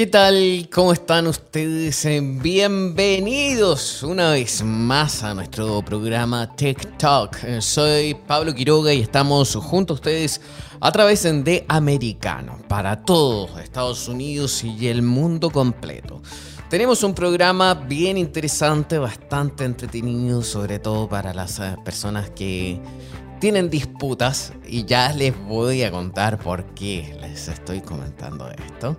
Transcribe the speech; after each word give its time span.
¿Qué 0.00 0.06
tal? 0.06 0.66
¿Cómo 0.72 0.94
están 0.94 1.26
ustedes? 1.26 2.08
Bienvenidos 2.40 4.02
una 4.02 4.30
vez 4.30 4.62
más 4.64 5.22
a 5.22 5.34
nuestro 5.34 5.82
programa 5.82 6.50
Talk. 6.96 7.60
Soy 7.60 8.14
Pablo 8.26 8.54
Quiroga 8.54 8.94
y 8.94 9.02
estamos 9.02 9.54
junto 9.56 9.92
a 9.92 9.96
ustedes 9.96 10.40
a 10.80 10.90
través 10.90 11.24
de 11.24 11.66
Americano 11.68 12.56
para 12.66 13.04
todos 13.04 13.60
Estados 13.60 14.08
Unidos 14.08 14.64
y 14.64 14.88
el 14.88 15.02
mundo 15.02 15.50
completo. 15.50 16.22
Tenemos 16.70 17.02
un 17.02 17.14
programa 17.14 17.74
bien 17.74 18.16
interesante, 18.16 18.96
bastante 18.96 19.66
entretenido, 19.66 20.42
sobre 20.42 20.78
todo 20.78 21.10
para 21.10 21.34
las 21.34 21.58
eh, 21.58 21.76
personas 21.84 22.30
que 22.30 22.80
tienen 23.38 23.68
disputas 23.68 24.54
y 24.66 24.86
ya 24.86 25.12
les 25.12 25.38
voy 25.46 25.82
a 25.82 25.90
contar 25.90 26.38
por 26.38 26.64
qué 26.74 27.18
les 27.20 27.48
estoy 27.48 27.82
comentando 27.82 28.48
esto. 28.50 28.96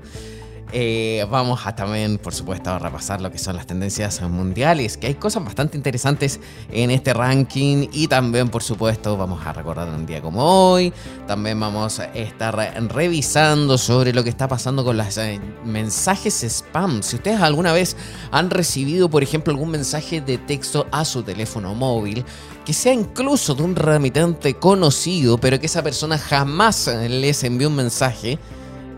Eh, 0.74 1.26
vamos 1.30 1.66
a 1.66 1.76
también, 1.76 2.18
por 2.18 2.34
supuesto, 2.34 2.70
a 2.70 2.80
repasar 2.80 3.20
lo 3.20 3.30
que 3.30 3.38
son 3.38 3.58
las 3.58 3.68
tendencias 3.68 4.22
mundiales, 4.22 4.96
que 4.96 5.08
hay 5.08 5.16
cosas 5.16 5.44
bastante 5.44 5.76
interesantes 5.76 6.40
en 6.72 6.92
este 6.92 7.14
ranking 7.14 7.90
y 7.92 8.08
también, 8.08 8.48
por 8.48 8.64
supuesto, 8.64 9.18
vamos 9.18 9.46
a 9.46 9.52
recordar 9.52 9.90
un 9.90 10.06
día 10.06 10.22
como 10.22 10.72
hoy. 10.72 10.94
También 11.28 11.60
vamos 11.60 12.00
a 12.00 12.06
estar 12.06 12.56
revisando 12.88 13.78
sobre 13.78 14.14
lo 14.14 14.24
que 14.24 14.30
está 14.30 14.48
pasando 14.48 14.86
con 14.86 14.96
los 14.96 15.18
eh, 15.18 15.42
mensajes 15.66 16.42
spam. 16.44 17.04
Si 17.04 17.18
ustedes 17.18 17.42
alguna 17.42 17.74
vez 17.74 17.98
han 18.32 18.50
recibido, 18.50 19.10
por 19.10 19.24
ejemplo, 19.24 19.52
algún 19.52 19.72
mensaje 19.72 20.22
de 20.22 20.38
texto 20.38 20.88
a 20.92 21.04
su 21.04 21.24
teléfono 21.24 21.76
móvil, 21.76 22.24
que 22.66 22.72
sea 22.72 22.94
incluso 22.94 23.56
de 23.56 23.64
un 23.64 23.76
remitente 23.76 24.54
conocido, 24.54 25.38
pero 25.38 25.60
que 25.60 25.66
esa 25.66 25.84
persona 25.84 26.18
jamás 26.18 26.88
les 27.10 27.44
envió 27.44 27.68
un 27.68 27.76
mensaje, 27.76 28.40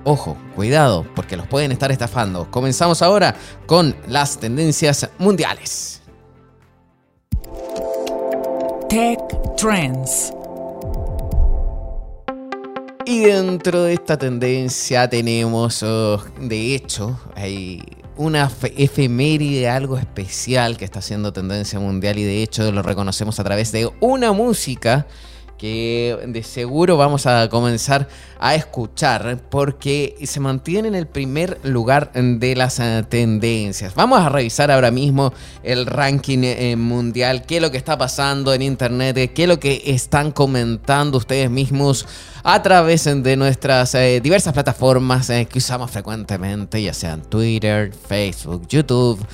Ojo, 0.05 0.35
cuidado, 0.55 1.05
porque 1.15 1.37
los 1.37 1.47
pueden 1.47 1.71
estar 1.71 1.91
estafando. 1.91 2.51
Comenzamos 2.51 3.01
ahora 3.01 3.35
con 3.65 3.95
las 4.07 4.37
tendencias 4.37 5.09
mundiales. 5.17 6.01
Tech 8.89 9.19
Trends. 9.55 10.33
Y 13.05 13.21
dentro 13.21 13.83
de 13.83 13.93
esta 13.93 14.17
tendencia 14.17 15.09
tenemos, 15.09 15.81
oh, 15.83 16.21
de 16.39 16.75
hecho, 16.75 17.17
hay 17.35 17.81
una 18.17 18.51
efeméride, 18.75 19.69
algo 19.69 19.97
especial 19.97 20.77
que 20.77 20.85
está 20.85 20.99
haciendo 20.99 21.31
tendencia 21.31 21.79
mundial 21.79 22.17
y 22.17 22.23
de 22.23 22.43
hecho 22.43 22.71
lo 22.71 22.81
reconocemos 22.83 23.39
a 23.39 23.43
través 23.43 23.71
de 23.71 23.89
una 23.99 24.33
música 24.33 25.07
que 25.63 26.19
de 26.27 26.43
seguro 26.43 26.97
vamos 26.97 27.25
a 27.25 27.47
comenzar 27.47 28.09
a 28.37 28.53
escuchar 28.53 29.39
porque 29.49 30.13
se 30.25 30.41
mantiene 30.41 30.89
en 30.89 30.95
el 30.95 31.07
primer 31.07 31.57
lugar 31.63 32.11
de 32.11 32.53
las 32.57 32.81
eh, 32.81 33.05
tendencias. 33.07 33.95
Vamos 33.95 34.19
a 34.19 34.27
revisar 34.27 34.71
ahora 34.71 34.91
mismo 34.91 35.31
el 35.63 35.85
ranking 35.85 36.39
eh, 36.43 36.75
mundial, 36.75 37.45
qué 37.45 37.55
es 37.55 37.61
lo 37.61 37.71
que 37.71 37.77
está 37.77 37.97
pasando 37.97 38.53
en 38.53 38.61
internet, 38.61 39.31
qué 39.33 39.43
es 39.43 39.47
lo 39.47 39.57
que 39.57 39.81
están 39.85 40.33
comentando 40.33 41.17
ustedes 41.17 41.49
mismos 41.49 42.05
a 42.43 42.61
través 42.61 43.05
de 43.05 43.37
nuestras 43.37 43.95
eh, 43.95 44.19
diversas 44.21 44.51
plataformas 44.51 45.31
que 45.49 45.59
usamos 45.59 45.89
frecuentemente, 45.89 46.83
ya 46.83 46.93
sean 46.93 47.21
Twitter, 47.21 47.93
Facebook, 47.93 48.67
YouTube. 48.67 49.25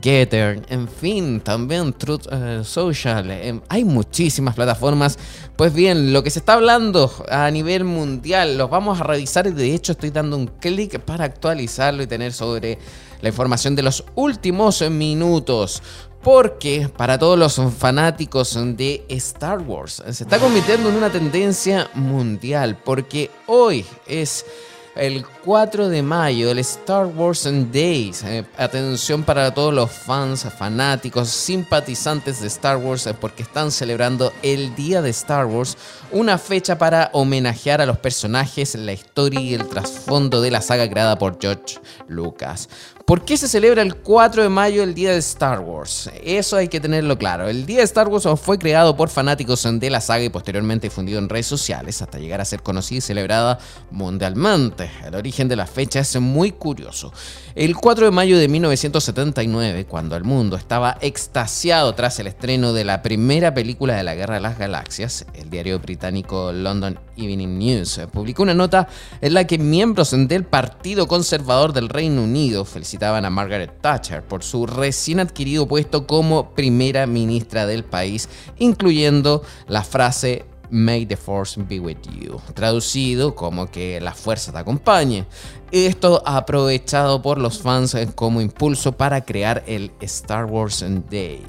Getter, 0.00 0.62
en 0.68 0.88
fin, 0.88 1.40
también 1.40 1.92
Truth 1.92 2.26
eh, 2.30 2.62
Social. 2.64 3.30
Em, 3.30 3.60
hay 3.68 3.84
muchísimas 3.84 4.54
plataformas. 4.54 5.18
Pues 5.56 5.72
bien, 5.74 6.12
lo 6.12 6.22
que 6.22 6.30
se 6.30 6.38
está 6.38 6.54
hablando 6.54 7.12
a 7.28 7.50
nivel 7.50 7.84
mundial, 7.84 8.56
los 8.56 8.70
vamos 8.70 9.00
a 9.00 9.04
revisar 9.04 9.46
y 9.46 9.50
de 9.50 9.74
hecho 9.74 9.92
estoy 9.92 10.10
dando 10.10 10.36
un 10.36 10.46
clic 10.46 10.98
para 11.00 11.24
actualizarlo 11.24 12.02
y 12.02 12.06
tener 12.06 12.32
sobre 12.32 12.78
la 13.20 13.28
información 13.28 13.76
de 13.76 13.82
los 13.82 14.04
últimos 14.14 14.82
minutos. 14.90 15.82
Porque 16.22 16.88
para 16.96 17.18
todos 17.18 17.36
los 17.36 17.60
fanáticos 17.76 18.56
de 18.76 19.04
Star 19.08 19.60
Wars 19.60 20.04
se 20.08 20.22
está 20.22 20.38
convirtiendo 20.38 20.88
en 20.88 20.94
una 20.94 21.10
tendencia 21.10 21.90
mundial. 21.94 22.78
Porque 22.84 23.28
hoy 23.48 23.84
es 24.06 24.46
el 24.94 25.24
4 25.44 25.88
de 25.88 26.02
mayo, 26.02 26.50
el 26.50 26.58
Star 26.58 27.06
Wars 27.06 27.48
Days. 27.72 28.22
Eh, 28.24 28.44
atención 28.58 29.22
para 29.22 29.52
todos 29.52 29.72
los 29.72 29.90
fans, 29.90 30.46
fanáticos, 30.58 31.28
simpatizantes 31.28 32.40
de 32.40 32.48
Star 32.48 32.76
Wars, 32.76 33.06
eh, 33.06 33.14
porque 33.14 33.42
están 33.42 33.70
celebrando 33.70 34.32
el 34.42 34.74
Día 34.74 35.00
de 35.00 35.10
Star 35.10 35.46
Wars, 35.46 35.76
una 36.10 36.36
fecha 36.38 36.76
para 36.78 37.10
homenajear 37.12 37.80
a 37.80 37.86
los 37.86 37.98
personajes, 37.98 38.74
la 38.74 38.92
historia 38.92 39.40
y 39.40 39.54
el 39.54 39.66
trasfondo 39.66 40.42
de 40.42 40.50
la 40.50 40.60
saga 40.60 40.88
creada 40.88 41.18
por 41.18 41.38
George 41.40 41.78
Lucas. 42.08 42.68
¿Por 43.06 43.24
qué 43.24 43.36
se 43.36 43.48
celebra 43.48 43.82
el 43.82 43.96
4 43.96 44.44
de 44.44 44.48
mayo 44.48 44.82
el 44.82 44.94
Día 44.94 45.10
de 45.10 45.18
Star 45.18 45.60
Wars? 45.60 46.08
Eso 46.22 46.56
hay 46.56 46.68
que 46.68 46.78
tenerlo 46.78 47.18
claro. 47.18 47.48
El 47.48 47.66
Día 47.66 47.78
de 47.78 47.84
Star 47.84 48.06
Wars 48.06 48.28
fue 48.40 48.58
creado 48.58 48.96
por 48.96 49.08
fanáticos 49.08 49.66
de 49.70 49.90
la 49.90 50.00
saga 50.00 50.22
y 50.22 50.28
posteriormente 50.28 50.86
difundido 50.86 51.18
en 51.18 51.28
redes 51.28 51.46
sociales 51.46 52.00
hasta 52.00 52.18
llegar 52.18 52.40
a 52.40 52.44
ser 52.44 52.62
conocida 52.62 52.98
y 52.98 53.00
celebrada 53.00 53.58
mundialmente. 53.90 54.90
El 55.04 55.16
origen 55.16 55.48
de 55.48 55.56
la 55.56 55.66
fecha 55.66 55.98
es 56.00 56.20
muy 56.20 56.52
curioso. 56.52 57.12
El 57.54 57.76
4 57.76 58.06
de 58.06 58.10
mayo 58.10 58.38
de 58.38 58.48
1979, 58.48 59.84
cuando 59.84 60.16
el 60.16 60.24
mundo 60.24 60.56
estaba 60.56 60.96
extasiado 61.02 61.94
tras 61.94 62.18
el 62.18 62.26
estreno 62.26 62.72
de 62.72 62.82
la 62.82 63.02
primera 63.02 63.52
película 63.52 63.94
de 63.94 64.02
la 64.02 64.14
Guerra 64.14 64.36
de 64.36 64.40
las 64.40 64.58
Galaxias, 64.58 65.26
el 65.34 65.50
diario 65.50 65.78
británico 65.78 66.50
London 66.50 66.98
Evening 67.14 67.58
News 67.58 68.00
publicó 68.10 68.44
una 68.44 68.54
nota 68.54 68.88
en 69.20 69.34
la 69.34 69.46
que 69.46 69.58
miembros 69.58 70.12
del 70.12 70.44
Partido 70.44 71.06
Conservador 71.06 71.74
del 71.74 71.90
Reino 71.90 72.22
Unido 72.22 72.64
felicitaban 72.64 73.26
a 73.26 73.30
Margaret 73.30 73.82
Thatcher 73.82 74.22
por 74.22 74.42
su 74.42 74.66
recién 74.66 75.20
adquirido 75.20 75.68
puesto 75.68 76.06
como 76.06 76.54
primera 76.54 77.06
ministra 77.06 77.66
del 77.66 77.84
país, 77.84 78.30
incluyendo 78.56 79.42
la 79.68 79.84
frase 79.84 80.46
May 80.72 81.04
the 81.04 81.18
Force 81.18 81.60
be 81.60 81.78
with 81.78 81.98
you, 82.18 82.40
traducido 82.54 83.34
como 83.34 83.70
que 83.70 84.00
la 84.00 84.14
fuerza 84.14 84.52
te 84.52 84.58
acompañe. 84.58 85.26
Esto 85.70 86.22
aprovechado 86.24 87.20
por 87.20 87.36
los 87.36 87.60
fans 87.60 87.94
como 88.14 88.40
impulso 88.40 88.92
para 88.92 89.20
crear 89.20 89.62
el 89.66 89.92
Star 90.00 90.46
Wars 90.46 90.82
Day. 91.10 91.44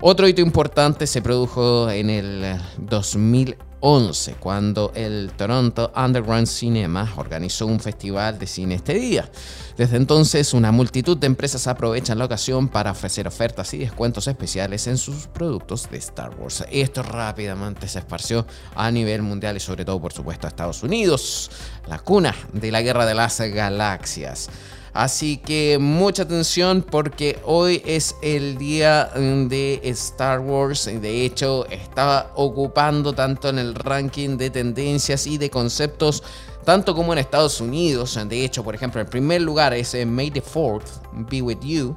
Otro 0.00 0.26
hito 0.26 0.40
importante 0.40 1.06
se 1.06 1.20
produjo 1.20 1.90
en 1.90 2.08
el 2.08 2.58
2000 2.78 3.58
11, 3.88 4.34
cuando 4.40 4.90
el 4.96 5.30
Toronto 5.36 5.92
Underground 5.94 6.48
Cinema 6.48 7.14
organizó 7.18 7.66
un 7.66 7.78
festival 7.78 8.36
de 8.36 8.48
cine 8.48 8.74
este 8.74 8.94
día. 8.94 9.30
Desde 9.76 9.96
entonces, 9.96 10.52
una 10.54 10.72
multitud 10.72 11.16
de 11.16 11.28
empresas 11.28 11.68
aprovechan 11.68 12.18
la 12.18 12.24
ocasión 12.24 12.66
para 12.66 12.90
ofrecer 12.90 13.28
ofertas 13.28 13.72
y 13.74 13.78
descuentos 13.78 14.26
especiales 14.26 14.88
en 14.88 14.98
sus 14.98 15.28
productos 15.28 15.88
de 15.88 15.98
Star 15.98 16.34
Wars. 16.36 16.64
Esto 16.68 17.04
rápidamente 17.04 17.86
se 17.86 18.00
esparció 18.00 18.44
a 18.74 18.90
nivel 18.90 19.22
mundial 19.22 19.56
y 19.56 19.60
sobre 19.60 19.84
todo, 19.84 20.00
por 20.00 20.12
supuesto, 20.12 20.48
a 20.48 20.50
Estados 20.50 20.82
Unidos, 20.82 21.52
la 21.86 22.00
cuna 22.00 22.34
de 22.52 22.72
la 22.72 22.82
guerra 22.82 23.06
de 23.06 23.14
las 23.14 23.40
galaxias. 23.40 24.48
Así 24.96 25.36
que 25.36 25.76
mucha 25.78 26.22
atención 26.22 26.80
porque 26.80 27.38
hoy 27.44 27.82
es 27.84 28.16
el 28.22 28.56
día 28.56 29.10
mm, 29.14 29.46
de 29.46 29.80
Star 29.84 30.40
Wars. 30.40 30.86
De 30.86 31.22
hecho, 31.26 31.66
estaba 31.66 32.32
ocupando 32.34 33.12
tanto 33.12 33.50
en 33.50 33.58
el 33.58 33.74
ranking 33.74 34.38
de 34.38 34.48
tendencias 34.48 35.26
y 35.26 35.36
de 35.36 35.50
conceptos, 35.50 36.22
tanto 36.64 36.94
como 36.94 37.12
en 37.12 37.18
Estados 37.18 37.60
Unidos. 37.60 38.18
De 38.26 38.42
hecho, 38.42 38.64
por 38.64 38.74
ejemplo, 38.74 38.98
el 38.98 39.06
primer 39.06 39.42
lugar 39.42 39.74
es 39.74 39.94
May 40.06 40.30
the 40.30 40.42
4th 40.42 41.02
Be 41.28 41.42
With 41.42 41.60
You 41.60 41.94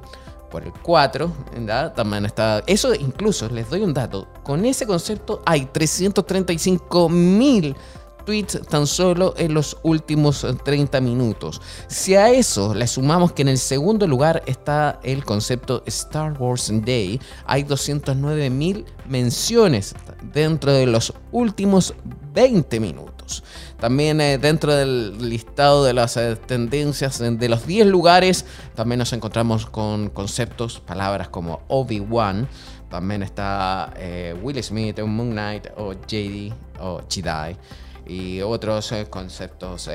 por 0.51 0.63
el 0.63 0.73
4, 0.81 1.31
También 1.95 2.25
está. 2.25 2.63
Eso 2.67 2.93
incluso, 2.93 3.47
les 3.47 3.69
doy 3.69 3.81
un 3.81 3.93
dato. 3.93 4.27
Con 4.43 4.65
ese 4.65 4.85
concepto 4.85 5.41
hay 5.45 5.65
335 5.67 7.07
mil 7.07 7.75
tweets 8.29 8.61
tan 8.69 8.85
solo 8.85 9.33
en 9.37 9.55
los 9.55 9.75
últimos 9.81 10.45
30 10.63 11.01
minutos. 11.01 11.59
Si 11.87 12.13
a 12.13 12.29
eso 12.29 12.75
le 12.75 12.85
sumamos 12.85 13.31
que 13.31 13.41
en 13.41 13.47
el 13.47 13.57
segundo 13.57 14.05
lugar 14.05 14.43
está 14.45 14.99
el 15.01 15.25
concepto 15.25 15.81
Star 15.87 16.39
Wars 16.39 16.71
Day, 16.85 17.19
hay 17.47 17.63
209 17.63 18.51
mil 18.51 18.85
menciones 19.07 19.95
dentro 20.31 20.71
de 20.73 20.85
los 20.85 21.11
últimos 21.31 21.95
20 22.35 22.79
minutos. 22.79 23.43
También 23.79 24.21
eh, 24.21 24.37
dentro 24.37 24.75
del 24.75 25.27
listado 25.27 25.83
de 25.83 25.93
las 25.93 26.15
eh, 26.15 26.35
tendencias 26.35 27.17
de 27.17 27.49
los 27.49 27.65
10 27.65 27.87
lugares, 27.87 28.45
también 28.75 28.99
nos 28.99 29.11
encontramos 29.11 29.65
con 29.65 30.09
conceptos, 30.09 30.79
palabras 30.81 31.29
como 31.29 31.61
Obi-Wan. 31.67 32.47
También 32.91 33.23
está 33.23 33.91
eh, 33.97 34.35
Will 34.43 34.63
Smith, 34.63 34.99
Moon 34.99 35.31
Knight 35.31 35.69
o 35.77 35.93
JD 35.93 36.53
o 36.79 37.01
Chidai 37.07 37.57
y 38.09 38.41
otros 38.41 38.91
conceptos 39.11 39.87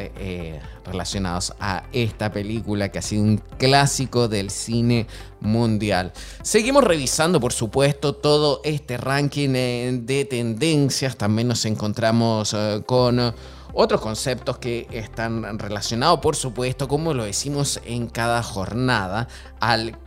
relacionados 0.84 1.52
a 1.58 1.82
esta 1.93 2.31
película 2.31 2.88
que 2.90 3.00
ha 3.00 3.02
sido 3.02 3.25
un 3.25 3.38
clásico 3.58 4.28
del 4.28 4.50
cine 4.50 5.08
mundial. 5.40 6.12
Seguimos 6.43 6.84
revisando, 6.84 7.40
por 7.40 7.52
supuesto, 7.52 8.14
todo 8.14 8.61
este 8.62 8.96
ranking 8.96 9.50
de 9.50 10.26
tendencias. 10.31 11.16
También 11.16 11.49
nos 11.49 11.64
encontramos 11.64 12.56
con 12.87 13.34
otros 13.72 14.00
conceptos 14.00 14.58
que 14.58 14.87
están 14.93 15.58
relacionados, 15.58 16.20
por 16.20 16.37
supuesto, 16.37 16.87
como 16.87 17.12
lo 17.12 17.25
decimos 17.25 17.81
en 17.84 18.06
cada 18.06 18.44
jornada, 18.44 19.26
al 19.58 19.99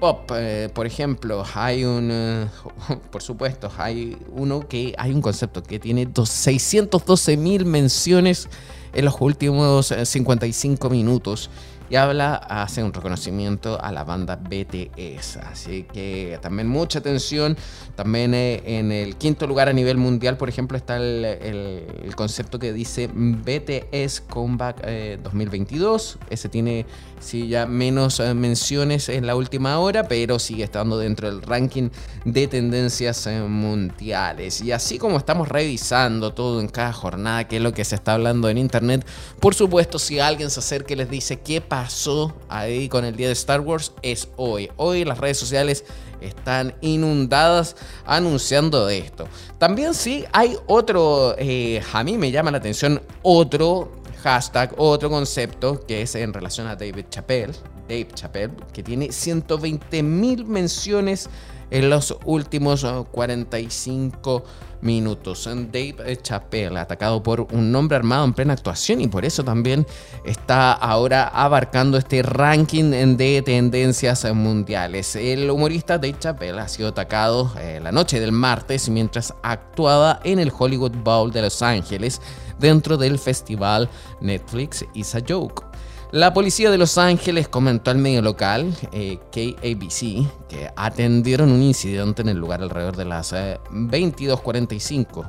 K-pop. 0.00 0.32
Eh, 0.34 0.70
por 0.72 0.86
ejemplo, 0.86 1.44
hay 1.54 1.84
un, 1.84 2.08
eh, 2.10 2.46
por 3.12 3.22
supuesto, 3.22 3.70
hay 3.76 4.16
uno 4.32 4.66
que 4.66 4.94
hay 4.96 5.12
un 5.12 5.20
concepto 5.20 5.62
que 5.62 5.78
tiene 5.78 6.08
612 6.24 7.36
mil 7.36 7.66
menciones 7.66 8.48
en 8.92 9.04
los 9.04 9.20
últimos 9.20 9.94
55 10.02 10.86
eh, 10.86 10.90
minutos 10.90 11.50
y 11.90 11.96
habla, 11.96 12.36
hace 12.36 12.84
un 12.84 12.92
reconocimiento 12.92 13.82
a 13.82 13.90
la 13.90 14.04
banda 14.04 14.36
BTS. 14.36 15.38
Así 15.38 15.82
que 15.92 16.38
también 16.40 16.68
mucha 16.68 17.00
atención. 17.00 17.56
También 17.96 18.32
en 18.32 18.92
el 18.92 19.16
quinto 19.16 19.48
lugar 19.48 19.68
a 19.68 19.72
nivel 19.72 19.96
mundial, 19.96 20.36
por 20.36 20.48
ejemplo, 20.48 20.76
está 20.76 20.98
el, 20.98 22.14
concepto 22.14 22.60
que 22.60 22.72
dice 22.72 23.10
BTS 23.12 24.20
Comeback 24.20 24.86
2022. 25.20 26.14
Eh, 26.20 26.26
Ese 26.30 26.48
tiene 26.48 26.86
sí, 27.20 27.48
ya 27.48 27.66
menos 27.66 28.18
eh, 28.18 28.34
menciones 28.34 29.08
en 29.08 29.26
la 29.26 29.36
última 29.36 29.78
hora, 29.78 30.08
pero 30.08 30.38
sigue 30.38 30.64
estando 30.64 30.98
dentro 30.98 31.30
del 31.30 31.42
ranking 31.42 31.90
de 32.24 32.48
tendencias 32.48 33.28
mundiales. 33.48 34.60
Y 34.62 34.72
así 34.72 34.98
como 34.98 35.16
estamos 35.16 35.48
revisando 35.48 36.32
todo 36.32 36.60
en 36.60 36.68
cada 36.68 36.92
jornada, 36.92 37.46
qué 37.46 37.56
es 37.56 37.62
lo 37.62 37.72
que 37.72 37.84
se 37.84 37.94
está 37.94 38.14
hablando 38.14 38.48
en 38.48 38.58
internet, 38.58 39.06
por 39.38 39.54
supuesto, 39.54 39.98
si 39.98 40.18
alguien 40.18 40.50
se 40.50 40.60
acerca 40.60 40.94
y 40.94 40.96
les 40.96 41.10
dice 41.10 41.40
qué 41.40 41.60
pasó 41.60 42.34
ahí 42.48 42.88
con 42.88 43.04
el 43.04 43.14
día 43.14 43.28
de 43.28 43.34
Star 43.34 43.60
Wars 43.60 43.92
es 44.02 44.28
hoy. 44.36 44.70
Hoy 44.76 45.04
las 45.04 45.18
redes 45.18 45.38
sociales 45.38 45.84
están 46.20 46.74
inundadas 46.80 47.76
anunciando 48.04 48.88
esto. 48.88 49.28
También 49.58 49.94
sí 49.94 50.24
hay 50.32 50.56
otro, 50.66 51.34
eh, 51.38 51.82
a 51.92 52.04
mí 52.04 52.18
me 52.18 52.30
llama 52.30 52.50
la 52.50 52.58
atención 52.58 53.00
otro 53.22 53.99
hashtag, 54.22 54.74
otro 54.76 55.10
concepto 55.10 55.80
que 55.86 56.02
es 56.02 56.14
en 56.14 56.32
relación 56.32 56.66
a 56.66 56.76
David 56.76 57.06
Chappelle. 57.10 57.52
Dave 57.88 58.08
Chappelle, 58.14 58.52
que 58.72 58.82
tiene 58.82 59.10
120 59.10 60.02
mil 60.02 60.46
menciones 60.46 61.28
en 61.70 61.90
los 61.90 62.16
últimos 62.24 62.86
45 63.10 64.44
minutos. 64.82 65.48
Dave 65.72 66.18
Chappelle, 66.22 66.78
atacado 66.78 67.22
por 67.22 67.40
un 67.52 67.74
hombre 67.74 67.96
armado 67.96 68.24
en 68.24 68.32
plena 68.32 68.54
actuación 68.54 69.00
y 69.00 69.08
por 69.08 69.24
eso 69.24 69.44
también 69.44 69.86
está 70.24 70.72
ahora 70.72 71.28
abarcando 71.28 71.98
este 71.98 72.22
ranking 72.22 73.16
de 73.16 73.42
tendencias 73.42 74.24
mundiales. 74.34 75.16
El 75.16 75.50
humorista 75.50 75.98
Dave 75.98 76.16
Chappelle 76.18 76.60
ha 76.60 76.68
sido 76.68 76.88
atacado 76.88 77.52
eh, 77.58 77.80
la 77.82 77.92
noche 77.92 78.20
del 78.20 78.32
martes 78.32 78.88
mientras 78.88 79.34
actuaba 79.42 80.20
en 80.24 80.38
el 80.38 80.52
Hollywood 80.56 80.96
Bowl 81.02 81.30
de 81.30 81.42
Los 81.42 81.62
Ángeles 81.62 82.20
dentro 82.58 82.96
del 82.96 83.18
festival 83.18 83.88
Netflix 84.20 84.84
Is 84.94 85.14
a 85.14 85.20
Joke. 85.26 85.69
La 86.12 86.34
policía 86.34 86.72
de 86.72 86.78
Los 86.78 86.98
Ángeles 86.98 87.46
comentó 87.46 87.92
al 87.92 87.98
medio 87.98 88.20
local, 88.20 88.74
eh, 88.90 89.18
KABC, 89.30 90.48
que 90.48 90.68
atendieron 90.74 91.52
un 91.52 91.62
incidente 91.62 92.22
en 92.22 92.30
el 92.30 92.36
lugar 92.36 92.62
alrededor 92.62 92.96
de 92.96 93.04
las 93.04 93.32
22.45. 93.32 95.24
Eh, 95.24 95.28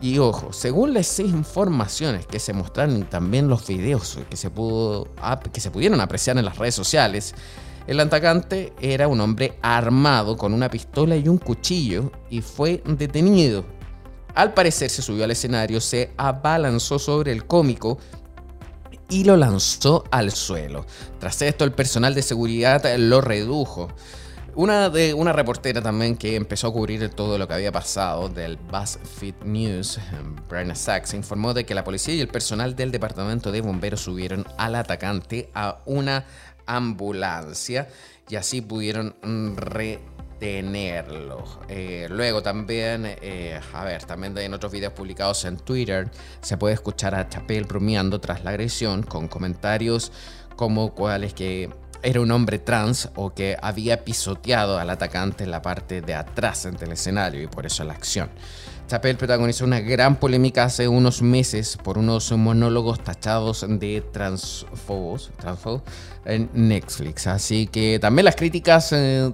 y 0.00 0.18
ojo, 0.18 0.52
según 0.52 0.92
las 0.92 1.20
informaciones 1.20 2.26
que 2.26 2.40
se 2.40 2.52
mostraron 2.52 2.98
y 2.98 3.02
también 3.02 3.46
los 3.46 3.64
videos 3.68 4.18
que 4.28 4.36
se, 4.36 4.50
pudo, 4.50 5.06
que 5.52 5.60
se 5.60 5.70
pudieron 5.70 6.00
apreciar 6.00 6.36
en 6.36 6.46
las 6.46 6.58
redes 6.58 6.74
sociales, 6.74 7.36
el 7.86 8.00
atacante 8.00 8.72
era 8.80 9.06
un 9.06 9.20
hombre 9.20 9.56
armado 9.62 10.36
con 10.36 10.52
una 10.52 10.68
pistola 10.68 11.14
y 11.16 11.28
un 11.28 11.38
cuchillo 11.38 12.10
y 12.28 12.40
fue 12.40 12.82
detenido. 12.84 13.64
Al 14.34 14.52
parecer 14.52 14.90
se 14.90 15.00
subió 15.00 15.24
al 15.24 15.30
escenario, 15.30 15.80
se 15.80 16.10
abalanzó 16.16 16.98
sobre 16.98 17.30
el 17.30 17.46
cómico 17.46 17.98
y 19.08 19.24
lo 19.24 19.36
lanzó 19.36 20.04
al 20.10 20.30
suelo. 20.32 20.86
Tras 21.18 21.42
esto, 21.42 21.64
el 21.64 21.72
personal 21.72 22.14
de 22.14 22.22
seguridad 22.22 22.84
lo 22.98 23.20
redujo. 23.20 23.88
Una, 24.54 24.90
de, 24.90 25.14
una 25.14 25.32
reportera 25.32 25.80
también 25.80 26.16
que 26.16 26.34
empezó 26.34 26.66
a 26.66 26.72
cubrir 26.72 27.08
todo 27.10 27.38
lo 27.38 27.46
que 27.46 27.54
había 27.54 27.70
pasado 27.70 28.28
del 28.28 28.56
BuzzFeed 28.56 29.44
News, 29.44 30.00
Brianna 30.48 30.74
Sachs, 30.74 31.14
informó 31.14 31.54
de 31.54 31.64
que 31.64 31.74
la 31.74 31.84
policía 31.84 32.14
y 32.14 32.20
el 32.20 32.28
personal 32.28 32.74
del 32.74 32.90
departamento 32.90 33.52
de 33.52 33.60
bomberos 33.60 34.00
subieron 34.00 34.44
al 34.56 34.74
atacante 34.74 35.48
a 35.54 35.78
una 35.86 36.26
ambulancia 36.66 37.88
y 38.28 38.34
así 38.36 38.60
pudieron 38.60 39.14
re 39.56 40.00
tenerlo. 40.38 41.44
Eh, 41.68 42.06
luego 42.10 42.42
también, 42.42 43.04
eh, 43.06 43.60
a 43.72 43.84
ver, 43.84 44.04
también 44.04 44.36
en 44.38 44.54
otros 44.54 44.72
videos 44.72 44.92
publicados 44.92 45.44
en 45.44 45.56
Twitter 45.56 46.10
se 46.40 46.56
puede 46.56 46.74
escuchar 46.74 47.14
a 47.14 47.28
Chapel 47.28 47.64
bromeando 47.64 48.20
tras 48.20 48.44
la 48.44 48.50
agresión 48.50 49.02
con 49.02 49.28
comentarios 49.28 50.12
como 50.56 50.94
cuáles 50.94 51.34
que 51.34 51.70
era 52.02 52.20
un 52.20 52.30
hombre 52.30 52.58
trans 52.58 53.10
o 53.16 53.34
que 53.34 53.56
había 53.60 54.04
pisoteado 54.04 54.78
al 54.78 54.90
atacante 54.90 55.44
en 55.44 55.50
la 55.50 55.62
parte 55.62 56.00
de 56.00 56.14
atrás 56.14 56.68
del 56.78 56.92
escenario 56.92 57.42
y 57.42 57.46
por 57.46 57.66
eso 57.66 57.84
la 57.84 57.94
acción. 57.94 58.30
Chappelle 58.88 59.18
protagonizó 59.18 59.66
una 59.66 59.80
gran 59.80 60.16
polémica 60.16 60.64
hace 60.64 60.88
unos 60.88 61.20
meses 61.20 61.76
por 61.76 61.98
unos 61.98 62.32
monólogos 62.32 62.98
tachados 63.04 63.64
de 63.68 64.02
transfobos, 64.12 65.30
en 66.24 66.48
Netflix. 66.54 67.26
Así 67.26 67.66
que 67.66 67.98
también 68.00 68.24
las 68.24 68.34
críticas 68.34 68.92
eh, 68.92 69.30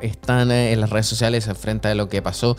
están 0.00 0.50
eh, 0.50 0.72
en 0.72 0.80
las 0.80 0.90
redes 0.90 1.06
sociales 1.06 1.48
frente 1.58 1.88
a 1.88 1.94
lo 1.94 2.08
que 2.08 2.20
pasó 2.20 2.56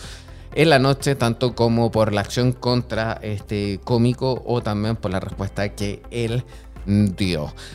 en 0.56 0.70
la 0.70 0.80
noche, 0.80 1.16
tanto 1.16 1.56
como 1.56 1.92
por 1.92 2.14
la 2.14 2.22
acción 2.22 2.52
contra 2.52 3.20
este 3.22 3.80
cómico 3.84 4.44
o 4.46 4.62
también 4.62 4.96
por 4.96 5.12
la 5.12 5.20
respuesta 5.20 5.70
que 5.70 6.02
él 6.12 6.44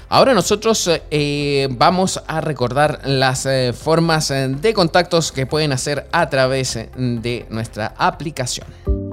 Ahora 0.08 0.34
nosotros 0.34 0.90
eh, 1.10 1.68
vamos 1.70 2.20
a 2.26 2.40
recordar 2.40 3.00
las 3.04 3.46
eh, 3.46 3.72
formas 3.72 4.30
eh, 4.30 4.48
de 4.48 4.74
contactos 4.74 5.32
que 5.32 5.46
pueden 5.46 5.72
hacer 5.72 6.06
a 6.12 6.28
través 6.28 6.78
de 6.96 7.46
nuestra 7.50 7.94
aplicación. 7.96 8.66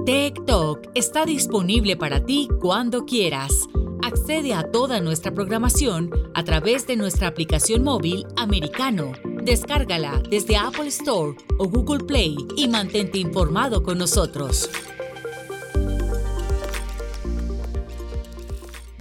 TikTok 0.04 0.90
está 0.94 1.24
disponible 1.24 1.96
para 1.96 2.24
ti 2.24 2.48
cuando 2.60 3.04
quieras. 3.06 3.52
Accede 4.02 4.54
a 4.54 4.62
toda 4.70 5.00
nuestra 5.00 5.32
programación 5.32 6.10
a 6.34 6.44
través 6.44 6.86
de 6.86 6.96
nuestra 6.96 7.28
aplicación 7.28 7.82
móvil 7.82 8.24
americano. 8.36 9.12
Descárgala 9.42 10.22
desde 10.30 10.56
Apple 10.56 10.88
Store 10.88 11.36
o 11.58 11.68
Google 11.68 12.04
Play 12.04 12.36
y 12.56 12.68
mantente 12.68 13.18
informado 13.18 13.82
con 13.82 13.98
nosotros. 13.98 14.70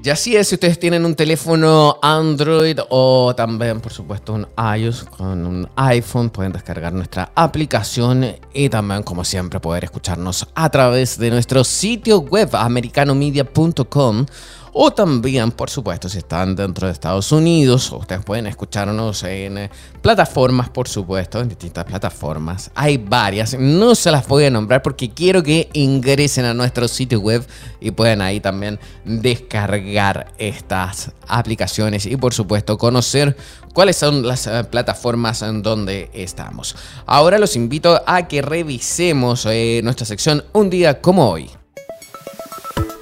Y 0.06 0.12
así 0.12 0.36
es, 0.36 0.50
si 0.50 0.54
ustedes 0.54 0.78
tienen 0.78 1.04
un 1.04 1.16
teléfono 1.16 1.98
Android 2.00 2.78
o 2.90 3.34
también, 3.36 3.82
por 3.82 3.92
supuesto, 3.92 4.34
un 4.34 4.46
iOS 4.78 5.04
con 5.06 5.48
un 5.48 5.68
iPhone, 5.76 6.30
pueden 6.30 6.52
descargar 6.52 6.94
nuestra 6.94 7.32
aplicación 7.34 8.24
y 8.54 8.70
también, 8.70 9.02
como 9.02 9.24
siempre, 9.26 9.60
poder 9.60 9.86
escucharnos 9.86 10.48
a 10.54 10.70
través 10.70 11.18
de 11.18 11.32
nuestro 11.32 11.64
sitio 11.64 12.20
web 12.20 12.56
americanomedia.com 12.56 14.28
o 14.78 14.92
también, 14.92 15.52
por 15.52 15.70
supuesto, 15.70 16.10
si 16.10 16.18
están 16.18 16.54
dentro 16.54 16.88
de 16.88 16.92
Estados 16.92 17.32
Unidos, 17.32 17.94
ustedes 17.94 18.26
pueden 18.26 18.46
escucharnos 18.46 19.24
en 19.24 19.58
eh, 19.58 19.70
plataformas, 20.02 20.70
por 20.70 20.90
supuesto, 20.90 21.40
en 21.40 21.48
distintas 21.48 21.86
plataformas. 21.86 22.72
Hay 22.76 22.98
varias, 22.98 23.58
no 23.58 23.96
se 23.96 24.12
las 24.12 24.28
voy 24.28 24.44
a 24.44 24.50
nombrar 24.50 24.82
porque 24.82 25.12
quiero 25.12 25.42
que 25.42 25.70
ingresen 25.72 26.44
a 26.44 26.54
nuestro 26.54 26.90
sitio 26.90 27.22
web 27.22 27.48
y 27.80 27.92
puedan 27.92 28.22
ahí 28.22 28.42
también 28.42 28.78
descargar 29.06 30.34
estas 30.38 31.14
aplicaciones 31.26 32.06
y, 32.06 32.18
por 32.18 32.34
supuesto, 32.34 32.78
conocer 32.78 33.38
cuáles 33.74 33.96
son 33.96 34.28
las 34.28 34.46
eh, 34.46 34.66
plataformas 34.66 35.42
en 35.42 35.64
donde 35.64 36.10
estamos. 36.14 36.76
Ahora 37.06 37.38
los 37.38 37.56
invito 37.56 38.04
a 38.06 38.28
que 38.28 38.42
revisemos 38.42 39.46
eh, 39.46 39.80
nuestra 39.86 40.06
sección 40.06 40.44
Un 40.52 40.70
día 40.70 41.00
como 41.00 41.30
hoy. 41.30 41.50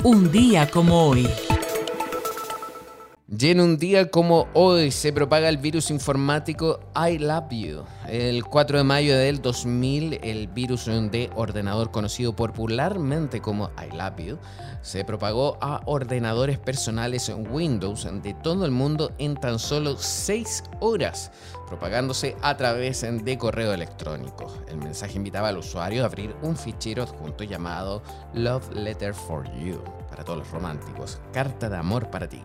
un 0.03 0.31
día 0.31 0.69
como 0.69 1.07
hoy. 1.07 1.27
Y 3.39 3.49
en 3.49 3.61
un 3.61 3.77
día 3.77 4.11
como 4.11 4.47
hoy 4.53 4.91
se 4.91 5.11
propaga 5.11 5.49
el 5.49 5.57
virus 5.57 5.89
informático 5.89 6.79
I 6.95 7.17
Love 7.17 7.49
You. 7.49 7.83
El 8.07 8.45
4 8.45 8.77
de 8.77 8.83
mayo 8.83 9.17
del 9.17 9.41
2000, 9.41 10.19
el 10.21 10.47
virus 10.49 10.85
de 10.85 11.31
ordenador 11.35 11.89
conocido 11.89 12.35
popularmente 12.35 13.41
como 13.41 13.71
I 13.81 13.95
Love 13.95 14.19
You 14.19 14.37
se 14.83 15.03
propagó 15.03 15.57
a 15.61 15.81
ordenadores 15.85 16.59
personales 16.59 17.31
Windows 17.49 18.07
de 18.21 18.33
todo 18.35 18.65
el 18.65 18.71
mundo 18.71 19.11
en 19.17 19.35
tan 19.35 19.57
solo 19.57 19.95
6 19.97 20.63
horas, 20.81 21.31
propagándose 21.67 22.35
a 22.41 22.55
través 22.55 23.01
de 23.01 23.37
correo 23.37 23.73
electrónico. 23.73 24.53
El 24.67 24.77
mensaje 24.77 25.17
invitaba 25.17 25.49
al 25.49 25.57
usuario 25.57 26.03
a 26.03 26.07
abrir 26.07 26.35
un 26.43 26.55
fichero 26.55 27.03
adjunto 27.03 27.45
llamado 27.45 28.03
Love 28.33 28.73
Letter 28.73 29.13
for 29.13 29.49
You, 29.57 29.81
para 30.09 30.23
todos 30.23 30.39
los 30.39 30.51
románticos, 30.51 31.19
carta 31.31 31.69
de 31.69 31.77
amor 31.77 32.11
para 32.11 32.27
ti. 32.27 32.41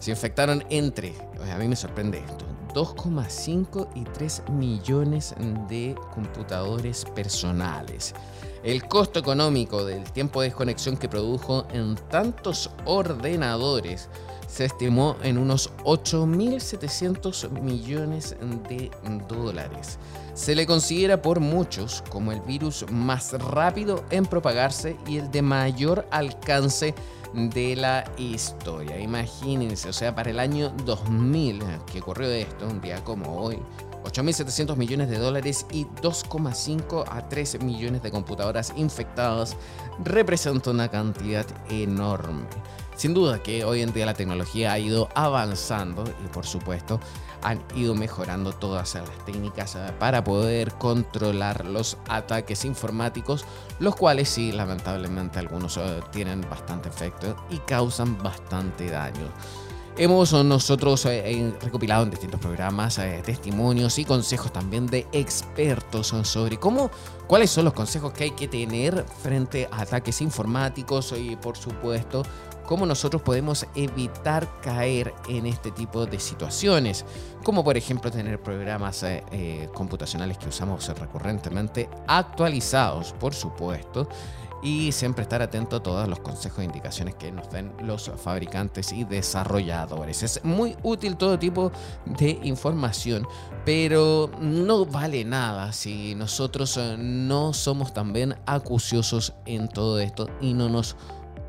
Se 0.00 0.10
infectaron 0.10 0.64
entre, 0.70 1.14
a 1.52 1.58
mí 1.58 1.68
me 1.68 1.76
sorprende 1.76 2.18
esto, 2.18 2.46
2,5 2.74 3.88
y 3.94 4.04
3 4.04 4.44
millones 4.50 5.34
de 5.68 5.94
computadores 6.14 7.04
personales. 7.14 8.14
El 8.62 8.88
costo 8.88 9.18
económico 9.18 9.84
del 9.84 10.10
tiempo 10.10 10.40
de 10.40 10.48
desconexión 10.48 10.96
que 10.96 11.08
produjo 11.08 11.66
en 11.72 11.96
tantos 12.10 12.70
ordenadores 12.86 14.08
se 14.46 14.64
estimó 14.64 15.16
en 15.22 15.38
unos 15.38 15.70
8.700 15.84 17.50
millones 17.60 18.36
de 18.68 18.90
dólares. 19.28 19.98
Se 20.34 20.54
le 20.54 20.66
considera 20.66 21.22
por 21.22 21.40
muchos 21.40 22.02
como 22.08 22.32
el 22.32 22.40
virus 22.40 22.84
más 22.90 23.32
rápido 23.32 24.04
en 24.10 24.26
propagarse 24.26 24.96
y 25.06 25.18
el 25.18 25.30
de 25.30 25.42
mayor 25.42 26.06
alcance 26.10 26.94
de 27.34 27.76
la 27.76 28.04
historia. 28.16 28.98
Imagínense, 28.98 29.88
o 29.88 29.92
sea, 29.92 30.14
para 30.14 30.30
el 30.30 30.38
año 30.38 30.70
2000 30.84 31.62
que 31.90 32.00
ocurrió 32.00 32.28
esto, 32.28 32.66
un 32.66 32.80
día 32.80 33.02
como 33.04 33.40
hoy, 33.40 33.58
8.700 34.04 34.76
millones 34.76 35.10
de 35.10 35.18
dólares 35.18 35.66
y 35.70 35.84
2,5 35.84 37.04
a 37.08 37.28
3 37.28 37.62
millones 37.62 38.02
de 38.02 38.10
computadoras 38.10 38.72
infectadas 38.76 39.56
representa 40.02 40.70
una 40.70 40.88
cantidad 40.88 41.46
enorme. 41.68 42.44
Sin 42.96 43.14
duda 43.14 43.42
que 43.42 43.64
hoy 43.64 43.82
en 43.82 43.92
día 43.92 44.06
la 44.06 44.14
tecnología 44.14 44.72
ha 44.72 44.78
ido 44.78 45.08
avanzando 45.14 46.04
y 46.24 46.28
por 46.28 46.46
supuesto 46.46 47.00
han 47.42 47.62
ido 47.74 47.94
mejorando 47.94 48.52
todas 48.52 48.94
las 48.94 49.24
técnicas 49.24 49.74
eh, 49.76 49.92
para 49.98 50.24
poder 50.24 50.72
controlar 50.74 51.64
los 51.64 51.96
ataques 52.08 52.64
informáticos, 52.64 53.44
los 53.78 53.96
cuales 53.96 54.28
sí, 54.28 54.52
lamentablemente 54.52 55.38
algunos 55.38 55.76
eh, 55.76 56.00
tienen 56.12 56.42
bastante 56.48 56.88
efecto 56.88 57.36
y 57.50 57.58
causan 57.58 58.22
bastante 58.22 58.90
daño. 58.90 59.30
Hemos 60.00 60.32
nosotros 60.32 61.04
eh, 61.04 61.52
recopilado 61.60 62.04
en 62.04 62.10
distintos 62.10 62.40
programas 62.40 62.98
testimonios 63.22 63.98
y 63.98 64.06
consejos 64.06 64.50
también 64.50 64.86
de 64.86 65.06
expertos 65.12 66.14
sobre 66.22 66.56
cómo, 66.56 66.90
cuáles 67.26 67.50
son 67.50 67.66
los 67.66 67.74
consejos 67.74 68.10
que 68.14 68.24
hay 68.24 68.30
que 68.30 68.48
tener 68.48 69.04
frente 69.22 69.68
a 69.70 69.82
ataques 69.82 70.22
informáticos 70.22 71.12
y 71.18 71.36
por 71.36 71.58
supuesto 71.58 72.22
cómo 72.70 72.86
nosotros 72.86 73.20
podemos 73.20 73.66
evitar 73.74 74.48
caer 74.62 75.12
en 75.28 75.44
este 75.44 75.70
tipo 75.72 76.06
de 76.06 76.18
situaciones, 76.18 77.04
como 77.42 77.62
por 77.62 77.76
ejemplo 77.76 78.10
tener 78.10 78.40
programas 78.40 79.02
eh, 79.02 79.24
eh, 79.32 79.68
computacionales 79.74 80.38
que 80.38 80.48
usamos 80.48 80.88
recurrentemente 80.96 81.90
actualizados, 82.06 83.12
por 83.12 83.34
supuesto, 83.34 84.08
y 84.62 84.92
siempre 84.92 85.22
estar 85.22 85.42
atento 85.42 85.76
a 85.76 85.82
todos 85.82 86.08
los 86.08 86.20
consejos 86.20 86.60
e 86.60 86.64
indicaciones 86.64 87.14
que 87.14 87.32
nos 87.32 87.50
den 87.50 87.72
los 87.82 88.10
fabricantes 88.22 88.92
y 88.92 89.04
desarrolladores. 89.04 90.22
Es 90.22 90.44
muy 90.44 90.76
útil 90.82 91.16
todo 91.16 91.38
tipo 91.38 91.72
de 92.04 92.38
información, 92.42 93.26
pero 93.64 94.30
no 94.40 94.84
vale 94.86 95.24
nada 95.24 95.72
si 95.72 96.14
nosotros 96.14 96.76
eh, 96.76 96.96
no 96.98 97.52
somos 97.52 97.94
también 97.94 98.36
acuciosos 98.46 99.34
en 99.46 99.68
todo 99.68 99.98
esto 100.00 100.28
y 100.40 100.54
no 100.54 100.68
nos 100.68 100.96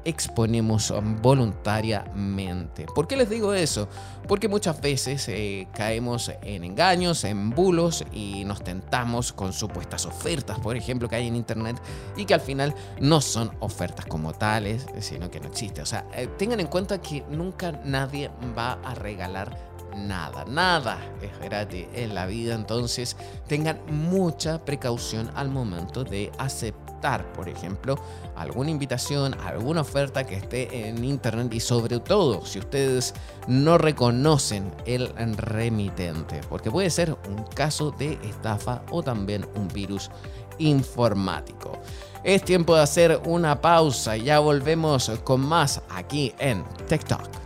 exponemos 0.05 0.93
voluntariamente. 1.21 2.85
¿Por 2.93 3.07
qué 3.07 3.15
les 3.15 3.29
digo 3.29 3.53
eso? 3.53 3.87
Porque 4.27 4.47
muchas 4.47 4.79
veces 4.81 5.27
eh, 5.27 5.67
caemos 5.73 6.31
en 6.41 6.63
engaños, 6.63 7.23
en 7.23 7.49
bulos 7.49 8.03
y 8.13 8.43
nos 8.45 8.63
tentamos 8.63 9.33
con 9.33 9.53
supuestas 9.53 10.05
ofertas, 10.05 10.59
por 10.59 10.75
ejemplo, 10.75 11.09
que 11.09 11.15
hay 11.17 11.27
en 11.27 11.35
internet 11.35 11.77
y 12.15 12.25
que 12.25 12.33
al 12.33 12.41
final 12.41 12.73
no 12.99 13.21
son 13.21 13.51
ofertas 13.59 14.05
como 14.05 14.33
tales, 14.33 14.85
sino 14.99 15.29
que 15.29 15.39
no 15.39 15.47
existe. 15.47 15.81
O 15.81 15.85
sea, 15.85 16.05
eh, 16.13 16.27
tengan 16.37 16.59
en 16.59 16.67
cuenta 16.67 17.01
que 17.01 17.23
nunca 17.29 17.71
nadie 17.83 18.31
va 18.57 18.73
a 18.83 18.95
regalar 18.95 19.71
nada, 19.95 20.45
nada 20.45 20.99
es 21.21 21.37
gratis 21.39 21.85
en 21.93 22.15
la 22.15 22.25
vida, 22.25 22.55
entonces 22.55 23.17
tengan 23.47 23.79
mucha 23.89 24.63
precaución 24.63 25.29
al 25.35 25.49
momento 25.49 26.03
de 26.03 26.31
aceptar, 26.37 26.90
por 27.33 27.49
ejemplo, 27.49 27.95
alguna 28.35 28.69
invitación, 28.69 29.35
alguna 29.43 29.81
oferta 29.81 30.23
que 30.23 30.35
esté 30.35 30.87
en 30.87 31.03
internet 31.03 31.53
y 31.53 31.59
sobre 31.59 31.99
todo 31.99 32.45
si 32.45 32.59
ustedes 32.59 33.13
no 33.47 33.77
reconocen 33.77 34.71
el 34.85 35.09
remitente, 35.37 36.41
porque 36.49 36.69
puede 36.69 36.89
ser 36.89 37.17
un 37.27 37.43
caso 37.55 37.91
de 37.91 38.13
estafa 38.23 38.83
o 38.91 39.01
también 39.01 39.47
un 39.55 39.67
virus 39.67 40.11
informático. 40.59 41.79
Es 42.23 42.43
tiempo 42.45 42.75
de 42.75 42.83
hacer 42.83 43.19
una 43.25 43.59
pausa 43.61 44.15
ya 44.15 44.39
volvemos 44.39 45.11
con 45.23 45.41
más 45.41 45.81
aquí 45.89 46.33
en 46.37 46.63
TikTok. 46.87 47.40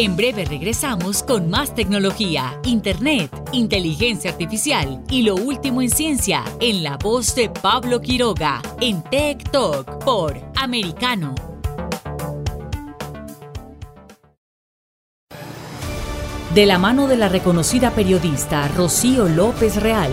En 0.00 0.14
breve 0.14 0.44
regresamos 0.44 1.24
con 1.24 1.50
más 1.50 1.74
tecnología, 1.74 2.60
internet, 2.62 3.32
inteligencia 3.50 4.30
artificial 4.30 5.02
y 5.10 5.22
lo 5.22 5.34
último 5.34 5.82
en 5.82 5.90
ciencia 5.90 6.44
en 6.60 6.84
la 6.84 6.96
voz 6.98 7.34
de 7.34 7.50
Pablo 7.50 8.00
Quiroga 8.00 8.62
en 8.80 9.02
Tech 9.02 9.50
Talk 9.50 10.04
por 10.04 10.40
Americano. 10.54 11.34
De 16.54 16.64
la 16.64 16.78
mano 16.78 17.08
de 17.08 17.16
la 17.16 17.28
reconocida 17.28 17.90
periodista 17.90 18.68
Rocío 18.68 19.26
López 19.26 19.82
Real, 19.82 20.12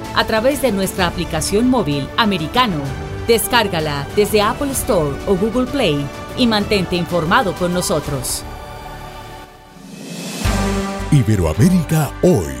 a 0.15 0.25
través 0.25 0.61
de 0.61 0.71
nuestra 0.71 1.07
aplicación 1.07 1.69
móvil 1.69 2.07
Americano 2.17 2.81
Descárgala 3.27 4.07
desde 4.15 4.41
Apple 4.41 4.71
Store 4.71 5.15
o 5.27 5.35
Google 5.35 5.67
Play 5.67 6.05
y 6.37 6.47
mantente 6.47 6.95
informado 6.95 7.53
con 7.53 7.73
nosotros. 7.73 8.43
Iberoamérica 11.11 12.11
hoy. 12.23 12.60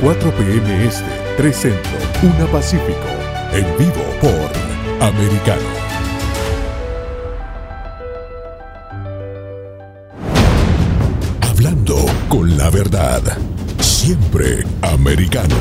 4 0.00 0.30
p.m. 0.30 0.86
Este, 0.86 1.04
3 1.36 1.56
Centro, 1.56 1.98
1 2.22 2.46
Pacífico. 2.52 3.08
En 3.52 3.64
vivo 3.78 4.04
por 4.20 5.02
Americano. 5.02 5.62
Hablando 11.40 11.96
con 12.28 12.56
la 12.56 12.70
verdad. 12.70 13.22
Siempre 13.80 14.64
americano. 14.82 15.56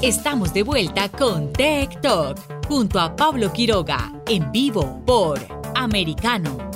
Estamos 0.00 0.54
de 0.54 0.62
vuelta 0.62 1.10
con 1.10 1.52
Tech 1.52 2.00
Talk 2.00 2.38
junto 2.66 2.98
a 2.98 3.14
Pablo 3.14 3.52
Quiroga 3.52 4.12
en 4.26 4.50
vivo 4.50 5.02
por 5.04 5.38
Americano. 5.74 6.71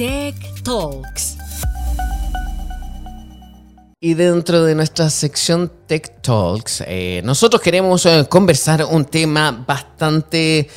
Tech 0.00 0.34
Talks. 0.62 1.36
Y 4.00 4.14
dentro 4.14 4.64
de 4.64 4.74
nuestra 4.74 5.10
sección 5.10 5.70
Tech 5.86 6.22
Talks, 6.22 6.82
eh, 6.86 7.20
nosotros 7.22 7.60
queremos 7.60 8.06
eh, 8.06 8.24
conversar 8.26 8.86
un 8.86 9.04
tema 9.04 9.50
bastante 9.50 10.70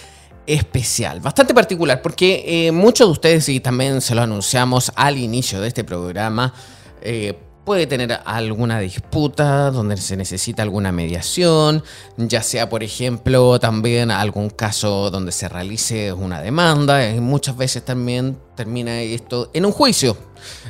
especial, 0.46 1.22
bastante 1.22 1.53
particular, 1.53 2.01
porque 2.01 2.44
eh, 2.46 2.74
muchos 2.74 3.08
de 3.08 3.12
ustedes, 3.13 3.48
y 3.48 3.62
también 3.62 4.01
se 4.01 4.13
lo 4.13 4.24
anunciamos 4.24 4.92
al 4.94 5.18
inicio 5.18 5.62
de 5.62 5.70
este 5.70 5.86
programa, 5.86 6.53
puede 7.63 7.88
tener 7.88 8.20
alguna 8.25 8.79
disputa 8.79 9.72
donde 9.72 9.98
se 9.98 10.17
necesita 10.17 10.63
alguna 10.63 10.91
mediación, 10.91 11.84
ya 12.17 12.43
sea 12.43 12.70
por 12.70 12.84
ejemplo 12.84 13.60
también 13.60 14.12
algún 14.12 14.50
caso 14.50 15.10
donde 15.10 15.32
se 15.32 15.48
realice 15.50 16.13
una 16.13 16.41
demanda. 16.41 17.10
Y 17.10 17.20
muchas 17.20 17.55
veces 17.58 17.84
también 17.84 18.38
termina 18.55 19.01
esto 19.01 19.50
en 19.53 19.65
un 19.65 19.72
juicio, 19.72 20.17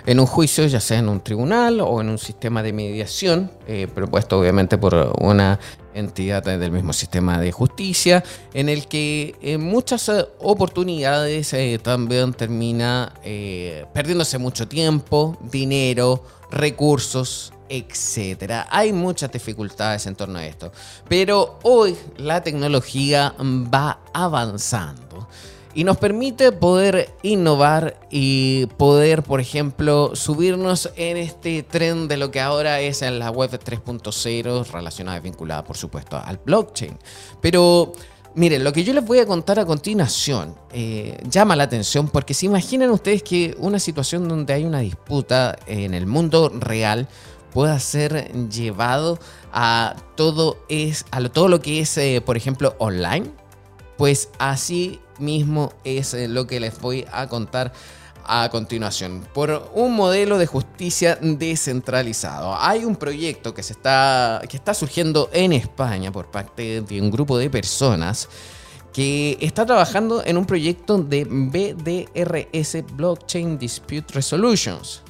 en 0.05 0.19
un 0.19 0.25
juicio 0.25 0.65
ya 0.67 0.79
sea 0.79 0.99
en 0.99 1.09
un 1.09 1.21
tribunal 1.21 1.81
o 1.81 1.99
en 2.01 2.09
un 2.09 2.17
sistema 2.17 2.63
de 2.63 2.73
mediación 2.73 3.51
eh, 3.67 3.87
propuesto 3.93 4.39
obviamente 4.39 4.77
por 4.77 5.13
una 5.19 5.59
entidad 5.93 6.43
del 6.43 6.71
mismo 6.71 6.93
sistema 6.93 7.39
de 7.39 7.51
justicia 7.51 8.23
en 8.53 8.69
el 8.69 8.87
que 8.87 9.35
en 9.41 9.61
muchas 9.61 10.09
oportunidades 10.39 11.53
eh, 11.53 11.79
también 11.81 12.33
termina 12.33 13.13
eh, 13.23 13.85
perdiéndose 13.93 14.37
mucho 14.37 14.67
tiempo, 14.67 15.37
dinero, 15.51 16.23
recursos, 16.53 17.51
etcétera. 17.69 18.67
Hay 18.69 18.93
muchas 18.93 19.31
dificultades 19.31 20.05
en 20.05 20.15
torno 20.15 20.39
a 20.39 20.45
esto, 20.45 20.71
pero 21.09 21.59
hoy 21.63 21.97
la 22.17 22.43
tecnología 22.43 23.33
va 23.39 23.99
avanzando 24.13 25.27
y 25.75 25.83
nos 25.83 25.97
permite 25.97 26.51
poder 26.51 27.09
innovar 27.23 27.99
y 28.11 28.67
poder, 28.77 29.23
por 29.23 29.41
ejemplo, 29.41 30.15
subirnos 30.15 30.91
en 30.95 31.17
este 31.17 31.63
tren 31.63 32.07
de 32.07 32.17
lo 32.17 32.29
que 32.29 32.39
ahora 32.39 32.79
es 32.79 33.01
en 33.01 33.17
la 33.17 33.31
web 33.31 33.49
3.0 33.51 34.67
relacionada 34.67 35.17
y 35.17 35.21
vinculada, 35.21 35.63
por 35.63 35.75
supuesto, 35.75 36.21
al 36.23 36.37
blockchain. 36.37 36.97
Pero 37.41 37.93
Miren, 38.35 38.63
lo 38.63 38.73
que 38.73 38.83
yo 38.83 38.93
les 38.93 39.05
voy 39.05 39.19
a 39.19 39.27
contar 39.27 39.59
a 39.59 39.65
continuación 39.65 40.55
eh, 40.71 41.19
llama 41.29 41.55
la 41.55 41.65
atención 41.65 42.07
porque 42.07 42.33
se 42.33 42.47
imaginan 42.47 42.89
ustedes 42.89 43.21
que 43.21 43.55
una 43.59 43.77
situación 43.77 44.27
donde 44.27 44.53
hay 44.53 44.65
una 44.65 44.79
disputa 44.79 45.55
en 45.67 45.93
el 45.93 46.07
mundo 46.07 46.49
real 46.49 47.07
pueda 47.51 47.79
ser 47.79 48.31
llevado 48.49 49.19
a 49.51 49.95
todo, 50.15 50.57
es, 50.67 51.05
a 51.11 51.21
todo 51.29 51.47
lo 51.47 51.61
que 51.61 51.79
es, 51.79 51.95
eh, 51.99 52.23
por 52.25 52.35
ejemplo, 52.35 52.75
online. 52.79 53.29
Pues 53.97 54.29
así 54.39 54.99
mismo 55.19 55.71
es 55.83 56.15
eh, 56.15 56.27
lo 56.27 56.47
que 56.47 56.59
les 56.59 56.79
voy 56.81 57.05
a 57.11 57.27
contar 57.27 57.71
a 58.25 58.49
continuación. 58.49 59.27
Por 59.33 59.71
un 59.73 59.95
modelo 59.95 60.37
de 60.37 60.45
justicia 60.45 61.17
descentralizado. 61.21 62.55
Hay 62.59 62.85
un 62.85 62.95
proyecto 62.95 63.53
que, 63.53 63.63
se 63.63 63.73
está, 63.73 64.41
que 64.49 64.57
está 64.57 64.73
surgiendo 64.73 65.29
en 65.33 65.53
España 65.53 66.11
por 66.11 66.31
parte 66.31 66.81
de 66.81 67.01
un 67.01 67.11
grupo 67.11 67.37
de 67.37 67.49
personas 67.49 68.29
que 68.93 69.37
está 69.41 69.65
trabajando 69.65 70.23
en 70.23 70.37
un 70.37 70.45
proyecto 70.45 70.99
de 70.99 71.25
BDRS 71.25 72.85
Blockchain 72.95 73.57
Dispute 73.57 74.13
Resolutions. 74.13 75.01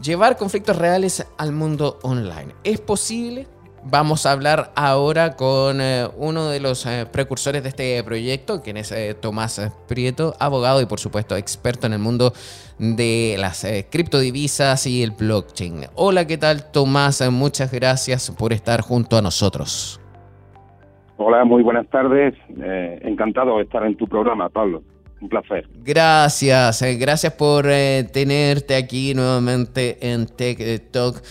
Llevar 0.00 0.36
conflictos 0.36 0.76
reales 0.76 1.26
al 1.36 1.52
mundo 1.52 1.98
online. 2.02 2.54
¿Es 2.64 2.80
posible? 2.80 3.48
Vamos 3.84 4.26
a 4.26 4.32
hablar 4.32 4.70
ahora 4.76 5.34
con 5.34 5.80
eh, 5.80 6.06
uno 6.16 6.48
de 6.48 6.60
los 6.60 6.86
eh, 6.86 7.04
precursores 7.12 7.64
de 7.64 7.68
este 7.68 8.04
proyecto, 8.04 8.62
quien 8.62 8.76
es 8.76 8.92
eh, 8.92 9.14
Tomás 9.20 9.60
Prieto, 9.88 10.34
abogado 10.38 10.80
y 10.80 10.86
por 10.86 11.00
supuesto 11.00 11.36
experto 11.36 11.88
en 11.88 11.94
el 11.94 11.98
mundo 11.98 12.32
de 12.78 13.34
las 13.38 13.66
criptodivisas 13.90 14.86
y 14.86 15.02
el 15.02 15.10
blockchain. 15.10 15.86
Hola, 15.96 16.26
¿qué 16.28 16.38
tal 16.38 16.70
Tomás? 16.70 17.28
Muchas 17.32 17.72
gracias 17.72 18.30
por 18.30 18.52
estar 18.52 18.82
junto 18.82 19.16
a 19.16 19.22
nosotros. 19.22 20.00
Hola, 21.16 21.44
muy 21.44 21.62
buenas 21.62 21.88
tardes. 21.88 22.34
encantado 23.02 23.56
de 23.56 23.64
estar 23.64 23.84
en 23.84 23.96
tu 23.96 24.06
programa, 24.06 24.48
Pablo. 24.48 24.82
Un 25.20 25.28
placer. 25.28 25.68
Gracias, 25.84 26.82
gracias 26.98 27.32
por 27.32 27.64
tenerte 28.12 28.76
aquí 28.76 29.12
nuevamente 29.14 29.98
en 30.00 30.26
Tech 30.26 30.90
Talk. 30.90 31.22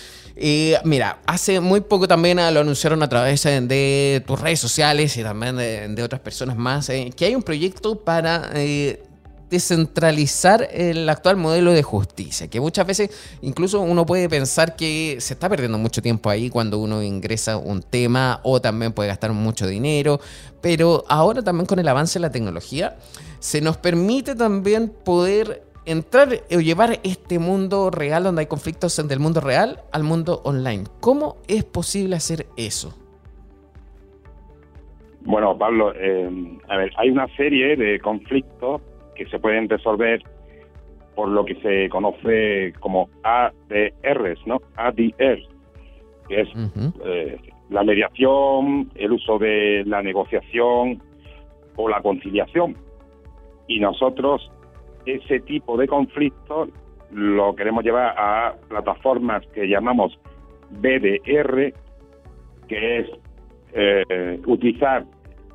Mira, 0.84 1.19
hace 1.27 1.60
muy 1.60 1.82
poco 1.82 2.08
también 2.08 2.39
ah, 2.39 2.49
lo 2.49 2.62
anunciaron 2.62 3.04
a 3.04 3.10
través 3.10 3.45
eh, 3.45 3.62
de 3.62 4.23
tus 4.25 4.39
redes 4.39 4.60
sociales 4.60 5.15
y 5.17 5.23
también 5.23 5.56
de, 5.58 6.04
otras 6.04 6.21
personas 6.21 6.58
más, 6.58 6.89
eh, 6.89 7.12
que 7.15 7.25
hay 7.25 7.36
un 7.36 7.43
proyecto 7.43 7.99
para 7.99 8.49
eh, 8.56 9.04
descentralizar 9.51 10.67
el 10.71 11.08
actual 11.10 11.38
modelo 11.38 11.73
de 11.73 11.84
justicia, 11.84 12.47
que 12.47 12.60
muchas 12.60 12.88
veces 12.88 13.12
incluso 13.41 13.82
uno 13.82 14.06
puede 14.06 14.30
pensar 14.30 14.75
que 14.75 15.17
se 15.19 15.34
está 15.34 15.47
perdiendo 15.47 15.77
mucho 15.77 16.01
tiempo 16.01 16.30
ahí 16.30 16.49
cuando 16.49 16.80
uno 16.80 17.04
ingresa 17.04 17.58
un 17.58 17.84
tema 17.84 18.39
o 18.43 18.60
también 18.62 18.93
puede 18.93 19.10
gastar 19.10 19.34
mucho 19.34 19.67
dinero, 19.67 20.19
pero 20.62 21.04
ahora 21.08 21.43
también 21.43 21.67
con 21.67 21.77
el 21.77 21.88
avance 21.88 22.17
de 22.17 22.21
la 22.21 22.32
tecnología 22.32 22.97
se 23.39 23.62
nos 23.62 23.77
permite 23.77 24.36
también 24.36 24.89
poder 24.89 25.70
entrar 25.86 26.30
o 26.56 26.60
llevar 26.60 27.00
este 27.04 27.39
mundo 27.39 27.89
real 27.89 28.24
donde 28.24 28.41
hay 28.41 28.48
conflictos 28.48 28.96
del 29.08 29.20
mundo 29.20 29.41
real 29.41 29.82
al 29.91 30.04
mundo 30.04 30.41
online. 30.44 30.84
¿Cómo 31.00 31.38
es 31.48 31.63
posible 31.63 32.15
hacer 32.15 32.46
eso? 32.58 32.94
Bueno, 35.24 35.58
Pablo, 35.58 35.94
eh, 35.96 36.30
a 36.67 36.78
ver, 36.78 36.91
hay 36.98 37.10
una 37.10 37.28
serie 37.36 37.76
de 37.76 38.00
conflictos 38.00 38.82
que 39.15 39.26
se 39.28 39.39
pueden 39.39 39.70
resolver 39.70 40.24
por 41.15 41.30
lo 41.30 41.46
que 41.46 41.56
se 41.56 41.89
conoce 41.89 42.74
como 42.80 43.10
ADRs, 43.24 44.39
¿no? 44.48 44.62
ADR, 44.76 45.39
que 46.28 46.41
es 46.41 46.50
eh, 47.06 47.38
la 47.70 47.84
mediación, 47.84 48.89
el 48.96 49.12
uso 49.12 49.38
de 49.38 49.84
la 49.86 50.02
negociación 50.02 51.02
o 51.76 51.89
la 51.89 52.02
conciliación. 52.02 52.76
Y 53.67 53.80
nosotros 53.80 54.52
ese 55.06 55.40
tipo 55.42 55.78
de 55.78 55.88
conflictos 55.88 56.70
lo 57.12 57.56
queremos 57.56 57.84
llevar 57.84 58.16
a 58.18 58.56
plataformas 58.70 59.46
que 59.48 59.68
llamamos 59.68 60.18
BDR, 60.70 61.74
que 62.68 63.00
es 63.00 63.10
eh, 63.74 64.40
utilizar 64.46 65.06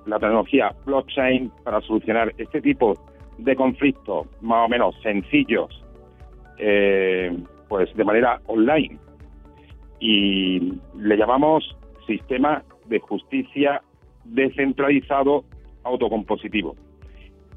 la 0.07 0.19
tecnología 0.19 0.75
blockchain 0.85 1.51
para 1.65 1.81
solucionar 1.81 2.33
este 2.39 2.61
tipo 2.61 2.95
de 3.39 3.57
conflictos 3.57 4.27
más 4.41 4.67
o 4.67 4.69
menos 4.69 4.95
sencillos, 5.03 5.69
eh, 6.59 7.37
pues 7.69 7.95
de 7.95 8.05
manera 8.05 8.41
online. 8.47 8.99
Y 9.99 10.75
le 10.99 11.17
llamamos 11.17 11.77
sistema 12.07 12.63
de 12.87 13.01
justicia 13.01 13.83
descentralizado 14.25 15.45
autocompositivo. 15.85 16.77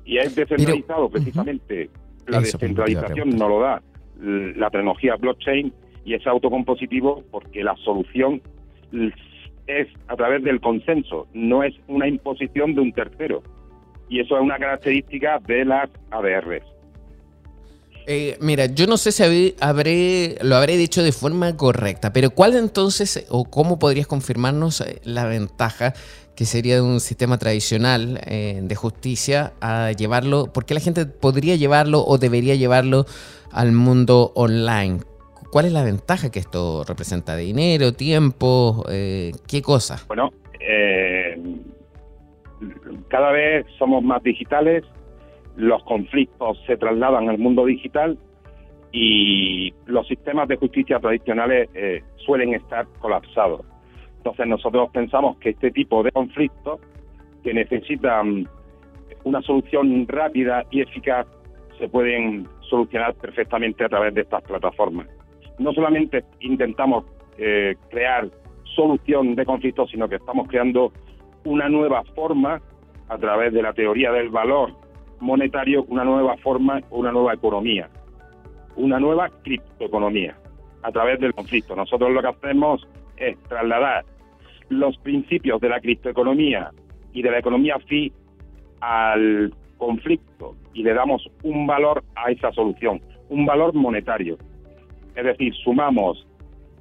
Y 0.09 0.17
es 0.17 0.35
descentralizado 0.35 1.07
precisamente. 1.07 1.91
La 2.25 2.39
descentralización 2.39 3.29
no 3.37 3.47
lo 3.47 3.59
da 3.61 3.81
la 4.19 4.69
tecnología 4.71 5.15
blockchain 5.15 5.71
y 6.03 6.15
es 6.15 6.25
autocompositivo 6.25 7.23
porque 7.29 7.63
la 7.63 7.75
solución 7.75 8.41
es 9.67 9.87
a 10.07 10.15
través 10.15 10.43
del 10.43 10.59
consenso, 10.61 11.27
no 11.33 11.63
es 11.63 11.75
una 11.87 12.07
imposición 12.07 12.73
de 12.73 12.81
un 12.81 12.91
tercero. 12.91 13.43
Y 14.09 14.19
eso 14.19 14.35
es 14.35 14.41
una 14.41 14.57
característica 14.57 15.37
de 15.45 15.63
las 15.63 15.91
ADRs. 16.09 16.63
Eh, 18.11 18.37
mira, 18.41 18.65
yo 18.65 18.87
no 18.87 18.97
sé 18.97 19.11
si 19.11 19.53
habré, 19.61 20.35
lo 20.41 20.55
habré 20.55 20.77
dicho 20.77 21.03
de 21.03 21.11
forma 21.11 21.55
correcta, 21.55 22.11
pero 22.11 22.31
¿cuál 22.31 22.55
entonces 22.55 23.27
o 23.29 23.45
cómo 23.45 23.77
podrías 23.77 24.07
confirmarnos 24.07 24.81
eh, 24.81 24.99
la 25.03 25.25
ventaja 25.25 25.93
que 26.35 26.45
sería 26.45 26.73
de 26.73 26.81
un 26.81 27.01
sistema 27.01 27.37
tradicional 27.37 28.19
eh, 28.25 28.61
de 28.63 28.73
justicia 28.73 29.53
a 29.61 29.91
llevarlo? 29.91 30.51
¿Por 30.51 30.65
qué 30.65 30.73
la 30.73 30.79
gente 30.79 31.05
podría 31.05 31.55
llevarlo 31.55 32.03
o 32.03 32.17
debería 32.17 32.55
llevarlo 32.55 33.05
al 33.51 33.73
mundo 33.73 34.31
online? 34.33 35.01
¿Cuál 35.51 35.65
es 35.65 35.71
la 35.71 35.83
ventaja 35.83 36.31
que 36.31 36.39
esto 36.39 36.83
representa? 36.85 37.35
¿De 37.35 37.43
dinero, 37.43 37.93
tiempo? 37.93 38.85
¿Qué 38.87 39.61
cosa? 39.63 40.03
Bueno, 40.07 40.31
cada 43.09 43.31
vez 43.31 43.67
somos 43.77 44.03
más 44.03 44.23
digitales, 44.23 44.83
los 45.59 45.83
conflictos 45.83 46.57
se 46.65 46.77
trasladan 46.77 47.27
al 47.29 47.37
mundo 47.37 47.65
digital 47.65 48.17
y 48.93 49.73
los 49.85 50.07
sistemas 50.07 50.47
de 50.47 50.55
justicia 50.55 50.99
tradicionales 50.99 51.69
eh, 51.73 52.01
suelen 52.15 52.53
estar 52.53 52.87
colapsados. 52.99 53.65
Entonces 54.17 54.47
nosotros 54.47 54.89
pensamos 54.91 55.37
que 55.37 55.49
este 55.49 55.71
tipo 55.71 56.01
de 56.01 56.11
conflictos 56.11 56.79
que 57.43 57.53
necesitan 57.53 58.47
una 59.25 59.41
solución 59.41 60.07
rápida 60.07 60.63
y 60.71 60.81
eficaz 60.81 61.27
se 61.77 61.89
pueden 61.89 62.47
solucionar 62.61 63.13
perfectamente 63.15 63.83
a 63.83 63.89
través 63.89 64.13
de 64.13 64.21
estas 64.21 64.41
plataformas. 64.43 65.07
No 65.57 65.73
solamente 65.73 66.23
intentamos 66.39 67.05
eh, 67.37 67.75
crear 67.89 68.29
solución 68.75 69.35
de 69.35 69.45
conflictos, 69.45 69.91
sino 69.91 70.07
que 70.07 70.15
estamos 70.15 70.47
creando 70.47 70.93
una 71.43 71.67
nueva 71.67 72.03
forma 72.15 72.61
a 73.09 73.17
través 73.17 73.53
de 73.53 73.61
la 73.61 73.73
teoría 73.73 74.11
del 74.13 74.29
valor 74.29 74.71
monetario 75.19 75.83
una 75.87 76.03
nueva 76.03 76.37
forma, 76.37 76.81
una 76.91 77.11
nueva 77.11 77.33
economía, 77.33 77.89
una 78.75 78.99
nueva 78.99 79.29
criptoeconomía 79.43 80.35
a 80.83 80.91
través 80.91 81.19
del 81.19 81.33
conflicto. 81.33 81.75
Nosotros 81.75 82.11
lo 82.11 82.21
que 82.21 82.27
hacemos 82.27 82.87
es 83.17 83.37
trasladar 83.43 84.05
los 84.69 84.97
principios 84.99 85.59
de 85.61 85.69
la 85.69 85.79
criptoeconomía 85.79 86.71
y 87.13 87.21
de 87.21 87.31
la 87.31 87.39
economía 87.39 87.77
FI 87.87 88.13
al 88.81 89.53
conflicto 89.77 90.55
y 90.73 90.83
le 90.83 90.93
damos 90.93 91.27
un 91.43 91.65
valor 91.67 92.03
a 92.15 92.31
esa 92.31 92.51
solución, 92.51 93.01
un 93.29 93.45
valor 93.45 93.73
monetario. 93.73 94.37
Es 95.15 95.25
decir, 95.25 95.53
sumamos 95.55 96.25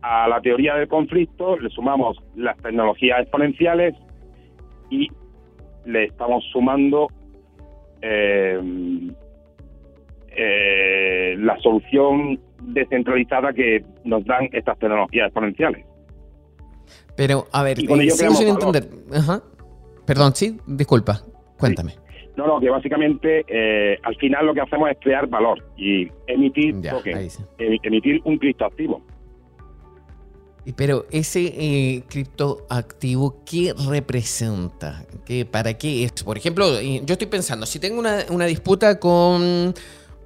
a 0.03 0.29
la 0.29 0.41
teoría 0.41 0.75
del 0.75 0.89
conflicto, 0.89 1.59
le 1.59 1.71
sumamos 1.71 2.19
las 2.37 2.57
tecnologías 2.59 3.21
exponenciales 3.21 3.95
y 4.91 5.09
le 5.87 6.05
estamos 6.05 6.45
sumando 6.53 7.09
eh, 8.03 8.61
eh, 10.41 11.35
la 11.39 11.59
solución 11.59 12.39
descentralizada 12.63 13.53
que 13.53 13.85
nos 14.05 14.25
dan 14.25 14.49
estas 14.53 14.79
tecnologías 14.79 15.27
exponenciales. 15.27 15.85
Pero, 17.17 17.47
a 17.53 17.63
ver, 17.65 17.81
eh, 17.81 17.87
entender. 17.89 18.89
Perdón, 20.07 20.35
sí, 20.35 20.57
disculpa, 20.67 21.21
cuéntame. 21.59 21.93
No, 22.37 22.47
no, 22.47 22.61
que 22.61 22.71
básicamente 22.71 23.45
eh, 23.49 23.99
al 24.05 24.15
final 24.15 24.47
lo 24.47 24.55
que 24.55 24.61
hacemos 24.61 24.89
es 24.91 24.97
crear 25.01 25.27
valor 25.27 25.59
y 25.77 26.09
emitir 26.29 26.77
emitir 27.59 28.21
un 28.23 28.39
criptoactivo. 28.39 29.03
Pero 30.77 31.07
ese 31.11 31.41
eh, 31.57 32.05
criptoactivo, 32.09 33.43
¿qué 33.45 33.75
representa? 33.87 35.05
¿Qué, 35.25 35.45
¿Para 35.45 35.75
qué 35.75 36.05
es? 36.05 36.13
Por 36.23 36.37
ejemplo, 36.37 36.81
yo 36.81 37.13
estoy 37.13 37.27
pensando, 37.27 37.67
si 37.67 37.79
tengo 37.79 38.01
una, 38.01 38.47
disputa 38.47 38.99
con 38.99 39.75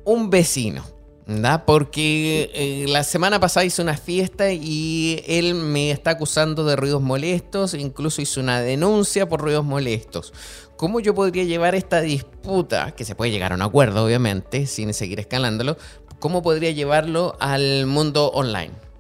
un 0.05 0.31
vecino, 0.31 0.85
¿da? 1.27 1.65
porque 1.65 2.51
eh, 2.55 2.87
la 2.89 3.05
semana 3.05 3.39
pasada 3.39 3.65
hice 3.65 3.83
una 3.83 3.97
fiesta 3.97 4.53
y 4.53 5.23
él 5.27 5.55
me 5.55 5.91
está 5.91 6.13
acusando 6.13 6.65
de 6.65 6.77
ruidos 6.77 7.03
molestos, 7.03 7.75
incluso 7.75 8.21
hizo 8.21 8.41
una 8.41 8.61
denuncia 8.61 9.29
por 9.29 9.41
ruidos 9.41 9.65
molestos. 9.65 10.33
¿Cómo 10.77 10.99
yo 10.99 11.15
podría 11.15 11.45
llevar 11.45 11.77
esta 11.77 12.01
disputa, 12.01 12.93
que 12.97 13.05
se 13.05 13.15
puede 13.15 13.31
llegar 13.31 13.53
a 13.53 13.55
un 13.55 13.63
acuerdo 13.63 14.05
obviamente, 14.05 14.67
sin 14.67 14.93
seguir 14.95 15.21
escalándolo, 15.21 15.77
cómo 16.19 16.43
podría 16.43 16.73
llevarlo 16.73 17.37
al 17.39 17.87
mundo 17.87 18.29
online? 18.33 18.92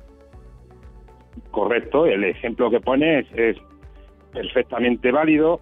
Correcto, 1.53 2.07
el 2.07 2.25
ejemplo 2.25 2.71
que 2.71 2.81
pones 2.81 3.27
es 3.37 3.57
perfectamente 4.33 5.13
válido, 5.13 5.61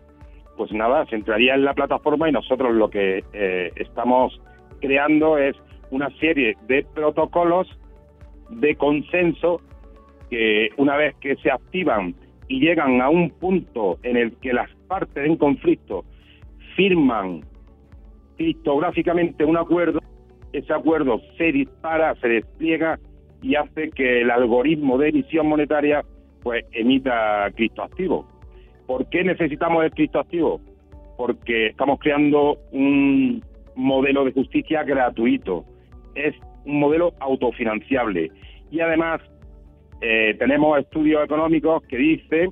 pues 0.57 0.73
nada, 0.73 1.05
se 1.07 1.17
entraría 1.17 1.55
en 1.55 1.65
la 1.65 1.75
plataforma 1.75 2.29
y 2.29 2.33
nosotros 2.33 2.75
lo 2.75 2.89
que 2.89 3.23
eh, 3.33 3.73
estamos 3.77 4.41
creando 4.81 5.37
es 5.37 5.57
una 5.91 6.09
serie 6.19 6.57
de 6.67 6.87
protocolos 6.95 7.69
de 8.49 8.75
consenso 8.77 9.61
que 10.31 10.71
una 10.77 10.97
vez 10.97 11.15
que 11.17 11.37
se 11.37 11.51
activan 11.51 12.15
y 12.49 12.61
llegan 12.61 13.01
a 13.01 13.11
un 13.11 13.31
punto 13.31 13.99
en 14.03 14.17
el 14.17 14.37
que 14.39 14.53
las 14.53 14.71
partes 14.89 15.27
en 15.27 15.37
conflicto 15.37 16.05
firman 16.77 17.43
criptográficamente 18.37 19.45
un 19.45 19.57
acuerdo, 19.57 20.01
ese 20.53 20.73
acuerdo 20.73 21.21
se 21.37 21.53
dispara, 21.53 22.15
se 22.17 22.29
despliega 22.29 22.99
y 23.43 23.55
hace 23.55 23.91
que 23.91 24.23
el 24.23 24.31
algoritmo 24.31 24.99
de 24.99 25.09
emisión 25.09 25.47
monetaria 25.47 26.05
pues 26.43 26.65
emita 26.73 27.51
criptoactivos. 27.55 28.27
¿Por 28.87 29.09
qué 29.09 29.25
necesitamos 29.25 29.85
el 29.85 29.91
criptoactivo? 29.93 30.61
Porque 31.17 31.69
estamos 31.69 31.99
creando 32.01 32.59
un 32.73 33.45
modelo 33.77 34.25
de 34.25 34.33
justicia 34.33 34.83
gratuito. 34.83 35.65
Es 36.15 36.35
un 36.65 36.81
modelo 36.81 37.13
autofinanciable. 37.21 38.31
Y 38.71 38.81
además 38.81 39.21
eh, 40.01 40.35
tenemos 40.39 40.79
estudios 40.79 41.25
económicos 41.25 41.83
que 41.85 41.97
dicen 41.97 42.51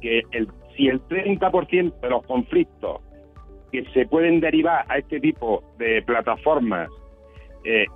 que 0.00 0.22
el, 0.32 0.48
si 0.76 0.88
el 0.88 1.00
30% 1.02 2.00
de 2.00 2.10
los 2.10 2.24
conflictos 2.26 3.00
que 3.72 3.84
se 3.92 4.06
pueden 4.06 4.40
derivar 4.40 4.84
a 4.88 4.98
este 4.98 5.18
tipo 5.18 5.64
de 5.78 6.02
plataformas 6.02 6.88
eh, 7.64 7.86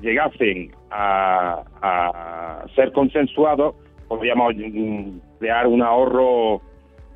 llegasen 0.00 0.70
a, 0.96 2.64
ser 2.74 2.92
consensuados, 2.92 3.74
podríamos 4.08 4.54
mm, 4.54 5.18
crear 5.38 5.66
un 5.66 5.82
ahorro 5.82 6.60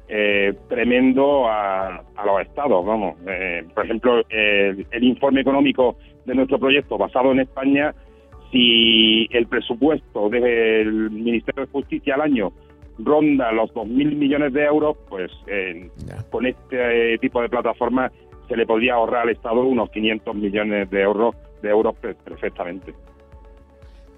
eh, 0.08 0.54
tremendo 0.68 1.46
a, 1.48 2.02
los 2.24 2.40
estados. 2.42 2.84
Vamos, 2.84 3.16
eh, 3.26 3.64
por 3.74 3.84
ejemplo, 3.84 4.22
el, 4.28 5.04
informe 5.04 5.40
económico 5.40 5.96
de 6.24 6.34
nuestro 6.34 6.58
proyecto 6.58 6.98
basado 6.98 7.32
en 7.32 7.40
España, 7.40 7.94
si 8.50 9.26
el 9.30 9.46
presupuesto 9.46 10.28
del 10.28 11.10
Ministerio 11.10 11.64
de 11.64 11.72
Justicia 11.72 12.14
al 12.14 12.22
año 12.22 12.52
ronda 12.98 13.52
los 13.52 13.72
2.000 13.72 14.16
millones 14.16 14.52
de 14.52 14.64
euros, 14.64 14.96
pues 15.08 15.30
con 16.30 16.44
este 16.44 17.16
tipo 17.18 17.40
de 17.40 17.48
plataformas 17.48 18.12
se 18.48 18.56
le 18.56 18.66
podría 18.66 18.94
ahorrar 18.94 19.22
al 19.22 19.30
Estado 19.30 19.62
unos 19.62 19.90
500 19.90 20.34
millones 20.34 20.90
de 20.90 21.00
euros 21.00 21.34
de 21.62 21.70
euros 21.70 21.94
perfectamente. 21.96 22.92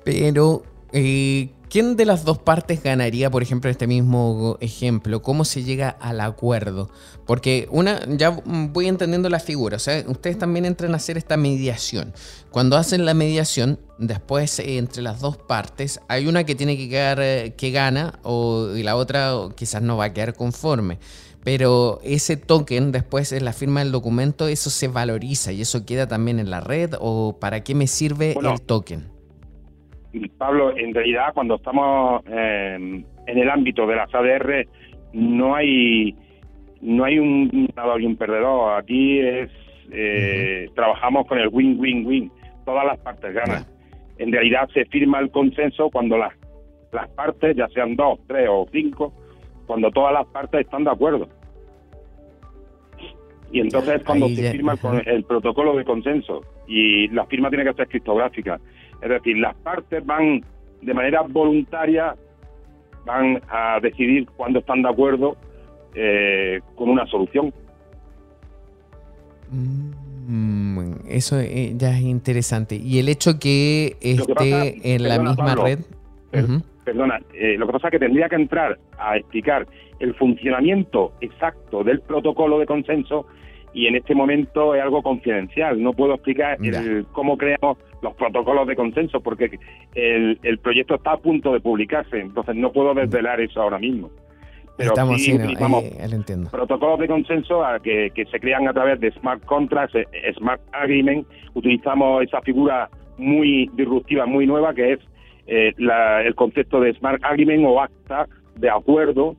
Pero, 0.05 0.63
eh, 0.93 1.51
¿quién 1.69 1.97
de 1.97 2.05
las 2.05 2.25
dos 2.25 2.39
partes 2.39 2.83
ganaría, 2.83 3.31
por 3.31 3.43
ejemplo, 3.43 3.69
en 3.69 3.73
este 3.73 3.87
mismo 3.87 4.59
ejemplo? 4.61 5.23
¿Cómo 5.23 5.45
se 5.45 5.63
llega 5.63 5.89
al 5.89 6.21
acuerdo? 6.21 6.91
Porque 7.27 7.69
una, 7.71 8.01
ya 8.09 8.31
voy 8.31 8.89
entendiendo 8.89 9.29
la 9.29 9.41
figura, 9.41 9.77
o 9.77 9.81
sea, 9.81 10.05
ustedes 10.07 10.39
también 10.39 10.65
entran 10.65 10.93
a 10.93 10.97
hacer 10.97 11.17
esta 11.17 11.37
mediación. 11.37 12.13
Cuando 12.51 12.77
hacen 12.77 13.05
la 13.05 13.15
mediación, 13.15 13.79
después 13.99 14.59
eh, 14.59 14.79
entre 14.79 15.03
las 15.03 15.21
dos 15.21 15.37
partes, 15.37 16.01
hay 16.09 16.27
una 16.27 16.45
que 16.45 16.55
tiene 16.55 16.77
que 16.77 16.89
quedar, 16.89 17.21
eh, 17.21 17.55
que 17.57 17.71
gana, 17.71 18.19
o, 18.23 18.75
y 18.75 18.83
la 18.83 18.97
otra 18.97 19.35
quizás 19.57 19.83
no 19.83 19.97
va 19.97 20.07
a 20.07 20.13
quedar 20.13 20.35
conforme 20.35 20.99
pero 21.45 22.01
ese 22.05 22.37
token 22.37 22.93
después 22.93 23.33
en 23.33 23.45
la 23.45 23.53
firma 23.53 23.81
del 23.81 23.91
documento, 23.91 24.47
eso 24.47 24.71
se 24.71 24.89
valoriza 24.89 25.53
y 25.53 25.63
eso 25.63 25.85
queda 25.85 26.07
también 26.07 26.39
en 26.39 26.51
la 26.51 26.61
red 26.61 26.95
o 27.01 27.37
para 27.41 27.65
qué 27.65 27.75
me 27.75 27.87
sirve 27.87 28.37
el 28.41 28.61
token? 28.61 29.12
Pablo, 30.39 30.77
en 30.77 30.95
realidad 30.95 31.33
cuando 31.35 31.57
estamos 31.57 32.23
en 32.27 33.05
el 33.27 33.51
ámbito 33.51 33.87
de 33.87 33.97
las 33.97 34.15
ADR 34.15 34.67
no 35.13 35.55
hay 35.55 36.15
no 36.81 37.05
hay 37.05 37.19
un 37.19 37.69
ganador 37.75 38.01
y 38.03 38.07
un 38.07 38.17
perdedor. 38.17 38.79
Aquí 38.79 39.21
es 39.21 39.51
eh, 39.91 40.69
trabajamos 40.75 41.27
con 41.27 41.39
el 41.39 41.49
win-win-win. 41.49 42.31
Todas 42.65 42.85
las 42.85 42.99
partes 42.99 43.35
ganan. 43.35 43.65
En 44.19 44.33
realidad 44.33 44.69
se 44.75 44.85
firma 44.87 45.21
el 45.21 45.31
consenso 45.31 45.91
cuando 45.91 46.19
las 46.19 46.35
las 46.93 47.09
partes, 47.11 47.57
ya 47.57 47.69
sean 47.69 47.97
dos, 47.97 48.21
tres 48.29 48.47
o 48.51 48.67
cinco, 48.71 49.13
cuando 49.67 49.91
todas 49.91 50.13
las 50.13 50.27
partes 50.27 50.61
están 50.61 50.85
de 50.85 50.91
acuerdo. 50.91 51.29
Y 53.51 53.61
entonces 53.61 53.97
es 53.97 54.05
cuando 54.05 54.29
se 54.29 54.51
firma 54.53 54.75
el, 55.07 55.25
protocolo 55.25 55.77
de 55.77 55.85
consenso 55.85 56.43
y 56.67 57.09
la 57.09 57.27
firma 57.27 57.51
tiene 57.51 57.65
que 57.65 57.75
ser 57.75 57.89
criptográfica. 57.89 58.61
Es 59.03 59.09
decir, 59.09 59.37
las 59.37 59.55
partes 59.57 60.05
van 60.07 60.45
de 60.81 60.95
manera 60.95 61.23
voluntaria, 61.23 62.15
van 63.05 63.41
a 63.49 63.81
decidir 63.81 64.27
cuándo 64.37 64.61
están 64.61 64.83
de 64.83 64.89
acuerdo 64.89 65.37
eh, 65.95 66.61
con 66.77 66.89
una 66.89 67.07
solución. 67.07 67.53
Mm, 69.51 70.95
eso 71.09 71.39
eh, 71.41 71.75
ya 71.77 71.91
es 71.91 72.03
interesante. 72.03 72.77
Y 72.77 72.99
el 73.01 73.09
hecho 73.09 73.39
que 73.39 73.97
esté 74.01 74.95
en 74.95 75.09
la 75.09 75.19
misma 75.19 75.55
red... 75.57 75.81
Perdona, 76.85 77.21
eh, 77.33 77.57
lo 77.59 77.67
que 77.67 77.73
pasa 77.75 77.89
es 77.89 77.93
que 77.93 77.99
tendría 78.01 78.29
que 78.29 78.35
entrar 78.35 78.77
a 78.99 79.17
explicar 79.17 79.67
el 80.01 80.15
funcionamiento 80.15 81.13
exacto 81.21 81.85
del 81.85 82.01
protocolo 82.01 82.59
de 82.59 82.67
consenso 82.67 83.27
y 83.75 83.87
en 83.87 83.97
este 83.97 84.15
momento 84.15 84.75
es 84.75 84.83
algo 84.83 85.03
confidencial. 85.03 85.83
No 85.83 85.93
puedo 85.93 86.15
explicar 86.15 86.59
cómo 87.13 87.37
creamos 87.37 87.79
los 88.03 88.15
protocolos 88.15 88.67
de 88.67 88.77
consenso 88.77 89.21
porque 89.21 89.59
el, 89.95 90.39
el, 90.43 90.59
proyecto 90.59 90.97
está 90.97 91.13
a 91.13 91.17
punto 91.17 91.53
de 91.53 91.61
publicarse, 91.61 92.21
entonces 92.21 92.57
no 92.57 92.73
puedo 92.73 92.95
desvelar 92.95 93.41
eso 93.41 93.63
ahora 93.63 93.79
mismo. 93.79 94.11
Pero 94.77 94.91
Estamos 94.91 95.23
sí 95.23 95.35
utilizamos 95.35 95.85
protocolos 96.51 96.99
de 96.99 97.07
consenso 97.07 97.65
a 97.65 97.79
que, 97.79 98.11
que, 98.15 98.25
se 98.27 98.41
crean 98.41 98.67
a 98.69 98.73
través 98.73 98.99
de 99.01 99.13
smart 99.13 99.45
contracts, 99.45 99.95
eh, 99.95 100.35
smart 100.37 100.61
agreement. 100.73 101.27
Utilizamos 101.55 102.23
esa 102.23 102.41
figura 102.41 102.89
muy 103.19 103.71
disruptiva, 103.75 104.27
muy 104.27 104.47
nueva, 104.47 104.75
que 104.75 104.95
es 104.95 105.01
eh, 105.47 105.75
el 105.77 106.35
concepto 106.35 106.81
de 106.81 106.95
smart 106.95 107.23
agreement 107.23 107.65
o 107.67 107.81
acta 107.81 108.27
de 108.57 108.71
acuerdo 108.71 109.37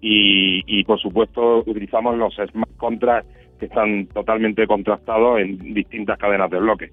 y, 0.00 0.62
y 0.66 0.84
por 0.84 1.00
supuesto 1.00 1.64
utilizamos 1.66 2.16
los 2.16 2.34
smart 2.34 2.76
contracts 2.76 3.45
que 3.58 3.66
están 3.66 4.06
totalmente 4.06 4.66
contrastados 4.66 5.40
en 5.40 5.74
distintas 5.74 6.18
cadenas 6.18 6.50
de 6.50 6.58
bloques. 6.58 6.92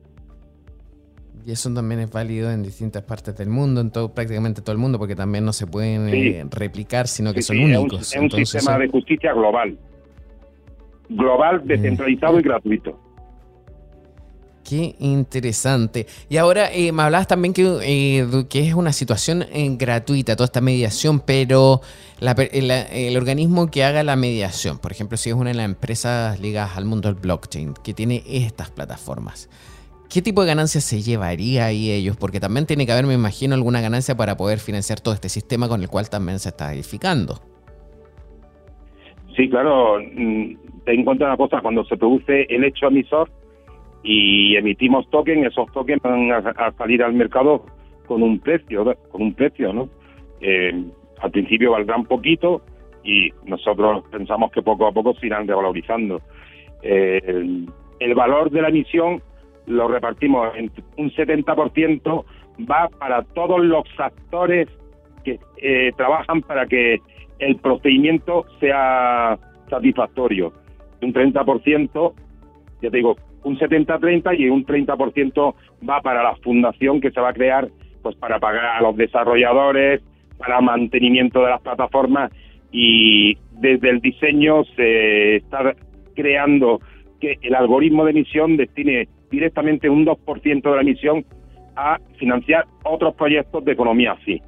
Y 1.45 1.51
eso 1.51 1.73
también 1.73 1.99
es 1.99 2.11
válido 2.11 2.51
en 2.51 2.63
distintas 2.63 3.03
partes 3.03 3.35
del 3.35 3.49
mundo, 3.49 3.81
en 3.81 3.91
todo, 3.91 4.13
prácticamente 4.13 4.61
todo 4.61 4.71
el 4.71 4.77
mundo, 4.77 4.97
porque 4.97 5.15
también 5.15 5.43
no 5.43 5.51
se 5.51 5.67
pueden 5.67 6.07
eh, 6.07 6.45
replicar, 6.49 7.07
sino 7.07 7.33
que 7.33 7.41
son 7.41 7.59
únicos. 7.59 8.13
Es 8.15 8.21
un, 8.21 8.31
sistema 8.31 8.77
de 8.77 8.87
justicia 8.87 9.33
global. 9.33 9.77
Global, 11.09 11.61
descentralizado 11.65 12.39
y 12.39 12.43
gratuito. 12.43 12.97
Qué 14.67 14.95
interesante. 14.99 16.05
Y 16.29 16.37
ahora 16.37 16.71
eh, 16.71 16.91
me 16.91 17.03
hablabas 17.03 17.27
también 17.27 17.53
que, 17.53 17.63
eh, 17.83 18.45
que 18.49 18.67
es 18.67 18.73
una 18.73 18.93
situación 18.93 19.45
gratuita, 19.77 20.35
toda 20.35 20.45
esta 20.45 20.61
mediación, 20.61 21.19
pero 21.19 21.81
el, 22.21 23.17
organismo 23.17 23.69
que 23.69 23.83
haga 23.83 24.03
la 24.03 24.15
mediación, 24.15 24.79
por 24.79 24.91
ejemplo, 24.91 25.17
si 25.17 25.29
es 25.29 25.35
una 25.35 25.49
de 25.49 25.55
las 25.55 25.65
empresas 25.65 26.39
ligadas 26.39 26.77
al 26.77 26.85
mundo 26.85 27.09
del 27.11 27.19
blockchain, 27.19 27.73
que 27.83 27.93
tiene 27.93 28.23
estas 28.25 28.71
plataformas, 28.71 29.49
¿qué 30.09 30.21
tipo 30.21 30.41
de 30.41 30.47
ganancias 30.47 30.83
se 30.85 31.01
llevaría 31.01 31.65
ahí 31.65 31.91
ellos? 31.91 32.15
Porque 32.15 32.39
también 32.39 32.65
tiene 32.65 32.85
que 32.85 32.93
haber, 32.93 33.05
me 33.05 33.13
imagino, 33.13 33.55
alguna 33.55 33.81
ganancia 33.81 34.15
para 34.15 34.37
poder 34.37 34.59
financiar 34.59 35.01
todo 35.01 35.13
este 35.13 35.27
sistema 35.27 35.67
con 35.67 35.81
el 35.81 35.89
cual 35.89 36.09
también 36.09 36.39
se 36.39 36.49
está 36.49 36.73
edificando. 36.73 37.41
Sí, 39.35 39.49
claro. 39.49 39.99
Mm, 39.99 40.55
ten 40.85 40.99
en 40.99 41.05
cuenta 41.05 41.25
una 41.25 41.37
cosa, 41.37 41.59
cuando 41.61 41.83
se 41.85 41.97
produce 41.97 42.45
el 42.49 42.63
hecho 42.63 42.87
emisor 42.87 43.29
y 44.03 44.55
emitimos 44.55 45.09
tokens, 45.09 45.47
esos 45.47 45.71
tokens 45.71 46.01
van 46.01 46.31
a, 46.31 46.71
salir 46.77 47.01
al 47.03 47.13
mercado 47.13 47.65
con 48.05 48.21
un 48.21 48.39
precio, 48.39 48.97
con 49.09 49.21
un 49.21 49.33
precio, 49.33 49.71
¿no? 49.71 49.89
Eh, 50.41 50.83
al 51.21 51.31
principio 51.31 51.71
valdrán 51.71 52.03
poquito 52.03 52.61
y 53.03 53.31
nosotros 53.45 54.03
pensamos 54.11 54.51
que 54.51 54.61
poco 54.61 54.87
a 54.87 54.91
poco 54.91 55.13
se 55.15 55.27
irán 55.27 55.47
revalorizando. 55.47 56.21
Eh, 56.81 57.65
el 57.99 58.15
valor 58.15 58.51
de 58.51 58.61
la 58.61 58.67
emisión 58.67 59.21
lo 59.67 59.87
repartimos 59.87 60.49
en 60.55 60.69
un 60.97 61.09
70% 61.11 62.25
va 62.69 62.89
para 62.99 63.23
todos 63.23 63.63
los 63.63 63.85
actores 63.97 64.67
que 65.23 65.39
eh, 65.57 65.91
trabajan 65.95 66.41
para 66.41 66.65
que 66.65 66.99
el 67.39 67.55
procedimiento 67.57 68.45
sea 68.59 69.37
satisfactorio. 69.69 70.53
Un 71.01 71.13
30%, 71.13 72.13
ya 72.81 72.89
te 72.89 72.97
digo, 72.97 73.15
un 73.43 73.57
70-30 73.57 74.39
y 74.39 74.49
un 74.49 74.65
30% 74.65 75.55
va 75.87 76.01
para 76.01 76.23
la 76.23 76.35
fundación 76.37 77.01
que 77.01 77.11
se 77.11 77.19
va 77.19 77.29
a 77.29 77.33
crear 77.33 77.69
pues 78.01 78.15
para 78.17 78.39
pagar 78.39 78.65
a 78.77 78.81
los 78.81 78.97
desarrolladores, 78.97 80.01
para 80.37 80.61
mantenimiento 80.61 81.41
de 81.41 81.49
las 81.49 81.61
plataformas 81.61 82.31
y 82.71 83.37
desde 83.51 83.89
el 83.89 84.01
diseño 84.01 84.63
se 84.75 85.37
está 85.37 85.73
creando 86.15 86.81
que 87.21 87.37
el 87.41 87.55
algoritmo 87.55 88.03
de 88.03 88.11
emisión 88.11 88.57
destine 88.57 89.07
directamente 89.31 89.89
un 89.89 90.05
2% 90.05 90.61
de 90.61 90.75
la 90.75 90.81
emisión 90.81 91.25
a 91.75 91.97
financiar 92.19 92.65
otros 92.83 93.15
proyectos 93.15 93.63
de 93.63 93.71
economía 93.71 94.11
así. 94.13 94.41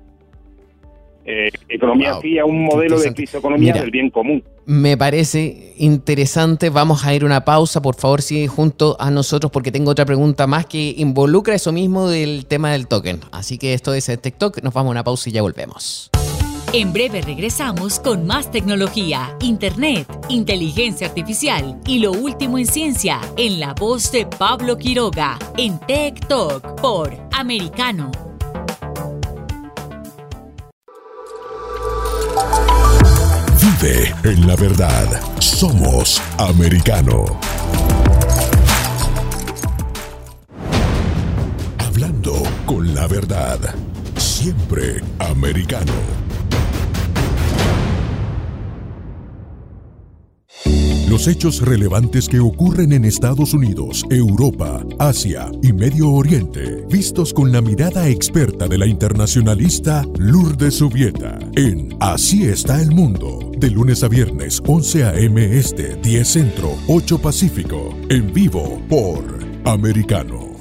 Eh, 1.25 1.49
economía 1.69 2.19
es 2.21 2.43
un 2.45 2.65
modelo 2.65 2.99
de 2.99 3.09
economía 3.33 3.73
del 3.73 3.89
bien 3.89 4.09
común. 4.09 4.43
Me 4.65 4.95
parece 4.95 5.73
interesante. 5.77 6.69
Vamos 6.69 7.03
a 7.05 7.13
ir 7.13 7.23
a 7.23 7.25
una 7.25 7.45
pausa. 7.45 7.81
Por 7.81 7.95
favor, 7.95 8.21
sigue 8.21 8.47
junto 8.47 8.95
a 8.99 9.09
nosotros 9.09 9.51
porque 9.51 9.71
tengo 9.71 9.91
otra 9.91 10.05
pregunta 10.05 10.45
más 10.45 10.65
que 10.67 10.93
involucra 10.97 11.55
eso 11.55 11.71
mismo 11.71 12.07
del 12.09 12.45
tema 12.45 12.71
del 12.71 12.87
token. 12.87 13.21
Así 13.31 13.57
que 13.57 13.73
esto 13.73 13.93
es 13.93 14.07
el 14.09 14.19
TikTok. 14.19 14.61
Nos 14.61 14.73
vamos 14.73 14.89
a 14.89 14.91
una 14.91 15.03
pausa 15.03 15.29
y 15.29 15.33
ya 15.33 15.41
volvemos. 15.41 16.11
En 16.73 16.91
breve 16.91 17.21
regresamos 17.21 17.99
con 17.99 18.27
más 18.27 18.51
tecnología, 18.51 19.35
internet, 19.39 20.07
inteligencia 20.29 21.07
artificial 21.07 21.79
y 21.87 21.99
lo 21.99 22.11
último 22.11 22.57
en 22.57 22.65
ciencia 22.65 23.21
en 23.37 23.59
la 23.61 23.73
voz 23.73 24.11
de 24.11 24.25
Pablo 24.25 24.77
Quiroga 24.77 25.39
en 25.57 25.79
Tech 25.79 26.27
Talk 26.27 26.81
por 26.81 27.13
Americano. 27.31 28.11
En 33.83 34.47
la 34.47 34.55
verdad. 34.55 35.05
Somos 35.39 36.21
Americano. 36.37 37.25
Hablando 41.79 42.41
con 42.65 42.95
la 42.95 43.05
verdad. 43.07 43.59
Siempre 44.15 45.01
americano. 45.19 45.91
Los 51.07 51.27
hechos 51.27 51.61
relevantes 51.61 52.27
que 52.27 52.39
ocurren 52.39 52.91
en 52.91 53.05
Estados 53.05 53.53
Unidos, 53.53 54.03
Europa, 54.09 54.83
Asia 54.97 55.51
y 55.61 55.71
Medio 55.71 56.11
Oriente, 56.11 56.83
vistos 56.89 57.31
con 57.31 57.51
la 57.51 57.61
mirada 57.61 58.07
experta 58.07 58.67
de 58.67 58.79
la 58.79 58.87
internacionalista 58.87 60.03
Lourdes 60.17 60.79
Subieta, 60.79 61.37
en 61.55 61.95
Así 61.99 62.45
está 62.45 62.81
el 62.81 62.89
mundo, 62.89 63.51
de 63.55 63.69
lunes 63.69 64.03
a 64.03 64.07
viernes 64.07 64.63
11 64.65 65.03
a.m. 65.03 65.57
Este, 65.57 65.95
10 65.95 66.27
Centro, 66.27 66.75
8 66.87 67.19
Pacífico, 67.19 67.93
en 68.09 68.33
vivo 68.33 68.81
por 68.89 69.23
Americano. 69.63 70.55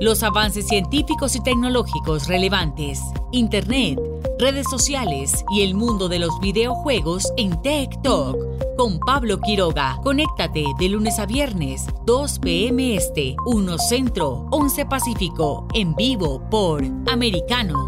Los 0.00 0.24
avances 0.24 0.66
científicos 0.66 1.36
y 1.36 1.40
tecnológicos 1.40 2.26
relevantes, 2.26 3.00
Internet, 3.30 4.00
redes 4.40 4.66
sociales 4.68 5.44
y 5.54 5.62
el 5.62 5.76
mundo 5.76 6.08
de 6.08 6.18
los 6.18 6.40
videojuegos 6.40 7.32
en 7.36 7.62
Tech 7.62 7.90
Talk 8.02 8.36
con 8.78 9.00
Pablo 9.00 9.40
Quiroga. 9.40 9.98
Conéctate 10.04 10.62
de 10.78 10.88
lunes 10.88 11.18
a 11.18 11.26
viernes, 11.26 11.86
2 12.06 12.38
p.m. 12.38 12.94
Este, 12.94 13.34
1 13.44 13.76
Centro, 13.78 14.46
11 14.52 14.86
Pacífico, 14.86 15.66
en 15.74 15.96
vivo 15.96 16.48
por 16.48 16.84
Americano. 17.10 17.86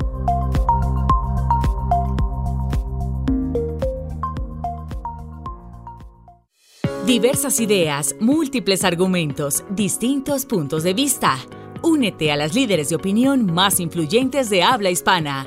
Diversas 7.07 7.61
ideas, 7.61 8.17
múltiples 8.19 8.83
argumentos, 8.83 9.63
distintos 9.71 10.45
puntos 10.45 10.83
de 10.83 10.93
vista. 10.93 11.39
Únete 11.83 12.33
a 12.33 12.37
las 12.37 12.55
líderes 12.55 12.89
de 12.89 12.97
opinión 12.97 13.47
más 13.47 13.79
influyentes 13.79 14.51
de 14.51 14.65
habla 14.65 14.91
hispana 14.91 15.47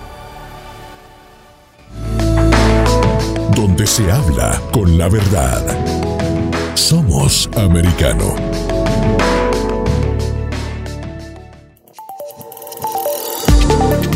Donde 3.61 3.85
se 3.85 4.11
habla 4.11 4.59
con 4.71 4.97
la 4.97 5.07
verdad. 5.07 5.63
Somos 6.73 7.47
americano. 7.55 8.33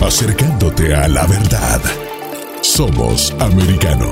Acercándote 0.01 0.95
a 0.95 1.07
la 1.07 1.27
verdad. 1.27 1.79
Somos 2.61 3.35
americano. 3.39 4.09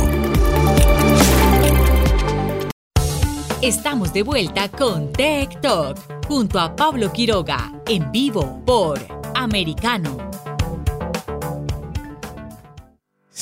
Estamos 3.63 4.13
de 4.13 4.21
vuelta 4.21 4.69
con 4.69 5.11
Tech 5.13 5.59
Talk 5.61 5.97
junto 6.27 6.59
a 6.59 6.75
Pablo 6.75 7.11
Quiroga 7.11 7.71
en 7.87 8.11
vivo 8.11 8.61
por 8.67 8.99
Americano. 9.33 10.32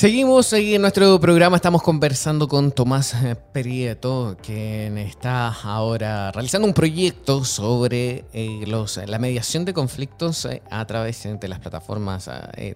Seguimos 0.01 0.51
en 0.53 0.81
nuestro 0.81 1.19
programa, 1.19 1.57
estamos 1.57 1.83
conversando 1.83 2.47
con 2.47 2.71
Tomás 2.71 3.13
eh, 3.13 3.35
Prieto, 3.35 4.35
quien 4.41 4.97
está 4.97 5.49
ahora 5.49 6.31
realizando 6.31 6.67
un 6.67 6.73
proyecto 6.73 7.45
sobre 7.45 8.25
eh, 8.33 8.65
la 9.05 9.19
mediación 9.19 9.63
de 9.63 9.75
conflictos 9.75 10.45
eh, 10.45 10.63
a 10.71 10.87
través 10.87 11.21
de 11.39 11.47
las 11.47 11.59
plataformas 11.59 12.27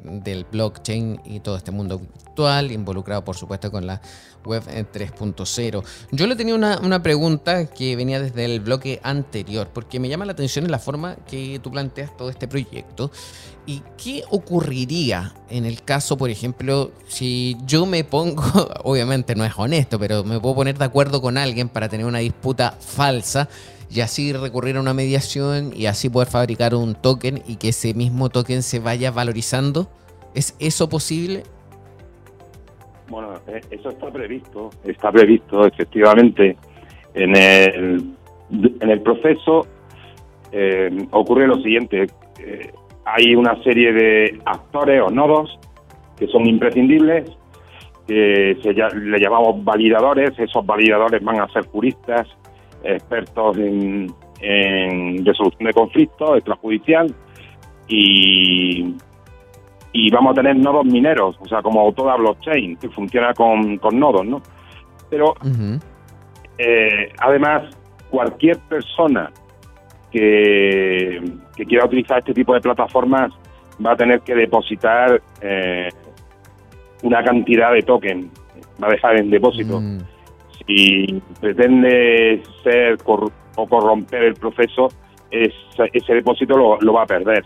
del 0.03 0.45
blockchain 0.51 1.19
y 1.25 1.39
todo 1.39 1.57
este 1.57 1.71
mundo 1.71 1.97
virtual, 1.97 2.71
involucrado 2.71 3.23
por 3.23 3.35
supuesto 3.35 3.71
con 3.71 3.87
la 3.87 3.99
web 4.45 4.61
3.0. 4.67 5.83
Yo 6.11 6.27
le 6.27 6.35
tenía 6.35 6.53
una, 6.53 6.77
una, 6.77 7.01
pregunta 7.01 7.65
que 7.65 7.95
venía 7.95 8.21
desde 8.21 8.45
el 8.45 8.59
bloque 8.59 8.99
anterior, 9.01 9.71
porque 9.73 9.99
me 9.99 10.09
llama 10.09 10.25
la 10.25 10.33
atención 10.33 10.65
en 10.65 10.71
la 10.71 10.77
forma 10.77 11.15
que 11.27 11.59
tú 11.63 11.71
planteas 11.71 12.15
todo 12.15 12.29
este 12.29 12.47
proyecto. 12.47 13.09
¿Y 13.67 13.81
qué 14.01 14.23
ocurriría 14.29 15.33
en 15.49 15.65
el 15.65 15.81
caso, 15.81 16.17
por 16.17 16.29
ejemplo, 16.29 16.91
si 17.07 17.57
yo 17.65 17.85
me 17.85 18.03
pongo, 18.03 18.43
obviamente 18.83 19.35
no 19.35 19.43
es 19.43 19.53
honesto, 19.57 19.97
pero 19.97 20.23
me 20.23 20.39
puedo 20.39 20.55
poner 20.55 20.77
de 20.77 20.85
acuerdo 20.85 21.21
con 21.21 21.37
alguien 21.37 21.69
para 21.69 21.89
tener 21.89 22.05
una 22.05 22.19
disputa 22.19 22.71
falsa 22.71 23.49
y 23.89 24.01
así 24.01 24.33
recurrir 24.33 24.77
a 24.77 24.81
una 24.81 24.93
mediación 24.93 25.71
y 25.75 25.85
así 25.85 26.09
poder 26.09 26.27
fabricar 26.27 26.75
un 26.75 26.95
token 26.95 27.41
y 27.47 27.55
que 27.55 27.69
ese 27.69 27.93
mismo 27.93 28.29
token 28.29 28.61
se 28.61 28.79
vaya 28.79 29.11
valorizando? 29.11 29.87
¿Es 30.33 30.55
eso 30.59 30.89
posible? 30.89 31.43
Bueno, 33.09 33.35
eh, 33.47 33.61
eso 33.71 33.89
está 33.89 34.11
previsto, 34.11 34.69
está 34.83 35.11
previsto 35.11 35.65
efectivamente 35.65 36.57
en 37.13 37.35
el, 37.35 38.15
en 38.51 38.89
el 38.89 39.01
proceso. 39.01 39.65
Eh, 40.51 41.07
ocurre 41.11 41.47
lo 41.47 41.55
siguiente. 41.57 42.07
Eh, 42.39 42.71
hay 43.05 43.35
una 43.35 43.61
serie 43.63 43.93
de 43.93 44.39
actores 44.45 45.01
o 45.01 45.09
nodos 45.09 45.59
que 46.17 46.27
son 46.27 46.47
imprescindibles, 46.47 47.29
que 48.07 48.57
se, 48.61 48.73
le 48.73 49.19
llamamos 49.19 49.63
validadores. 49.63 50.37
Esos 50.39 50.65
validadores 50.65 51.23
van 51.23 51.39
a 51.39 51.47
ser 51.49 51.65
juristas, 51.67 52.27
expertos 52.83 53.57
en, 53.57 54.13
resolución 55.25 55.67
de 55.67 55.73
conflictos 55.73 56.37
extrajudicial 56.37 57.13
y, 57.87 58.95
y 59.91 60.11
vamos 60.11 60.31
a 60.31 60.35
tener 60.35 60.57
nodos 60.57 60.85
mineros, 60.85 61.37
o 61.39 61.47
sea, 61.47 61.61
como 61.61 61.91
toda 61.93 62.15
blockchain 62.17 62.75
que 62.77 62.89
funciona 62.89 63.33
con, 63.33 63.79
nodos, 63.93 64.25
¿no? 64.25 64.41
Pero 65.09 65.33
eh, 66.57 67.11
además, 67.19 67.63
cualquier 68.09 68.59
persona 68.69 69.31
que, 70.15 71.21
quiera 71.67 71.85
utilizar 71.85 72.19
este 72.19 72.33
tipo 72.33 72.53
de 72.53 72.61
plataformas 72.61 73.33
va 73.85 73.91
a 73.91 73.95
tener 73.97 74.21
que 74.21 74.33
depositar 74.33 75.21
eh, 75.41 75.89
una 77.03 77.21
cantidad 77.21 77.73
de 77.73 77.81
token, 77.81 78.31
va 78.81 78.87
a 78.87 78.91
dejar 78.91 79.17
en 79.17 79.29
depósito. 79.29 79.81
Mm. 79.81 79.99
Si 80.65 81.21
pretende 81.41 82.41
ser 82.63 82.97
o 83.05 83.67
corromper 83.67 84.23
el 84.23 84.35
proceso, 84.35 84.87
ese 85.29 86.13
depósito 86.13 86.55
lo, 86.79 86.93
va 86.93 87.03
a 87.03 87.05
perder. 87.05 87.43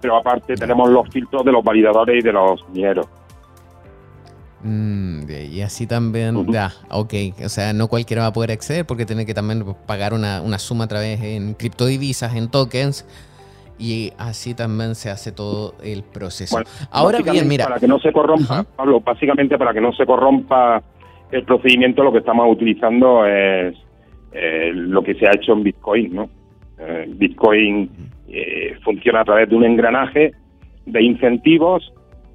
Pero 0.00 0.16
aparte 0.16 0.54
tenemos 0.54 0.88
los 0.88 1.06
filtros 1.10 1.44
de 1.44 1.52
los 1.52 1.62
validadores 1.62 2.18
y 2.18 2.22
de 2.22 2.32
los 2.32 2.66
mineros. 2.70 3.06
Mm, 4.62 5.22
y 5.52 5.62
así 5.62 5.86
también, 5.86 6.46
ya, 6.52 6.72
ok, 6.90 7.14
o 7.44 7.48
sea, 7.48 7.72
no 7.72 7.88
cualquiera 7.88 8.22
va 8.22 8.28
a 8.28 8.32
poder 8.32 8.50
acceder 8.52 8.84
porque 8.84 9.06
tiene 9.06 9.24
que 9.24 9.32
también 9.32 9.64
pagar 9.86 10.12
una, 10.12 10.42
una 10.42 10.58
suma 10.58 10.84
a 10.84 10.88
través 10.88 11.22
en 11.22 11.54
criptodivisas, 11.54 12.36
en 12.36 12.50
tokens, 12.50 13.06
y 13.78 14.12
así 14.18 14.54
también 14.54 14.94
se 14.94 15.08
hace 15.08 15.32
todo 15.32 15.74
el 15.82 16.02
proceso. 16.02 16.58
Ahora 16.90 17.20
bien, 17.22 17.48
mira. 17.48 17.64
Para 17.64 17.80
que 17.80 17.88
no 17.88 17.98
se 17.98 18.12
corrompa, 18.12 18.64
Pablo, 18.76 19.00
básicamente 19.00 19.56
para 19.56 19.72
que 19.72 19.80
no 19.80 19.92
se 19.94 20.04
corrompa 20.04 20.82
el 21.30 21.44
procedimiento, 21.44 22.02
lo 22.02 22.12
que 22.12 22.18
estamos 22.18 22.46
utilizando 22.52 23.24
es 23.24 23.74
eh, 24.32 24.72
lo 24.74 25.02
que 25.02 25.14
se 25.14 25.26
ha 25.26 25.34
hecho 25.34 25.54
en 25.54 25.62
Bitcoin, 25.62 26.14
¿no? 26.14 26.28
Eh, 26.78 27.06
Bitcoin 27.08 27.90
eh, 28.28 28.76
funciona 28.84 29.20
a 29.20 29.24
través 29.24 29.48
de 29.48 29.56
un 29.56 29.64
engranaje 29.64 30.32
de 30.84 31.02
incentivos 31.02 31.92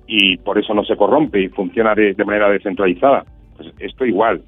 y 0.07 0.37
por 0.37 0.57
eso 0.57 0.73
no 0.73 0.83
se 0.83 0.95
corrompe 0.95 1.41
y 1.41 1.49
funciona 1.49 1.95
de, 1.95 2.15
manera 2.25 2.49
descentralizada. 2.49 3.25
Pues 3.57 3.71
esto 3.79 4.05
igual, 4.05 4.41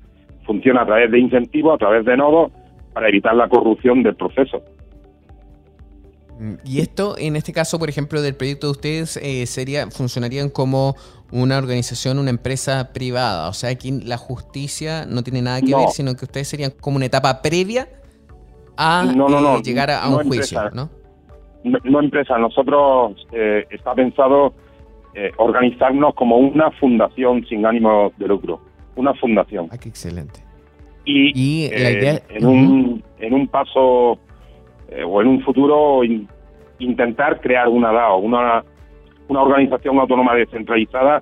funciona 0.45 0.81
a 0.81 0.85
través 0.85 1.11
de 1.11 1.19
incentivos, 1.19 1.75
a 1.75 1.77
través 1.77 2.05
de 2.05 2.17
nodos, 2.17 2.51
para 2.93 3.09
evitar 3.09 3.35
la 3.35 3.47
corrupción 3.47 4.03
del 4.03 4.15
proceso. 4.15 4.61
Mm, 6.39 6.55
y 6.65 6.81
esto, 6.81 7.15
en 7.17 7.35
este 7.35 7.53
caso, 7.53 7.79
por 7.79 7.89
ejemplo, 7.89 8.21
del 8.21 8.35
proyecto 8.35 8.67
de 8.67 8.71
ustedes, 8.71 9.17
eh, 9.17 9.45
sería, 9.47 9.89
funcionarían 9.89 10.49
como 10.49 10.95
una 11.31 11.57
organización, 11.57 12.19
una 12.19 12.29
empresa 12.29 12.93
privada. 12.93 13.49
O 13.49 13.53
sea, 13.53 13.69
aquí 13.69 13.91
la 14.03 14.17
justicia 14.17 15.05
no 15.05 15.23
tiene 15.23 15.41
nada 15.41 15.61
que 15.61 15.75
ver, 15.75 15.89
sino 15.89 16.15
que 16.15 16.25
ustedes 16.25 16.47
serían 16.47 16.71
como 16.79 16.97
una 16.97 17.05
etapa 17.05 17.41
previa 17.41 17.87
a 18.77 19.03
eh, 19.05 19.61
llegar 19.63 19.89
a, 19.89 20.07
un 20.07 20.23
juicio, 20.27 20.69
¿no? 20.73 20.89
¿no? 21.63 21.99
empresa. 21.99 22.37
Nosotros 22.37 23.27
eh, 23.31 23.65
está 23.71 23.93
pensado 23.95 24.53
eh, 25.19 25.31
organizarnos 25.37 26.13
como 26.13 26.37
una 26.37 26.69
fundación 26.69 27.43
sin 27.47 27.65
ánimo 27.65 28.13
de 28.17 28.27
lucro, 28.27 28.61
una 28.95 29.15
fundación. 29.15 29.67
Ah, 29.71 29.77
qué 29.79 29.89
excelente. 29.89 30.41
Y, 31.05 31.65
eh, 31.73 32.21
en, 32.29 32.45
un, 32.45 33.03
en 33.17 33.33
un 33.33 33.47
paso 33.47 34.19
eh, 34.89 35.03
o 35.03 35.19
en 35.19 35.27
un 35.27 35.41
futuro 35.41 36.01
intentar 36.77 37.41
crear 37.41 37.67
una 37.67 37.91
DAO, 37.91 38.19
una, 38.19 38.63
una 39.27 39.41
organización 39.41 39.97
autónoma 39.97 40.35
descentralizada 40.35 41.21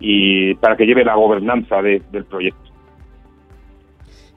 y 0.00 0.56
para 0.56 0.76
que 0.76 0.84
lleve 0.84 1.04
la 1.04 1.14
gobernanza 1.14 1.80
del 1.80 2.24
proyecto. 2.28 2.67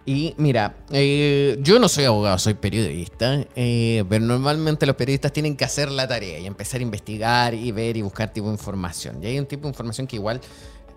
Y 0.05 0.33
mira, 0.37 0.77
eh, 0.91 1.57
yo 1.61 1.77
no 1.79 1.87
soy 1.87 2.05
abogado, 2.05 2.39
soy 2.39 2.55
periodista, 2.55 3.45
eh, 3.55 4.03
pero 4.09 4.25
normalmente 4.25 4.85
los 4.85 4.95
periodistas 4.95 5.31
tienen 5.31 5.55
que 5.55 5.63
hacer 5.63 5.91
la 5.91 6.07
tarea 6.07 6.39
y 6.39 6.47
empezar 6.47 6.79
a 6.79 6.83
investigar 6.83 7.53
y 7.53 7.71
ver 7.71 7.97
y 7.97 8.01
buscar 8.01 8.33
tipo 8.33 8.47
de 8.47 8.53
información. 8.53 9.23
Y 9.23 9.27
hay 9.27 9.39
un 9.39 9.45
tipo 9.45 9.63
de 9.63 9.69
información 9.69 10.07
que 10.07 10.15
igual 10.15 10.41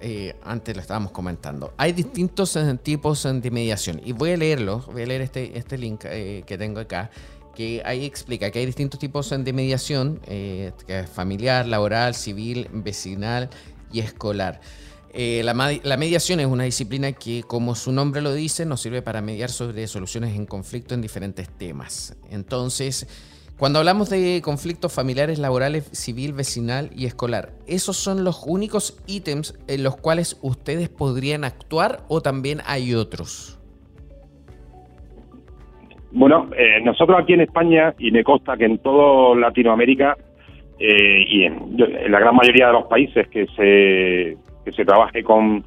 eh, 0.00 0.34
antes 0.42 0.74
lo 0.74 0.80
estábamos 0.80 1.12
comentando. 1.12 1.74
Hay 1.76 1.92
distintos 1.92 2.58
tipos 2.82 3.22
de 3.24 3.50
mediación 3.50 4.00
y 4.02 4.12
voy 4.12 4.30
a 4.30 4.36
leerlo, 4.38 4.82
voy 4.90 5.02
a 5.02 5.06
leer 5.06 5.20
este, 5.20 5.58
este 5.58 5.76
link 5.76 6.00
que 6.00 6.56
tengo 6.58 6.80
acá 6.80 7.10
que 7.54 7.82
ahí 7.84 8.04
explica 8.04 8.50
que 8.50 8.58
hay 8.58 8.66
distintos 8.66 8.98
tipos 8.98 9.30
de 9.30 9.52
mediación, 9.52 10.18
que 10.26 10.72
es 10.88 11.08
familiar, 11.08 11.66
laboral, 11.68 12.16
civil, 12.16 12.68
vecinal 12.72 13.48
y 13.92 14.00
escolar. 14.00 14.60
Eh, 15.16 15.42
la, 15.44 15.96
mediación 15.96 16.40
es 16.40 16.46
una 16.46 16.64
disciplina 16.64 17.12
que, 17.12 17.44
como 17.46 17.76
su 17.76 17.92
nombre 17.92 18.20
lo 18.20 18.34
dice, 18.34 18.66
nos 18.66 18.80
sirve 18.80 19.00
para 19.00 19.22
mediar 19.22 19.48
sobre 19.48 19.86
soluciones 19.86 20.34
en 20.34 20.44
conflicto 20.44 20.92
en 20.92 21.02
diferentes 21.02 21.48
temas. 21.56 22.20
Entonces, 22.32 23.06
cuando 23.56 23.78
hablamos 23.78 24.10
de 24.10 24.42
conflictos 24.42 24.92
familiares, 24.92 25.38
laborales, 25.38 25.84
civil, 25.92 26.32
vecinal 26.32 26.90
y 26.96 27.06
escolar, 27.06 27.50
¿esos 27.68 27.96
son 27.96 28.24
los 28.24 28.42
únicos 28.44 29.00
ítems 29.06 29.56
en 29.68 29.84
los 29.84 29.96
cuales 29.96 30.36
ustedes 30.42 30.88
podrían 30.88 31.44
actuar 31.44 32.00
o 32.08 32.20
también 32.20 32.58
hay 32.66 32.92
otros? 32.94 33.60
Bueno, 36.10 36.50
eh, 36.56 36.80
nosotros 36.82 37.16
aquí 37.22 37.34
en 37.34 37.42
España, 37.42 37.94
y 38.00 38.10
me 38.10 38.24
consta 38.24 38.56
que 38.56 38.64
en 38.64 38.78
toda 38.78 39.36
Latinoamérica 39.36 40.16
eh, 40.80 41.24
y 41.28 41.44
en, 41.44 41.76
la 42.08 42.18
gran 42.18 42.34
mayoría 42.34 42.66
de 42.66 42.72
los 42.72 42.86
países 42.86 43.28
que 43.28 43.46
se 43.54 44.36
que 44.64 44.72
se 44.72 44.84
trabaje 44.84 45.22
con, 45.22 45.64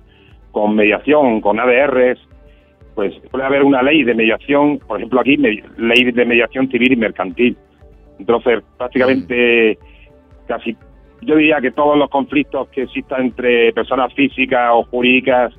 con 0.52 0.76
mediación, 0.76 1.42
con 1.42 1.60
ADRs, 1.60 2.20
pues 2.96 3.14
puede 3.30 3.46
haber 3.46 3.64
una 3.64 3.84
ley 3.84 4.04
de 4.04 4.16
mediación, 4.16 4.80
por 4.80 4.98
ejemplo 4.98 5.22
aquí, 5.22 5.38
ley 5.38 6.12
de 6.12 6.26
mediación 6.26 6.70
civil 6.70 6.94
y 6.94 6.96
mercantil. 6.96 7.58
Entonces, 8.20 8.64
prácticamente 8.78 9.78
casi, 10.48 10.76
yo 11.22 11.36
diría 11.36 11.62
que 11.62 11.72
todos 11.72 11.98
los 11.98 12.10
conflictos 12.10 12.70
que 12.70 12.84
existan 12.84 13.28
entre 13.28 13.72
personas 13.74 14.14
físicas 14.14 14.72
o 14.74 14.84
jurídicas 14.86 15.54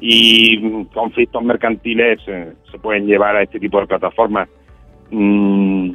y 0.00 0.84
conflictos 0.92 1.42
mercantiles 1.42 2.20
eh, 2.26 2.52
se 2.70 2.78
pueden 2.78 3.06
llevar 3.06 3.36
a 3.36 3.42
este 3.42 3.58
tipo 3.58 3.80
de 3.80 3.86
plataformas. 3.86 4.48
Mm, 5.10 5.90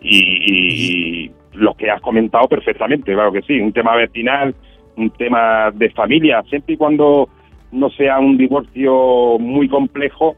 y, 0.00 1.24
y, 1.24 1.30
los 1.54 1.74
que 1.76 1.90
has 1.90 2.00
comentado 2.00 2.46
perfectamente, 2.46 3.12
claro 3.12 3.32
que 3.32 3.42
sí, 3.42 3.58
un 3.58 3.72
tema 3.72 3.96
vecinal 3.96 4.54
un 4.98 5.10
tema 5.10 5.70
de 5.72 5.90
familia, 5.90 6.42
siempre 6.48 6.74
y 6.74 6.76
cuando 6.76 7.28
no 7.72 7.90
sea 7.90 8.18
un 8.18 8.36
divorcio 8.36 9.38
muy 9.38 9.68
complejo, 9.68 10.36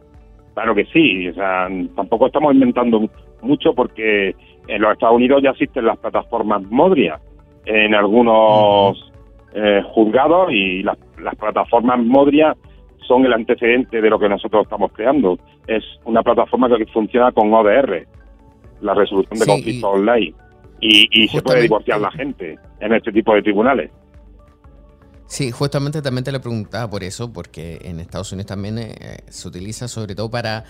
claro 0.54 0.74
que 0.74 0.84
sí. 0.86 1.28
O 1.28 1.34
sea, 1.34 1.68
tampoco 1.96 2.26
estamos 2.26 2.54
inventando 2.54 3.08
mucho 3.42 3.74
porque 3.74 4.34
en 4.66 4.82
los 4.82 4.92
Estados 4.92 5.16
Unidos 5.16 5.42
ya 5.42 5.50
existen 5.50 5.86
las 5.86 5.98
plataformas 5.98 6.62
Modria 6.70 7.18
en 7.66 7.94
algunos 7.94 9.12
eh, 9.54 9.82
juzgados 9.92 10.52
y 10.52 10.82
las, 10.82 10.96
plataformas 11.38 11.98
Modria 12.00 12.56
son 13.06 13.26
el 13.26 13.32
antecedente 13.32 14.00
de 14.00 14.10
lo 14.10 14.18
que 14.18 14.28
nosotros 14.28 14.64
estamos 14.64 14.92
creando. 14.92 15.38
Es 15.66 15.84
una 16.04 16.22
plataforma 16.22 16.68
que 16.76 16.86
funciona 16.86 17.32
con 17.32 17.52
ODR, 17.52 18.06
la 18.80 18.94
resolución 18.94 19.38
de 19.38 19.46
conflictos 19.46 19.90
online, 19.92 20.34
y, 20.80 21.28
se 21.28 21.42
puede 21.42 21.62
divorciar 21.62 22.00
la 22.00 22.10
gente 22.10 22.56
en 22.80 22.94
este 22.94 23.12
tipo 23.12 23.34
de 23.34 23.42
tribunales. 23.42 23.90
Sí, 25.30 25.52
justamente 25.52 26.02
también 26.02 26.24
te 26.24 26.32
lo 26.32 26.40
preguntaba 26.40 26.90
por 26.90 27.04
eso, 27.04 27.32
porque 27.32 27.78
en 27.84 28.00
Estados 28.00 28.32
Unidos 28.32 28.48
también 28.48 28.78
eh, 28.80 29.18
se 29.28 29.46
utiliza 29.46 29.86
sobre 29.86 30.16
todo 30.16 30.28
para 30.28 30.64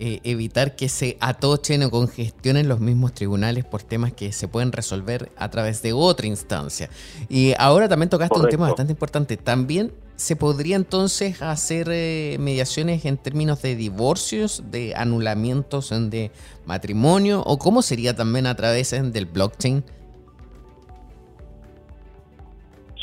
eh, 0.00 0.18
evitar 0.24 0.74
que 0.74 0.88
se 0.88 1.16
atochen 1.20 1.84
o 1.84 1.90
congestionen 1.92 2.66
los 2.66 2.80
mismos 2.80 3.14
tribunales 3.14 3.64
por 3.64 3.84
temas 3.84 4.12
que 4.12 4.32
se 4.32 4.48
pueden 4.48 4.72
resolver 4.72 5.30
a 5.36 5.48
través 5.48 5.80
de 5.82 5.92
otra 5.92 6.26
instancia. 6.26 6.90
Y 7.28 7.54
ahora 7.56 7.88
también 7.88 8.10
tocaste 8.10 8.36
un 8.36 8.48
tema 8.48 8.66
bastante 8.66 8.92
importante. 8.92 9.36
También 9.36 9.92
se 10.16 10.34
podría 10.34 10.74
entonces 10.74 11.40
hacer 11.40 11.88
eh, 11.92 12.36
mediaciones 12.40 13.04
en 13.04 13.16
términos 13.16 13.62
de 13.62 13.76
divorcios, 13.76 14.64
de 14.72 14.92
anulamientos 14.96 15.90
de 15.90 16.32
matrimonio, 16.66 17.44
o 17.46 17.60
cómo 17.60 17.80
sería 17.80 18.16
también 18.16 18.48
a 18.48 18.56
través 18.56 18.90
del 18.90 19.26
blockchain. 19.26 19.84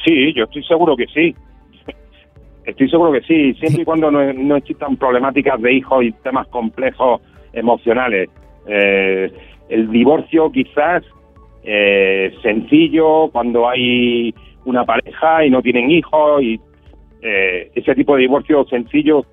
Sí, 0.07 0.33
yo 0.33 0.45
estoy 0.45 0.63
seguro 0.63 0.95
que 0.95 1.05
sí. 1.07 1.35
Estoy 2.63 2.89
seguro 2.89 3.11
que 3.11 3.21
sí, 3.21 3.53
siempre 3.55 3.81
y 3.81 3.85
cuando 3.85 4.09
no, 4.09 4.55
existan 4.55 4.95
problemáticas 4.95 5.61
de 5.61 5.73
hijos 5.73 6.03
y 6.05 6.11
temas 6.13 6.47
complejos 6.47 7.21
emocionales. 7.51 8.29
Eh, 8.67 9.31
el 9.67 9.91
divorcio 9.91 10.49
quizás 10.51 11.03
eh, 11.63 12.33
sencillo 12.41 13.29
cuando 13.31 13.67
hay 13.67 14.33
una 14.63 14.85
pareja 14.85 15.45
y 15.45 15.49
no 15.49 15.61
tienen 15.61 15.91
hijos 15.91 16.41
y 16.41 16.59
eh, 17.21 17.71
ese 17.75 17.95
tipo 17.95 18.15
de 18.15 18.21
divorcio 18.21 18.65
sencillo 18.65 19.25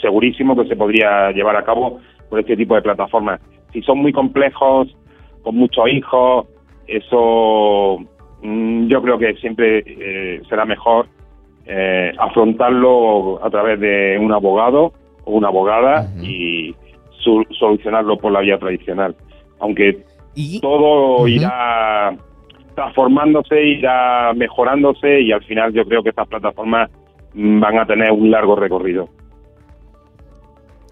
segurísimo 0.00 0.54
que 0.54 0.68
se 0.68 0.76
podría 0.76 1.32
llevar 1.32 1.56
a 1.56 1.64
cabo 1.64 1.98
por 2.28 2.38
este 2.38 2.56
tipo 2.56 2.76
de 2.76 2.82
plataformas. 2.82 3.40
Si 3.72 3.82
son 3.82 3.98
muy 3.98 4.12
complejos, 4.12 4.96
con 5.42 5.56
muchos 5.56 5.88
hijos, 5.88 6.46
eso 6.86 8.04
yo 8.42 9.02
creo 9.02 9.18
que 9.18 9.34
siempre 9.34 9.84
eh, 9.86 10.42
será 10.48 10.64
mejor 10.64 11.06
eh, 11.66 12.12
afrontarlo 12.18 13.44
a 13.44 13.50
través 13.50 13.78
de 13.80 14.18
un 14.20 14.32
abogado 14.32 14.92
o 15.24 15.32
una 15.32 15.48
abogada 15.48 16.08
y 16.22 16.74
solucionarlo 17.58 18.16
por 18.16 18.32
la 18.32 18.40
vía 18.40 18.58
tradicional. 18.58 19.14
Aunque 19.58 20.04
todo 20.62 21.28
irá 21.28 22.16
transformándose, 22.74 23.62
irá 23.62 24.32
mejorándose 24.34 25.20
y 25.20 25.32
al 25.32 25.44
final 25.44 25.72
yo 25.72 25.84
creo 25.84 26.02
que 26.02 26.10
estas 26.10 26.28
plataformas 26.28 26.90
mm, 27.34 27.60
van 27.60 27.78
a 27.78 27.86
tener 27.86 28.10
un 28.10 28.30
largo 28.30 28.56
recorrido. 28.56 29.08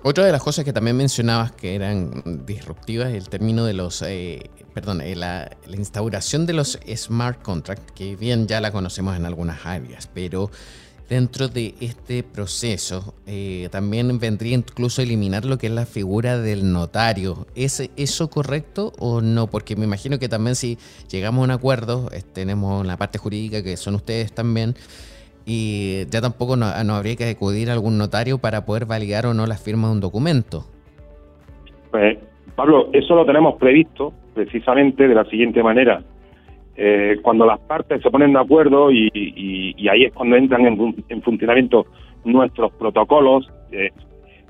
Otra 0.05 0.25
de 0.25 0.31
las 0.31 0.43
cosas 0.43 0.65
que 0.65 0.73
también 0.73 0.97
mencionabas 0.97 1.51
que 1.51 1.75
eran 1.75 2.45
disruptivas, 2.47 3.13
el 3.13 3.29
término 3.29 3.65
de 3.65 3.75
los, 3.75 4.01
eh, 4.03 4.49
perdón, 4.73 5.01
eh, 5.01 5.17
la, 5.17 5.51
instauración 5.77 6.47
de 6.47 6.53
los 6.53 6.79
smart 6.95 7.43
contracts, 7.43 7.91
que 7.93 8.15
bien 8.15 8.47
ya 8.47 8.61
la 8.61 8.71
conocemos 8.71 9.17
en 9.17 9.27
algunas 9.27 9.67
áreas, 9.67 10.09
pero 10.15 10.53
dentro 11.09 11.49
de 11.49 11.75
este 11.81 12.23
proceso 12.23 13.13
eh, 13.27 13.69
también 13.73 14.21
vendría 14.21 14.55
incluso 14.55 15.03
eliminar 15.03 15.45
lo 15.45 15.59
que 15.59 15.67
es 15.67 15.73
la 15.73 15.85
figura 15.85 16.39
del 16.39 16.73
notario. 16.73 17.49
¿Es 17.57 17.83
eso 17.97 18.31
correcto 18.31 18.93
o 19.01 19.21
no? 19.21 19.49
Porque 19.49 19.75
me 19.75 19.85
imagino 19.85 20.21
que 20.21 20.29
también 20.29 20.55
si 20.55 20.79
llegamos 21.11 21.41
a 21.41 21.45
un 21.45 21.51
acuerdo, 21.51 22.09
tenemos 22.33 22.87
la 22.87 22.97
parte 22.97 23.19
jurídica 23.19 23.65
que 23.65 23.77
son 23.77 23.97
ustedes 23.97 24.33
también, 24.33 24.77
y 25.49 26.05
ya 26.11 26.21
tampoco 26.21 26.57
no, 26.57 26.67
habría 26.67 27.17
que 27.17 27.31
acudir 27.31 27.71
a 27.71 27.73
algún 27.73 27.97
notario 27.97 28.37
para 28.37 28.67
poder 28.67 28.85
validar 28.85 29.25
o 29.25 29.33
no 29.33 29.47
la 29.47 29.57
firma 29.57 29.89
de 29.89 29.95
un 29.95 30.01
documento. 30.01 30.65
Pues, 31.91 32.19
Pablo, 32.55 32.91
eso 32.93 33.15
lo 33.15 33.25
tenemos 33.25 33.57
previsto 33.57 34.13
precisamente 34.35 35.09
de 35.09 35.15
la 35.15 35.25
siguiente 35.25 35.63
manera. 35.63 36.03
Eh, 36.77 37.17
cuando 37.23 37.47
las 37.47 37.59
partes 37.61 38.03
se 38.03 38.11
ponen 38.11 38.35
de 38.35 38.41
acuerdo 38.41 38.93
y, 38.93 39.75
ahí 39.91 40.05
es 40.05 40.13
cuando 40.13 40.37
entran 40.37 40.67
en, 40.67 41.23
funcionamiento 41.23 41.87
nuestros 42.25 42.71
protocolos. 42.75 43.51
Eh, 43.73 43.91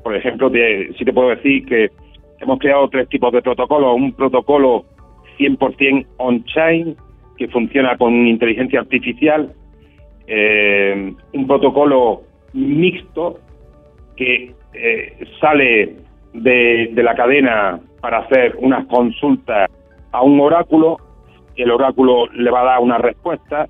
por 0.03 0.17
ejemplo, 0.17 0.51
si 0.51 1.05
te 1.05 1.13
puedo 1.13 1.29
decir 1.29 1.65
que 1.65 1.91
hemos 2.41 2.59
creado 2.59 2.89
tres 2.89 3.09
tipos 3.09 3.33
de 3.33 3.43
protocolos. 3.43 3.95
Un 3.95 4.13
protocolo 4.13 4.85
100% 5.39 6.07
on-chain, 6.17 6.97
que 7.37 7.49
funciona 7.49 7.97
con 7.97 8.27
inteligencia 8.27 8.81
artificial, 8.81 9.55
eh, 10.29 11.15
un 11.33 11.47
protocolo 11.47 12.23
mixto 12.53 13.41
que 14.15 14.55
eh, 14.75 15.27
sale 15.41 15.97
de, 16.35 16.91
la 16.95 17.15
cadena 17.15 17.81
para 18.01 18.19
hacer 18.19 18.57
unas 18.59 18.87
consultas 18.87 19.71
a 20.13 20.23
un 20.23 20.39
oráculo, 20.41 20.99
el 21.57 21.71
oráculo 21.71 22.27
le 22.33 22.51
va 22.51 22.61
a 22.61 22.65
dar 22.65 22.81
una 22.81 22.99
respuesta 22.99 23.67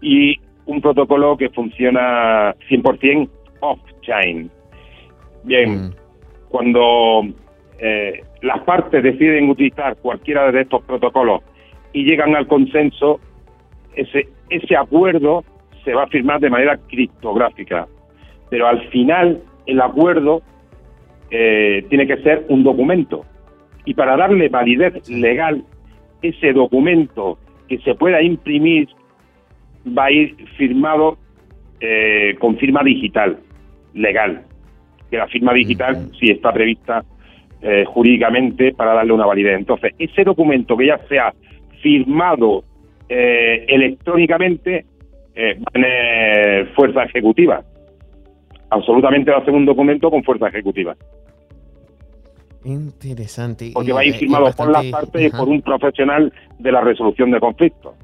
y 0.00 0.36
un 0.66 0.80
protocolo 0.80 1.36
que 1.36 1.50
funciona 1.50 2.54
100% 2.68 3.28
off-chain. 3.60 4.50
Bien, 5.44 5.86
mm. 5.86 5.94
cuando 6.48 7.22
eh, 7.78 8.24
las 8.42 8.60
partes 8.64 9.02
deciden 9.04 9.48
utilizar 9.48 9.96
cualquiera 9.98 10.50
de 10.50 10.62
estos 10.62 10.82
protocolos 10.82 11.42
y 11.92 12.04
llegan 12.04 12.34
al 12.34 12.48
consenso, 12.48 13.20
ese, 13.94 14.28
ese 14.50 14.76
acuerdo 14.76 15.44
se 15.84 15.94
va 15.94 16.04
a 16.04 16.08
firmar 16.08 16.40
de 16.40 16.50
manera 16.50 16.78
criptográfica, 16.88 17.86
pero 18.50 18.66
al 18.66 18.88
final 18.88 19.42
el 19.66 19.80
acuerdo 19.80 20.42
eh, 21.30 21.84
tiene 21.88 22.06
que 22.06 22.18
ser 22.18 22.44
un 22.48 22.62
documento. 22.62 23.24
Y 23.84 23.94
para 23.94 24.16
darle 24.16 24.48
validez 24.48 25.08
legal, 25.08 25.64
ese 26.20 26.52
documento 26.52 27.38
que 27.68 27.78
se 27.78 27.94
pueda 27.94 28.22
imprimir 28.22 28.88
va 29.86 30.04
a 30.04 30.10
ir 30.10 30.36
firmado 30.56 31.16
eh, 31.80 32.36
con 32.38 32.56
firma 32.58 32.82
digital, 32.84 33.38
legal. 33.94 34.42
Que 35.10 35.16
la 35.16 35.26
firma 35.26 35.52
digital 35.52 36.10
sí 36.18 36.30
está 36.30 36.52
prevista 36.52 37.02
eh, 37.60 37.84
jurídicamente 37.86 38.72
para 38.72 38.94
darle 38.94 39.12
una 39.12 39.26
validez. 39.26 39.58
Entonces, 39.58 39.94
ese 39.98 40.24
documento 40.24 40.76
que 40.76 40.86
ya 40.86 40.98
sea 41.08 41.32
firmado 41.82 42.64
electrónicamente 43.08 44.86
eh, 45.34 46.68
fuerza 46.74 47.04
ejecutiva. 47.04 47.62
Absolutamente 48.70 49.30
va 49.30 49.38
a 49.38 49.44
ser 49.44 49.54
un 49.54 49.66
documento 49.66 50.10
con 50.10 50.22
fuerza 50.22 50.48
ejecutiva. 50.48 50.96
Interesante. 52.64 53.70
Porque 53.74 53.92
va 53.92 54.00
a 54.00 54.04
ir 54.04 54.14
firmado 54.14 54.50
por 54.52 54.70
las 54.70 54.86
partes 54.86 55.22
y 55.22 55.30
por 55.30 55.48
un 55.48 55.62
profesional 55.62 56.32
de 56.58 56.72
la 56.72 56.80
resolución 56.80 57.30
de 57.30 57.40
conflictos. 57.40 57.94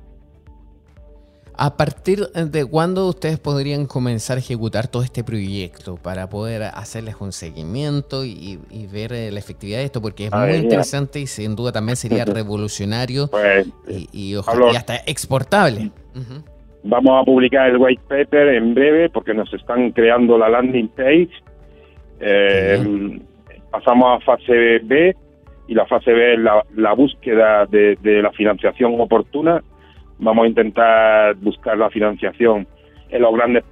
¿A 1.60 1.76
partir 1.76 2.28
de 2.28 2.64
cuándo 2.66 3.08
ustedes 3.08 3.40
podrían 3.40 3.86
comenzar 3.86 4.36
a 4.36 4.40
ejecutar 4.40 4.86
todo 4.86 5.02
este 5.02 5.24
proyecto 5.24 5.96
para 5.96 6.28
poder 6.28 6.62
hacerles 6.62 7.16
un 7.18 7.32
seguimiento 7.32 8.24
y, 8.24 8.60
ver 8.92 9.12
eh, 9.12 9.32
la 9.32 9.40
efectividad 9.40 9.78
de 9.78 9.84
esto? 9.86 10.00
Porque 10.00 10.26
es 10.26 10.32
muy 10.32 10.54
interesante 10.54 11.18
y 11.18 11.26
sin 11.26 11.56
duda 11.56 11.72
también 11.72 11.96
sería 11.96 12.24
revolucionario 12.26 13.26
pues, 13.26 13.66
y, 14.12 14.36
hasta 14.76 14.98
exportable. 15.06 15.90
Vamos 16.84 17.20
a 17.20 17.24
publicar 17.24 17.68
el 17.70 17.76
white 17.76 18.02
paper 18.08 18.48
en 18.54 18.74
breve 18.74 19.10
porque 19.10 19.34
nos 19.34 19.52
están 19.52 19.90
creando 19.90 20.38
la 20.38 20.48
landing 20.48 20.88
page. 20.88 21.30
Eh, 22.20 23.20
pasamos 23.70 24.22
a 24.22 24.24
fase 24.24 24.80
B 24.84 25.14
y 25.66 25.74
la 25.74 25.86
fase 25.86 26.12
B 26.12 26.34
es 26.34 26.40
la, 26.40 26.92
búsqueda 26.94 27.66
de, 27.66 27.96
la 28.02 28.30
financiación 28.32 29.00
oportuna. 29.00 29.62
Vamos 30.18 30.44
a 30.44 30.48
intentar 30.48 31.34
buscar 31.36 31.76
la 31.76 31.90
financiación 31.90 32.66
en 33.10 33.22
los 33.22 33.34
grandes 33.34 33.64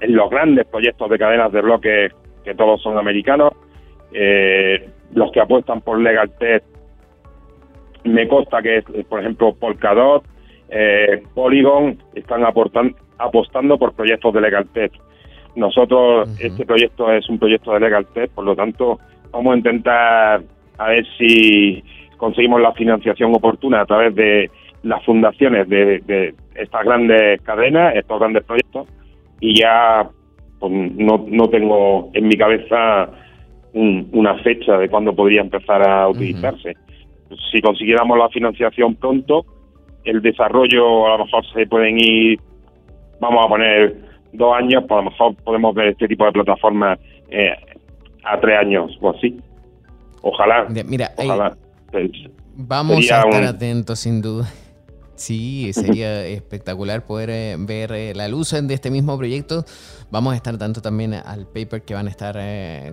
en 0.00 0.14
los 0.14 0.28
grandes 0.28 0.66
proyectos 0.66 1.08
de 1.08 1.18
cadenas 1.18 1.50
de 1.52 1.62
bloques 1.62 2.12
que 2.44 2.54
todos 2.54 2.82
son 2.82 2.98
americanos. 2.98 3.52
Eh, 4.12 4.90
los 5.14 5.32
que 5.32 5.40
apuestan 5.40 5.80
por 5.80 5.98
Legal 5.98 6.30
Tech 6.38 6.62
me 8.04 8.28
consta 8.28 8.62
que 8.62 8.78
es, 8.78 8.84
por 9.08 9.20
ejemplo, 9.20 9.54
Polkadot, 9.54 10.24
eh, 10.68 11.22
Polygon 11.34 11.98
están 12.14 12.44
apostando 12.44 13.78
por 13.78 13.94
proyectos 13.94 14.34
de 14.34 14.40
Legal 14.40 14.66
Tech. 14.72 14.92
Nosotros, 15.54 16.28
este 16.40 16.66
proyecto 16.66 17.10
es 17.10 17.28
un 17.28 17.38
proyecto 17.38 17.72
de 17.72 17.80
Legal 17.80 18.06
Tech, 18.12 18.30
por 18.30 18.44
lo 18.44 18.54
tanto, 18.54 18.98
vamos 19.30 19.54
a 19.54 19.56
intentar 19.56 20.42
a 20.78 20.88
ver 20.88 21.06
si 21.16 21.82
conseguimos 22.16 22.60
la 22.60 22.72
financiación 22.72 23.34
oportuna 23.34 23.82
a 23.82 23.86
través 23.86 24.14
de 24.14 24.50
las 24.82 25.04
fundaciones 25.04 25.68
de, 25.68 26.34
estas 26.54 26.84
grandes 26.84 27.40
cadenas, 27.42 27.96
estos 27.96 28.18
grandes 28.18 28.44
proyectos, 28.44 28.86
y 29.40 29.58
ya 29.60 30.08
pues 30.58 30.72
no, 30.72 31.24
no 31.28 31.48
tengo 31.48 32.10
en 32.14 32.28
mi 32.28 32.36
cabeza 32.36 33.10
una 33.72 34.36
fecha 34.42 34.78
de 34.78 34.88
cuándo 34.88 35.14
podría 35.14 35.42
empezar 35.42 35.86
a 35.86 36.08
utilizarse. 36.08 36.74
Si 37.50 37.60
consiguiéramos 37.60 38.16
la 38.16 38.30
financiación 38.30 38.94
pronto, 38.94 39.44
el 40.06 40.22
desarrollo 40.22 41.06
a 41.06 41.18
lo 41.18 41.24
mejor 41.24 41.44
se 41.52 41.66
pueden 41.66 41.98
ir, 41.98 42.40
vamos 43.20 43.44
a 43.44 43.48
poner 43.48 43.96
dos 44.32 44.54
años, 44.56 44.84
pues 44.88 44.98
a 44.98 45.02
lo 45.02 45.10
mejor 45.10 45.34
podemos 45.36 45.74
ver 45.74 45.88
este 45.88 46.08
tipo 46.08 46.24
de 46.24 46.32
plataformas 46.32 46.98
eh, 47.28 47.50
a 48.24 48.40
tres 48.40 48.58
años 48.58 48.96
o 49.00 49.10
así. 49.10 49.38
Ojalá. 50.22 50.66
Mira, 50.86 51.12
ojalá. 51.16 51.56
vamos 52.54 52.96
a 52.96 53.00
estar 53.00 53.44
atentos 53.44 53.98
sin 53.98 54.22
duda. 54.22 54.46
Sí, 55.18 55.70
sería 55.72 56.26
espectacular 56.26 57.06
poder 57.06 57.30
eh, 57.30 57.56
ver 57.58 57.90
eh, 57.92 58.12
la 58.14 58.28
luz 58.28 58.50
de 58.50 58.74
este 58.74 58.90
mismo 58.90 59.16
proyecto. 59.16 59.64
Vamos 60.10 60.34
a 60.34 60.36
estar 60.36 60.58
tanto 60.58 60.82
también 60.82 61.14
al 61.14 61.46
paper 61.46 61.80
que 61.86 61.94
van 61.94 62.06
a 62.06 62.10
estar 62.10 62.38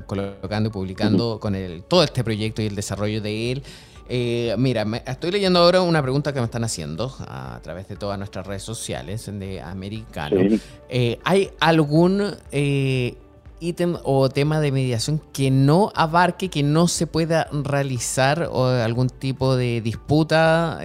colocando 0.05 0.69
y 0.69 0.71
publicando 0.71 1.37
con 1.41 1.53
el, 1.53 1.83
todo 1.83 2.01
este 2.01 2.23
proyecto 2.23 2.61
y 2.61 2.67
el 2.67 2.77
desarrollo 2.77 3.19
de 3.19 3.51
él. 3.51 3.63
Eh, 4.09 4.53
mira, 4.57 4.83
estoy 5.07 5.31
leyendo 5.31 5.59
ahora 5.59 5.81
una 5.81 6.01
pregunta 6.01 6.33
que 6.33 6.39
me 6.39 6.45
están 6.45 6.63
haciendo 6.63 7.09
a, 7.27 7.59
través 7.63 7.87
de 7.87 7.95
todas 7.95 8.17
nuestras 8.17 8.45
redes 8.45 8.63
sociales 8.63 9.31
de 9.39 9.61
Americano. 9.61 10.41
Eh, 10.89 11.19
¿Hay 11.23 11.49
algún 11.61 12.21
eh, 12.51 13.13
ítem 13.61 13.95
o 14.03 14.27
tema 14.29 14.59
de 14.59 14.71
mediación 14.71 15.21
que 15.33 15.51
no 15.51 15.91
abarque, 15.95 16.49
que 16.49 16.63
no 16.63 16.87
se 16.87 17.07
pueda 17.07 17.47
realizar 17.51 18.49
o 18.51 18.65
algún 18.65 19.07
tipo 19.07 19.55
de 19.55 19.79
disputa? 19.81 20.79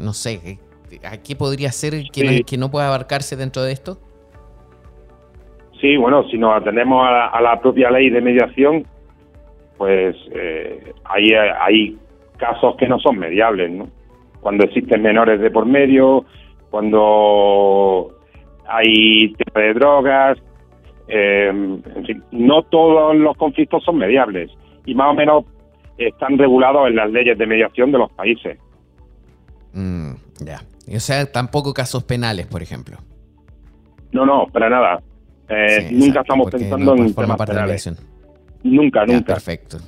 no 0.00 0.12
sé, 0.12 0.58
¿a 1.04 1.18
qué 1.18 1.36
podría 1.36 1.70
ser 1.70 2.04
que, 2.12 2.56
no, 2.58 2.70
pueda 2.70 2.88
abarcarse 2.88 3.36
dentro 3.36 3.62
de 3.62 3.72
esto? 3.72 3.98
Sí, 5.80 5.96
bueno, 5.96 6.28
si 6.28 6.38
nos 6.38 6.56
atendemos 6.56 7.06
a 7.06 7.40
la, 7.40 7.60
propia 7.60 7.90
ley 7.90 8.10
de 8.10 8.20
mediación, 8.20 8.84
pues 9.78 10.16
ahí 11.04 11.32
hay 11.34 11.98
casos 12.42 12.74
que 12.76 12.88
no 12.88 12.98
son 12.98 13.18
mediables, 13.18 13.70
¿no? 13.70 13.88
Cuando 14.40 14.64
existen 14.64 15.00
menores 15.00 15.40
de 15.40 15.48
por 15.52 15.64
medio, 15.64 16.24
cuando 16.70 18.12
hay 18.66 19.32
tema 19.34 19.66
de 19.66 19.74
drogas, 19.74 20.38
eh, 21.06 21.48
en 21.50 22.04
fin, 22.04 22.22
no 22.32 22.64
todos 22.64 23.14
los 23.14 23.36
conflictos 23.36 23.84
son 23.84 23.98
mediables 23.98 24.50
y 24.86 24.94
más 24.96 25.12
o 25.12 25.14
menos 25.14 25.44
están 25.96 26.36
regulados 26.36 26.88
en 26.88 26.96
las 26.96 27.12
leyes 27.12 27.38
de 27.38 27.46
mediación 27.46 27.92
de 27.92 27.98
los 27.98 28.10
países. 28.10 28.58
Mm, 29.72 30.14
ya. 30.44 30.62
O 30.92 30.98
sea, 30.98 31.30
tampoco 31.30 31.72
casos 31.72 32.02
penales, 32.02 32.48
por 32.48 32.60
ejemplo. 32.60 32.96
No, 34.10 34.26
no, 34.26 34.46
para 34.52 34.68
nada. 34.68 35.00
Eh, 35.48 35.90
nunca 35.92 36.22
estamos 36.22 36.50
pensando 36.50 36.96
en 36.96 37.14
temas 37.14 37.40
penales. 37.46 37.92
Nunca, 38.64 39.06
nunca. 39.06 39.34
perfecto 39.34 39.78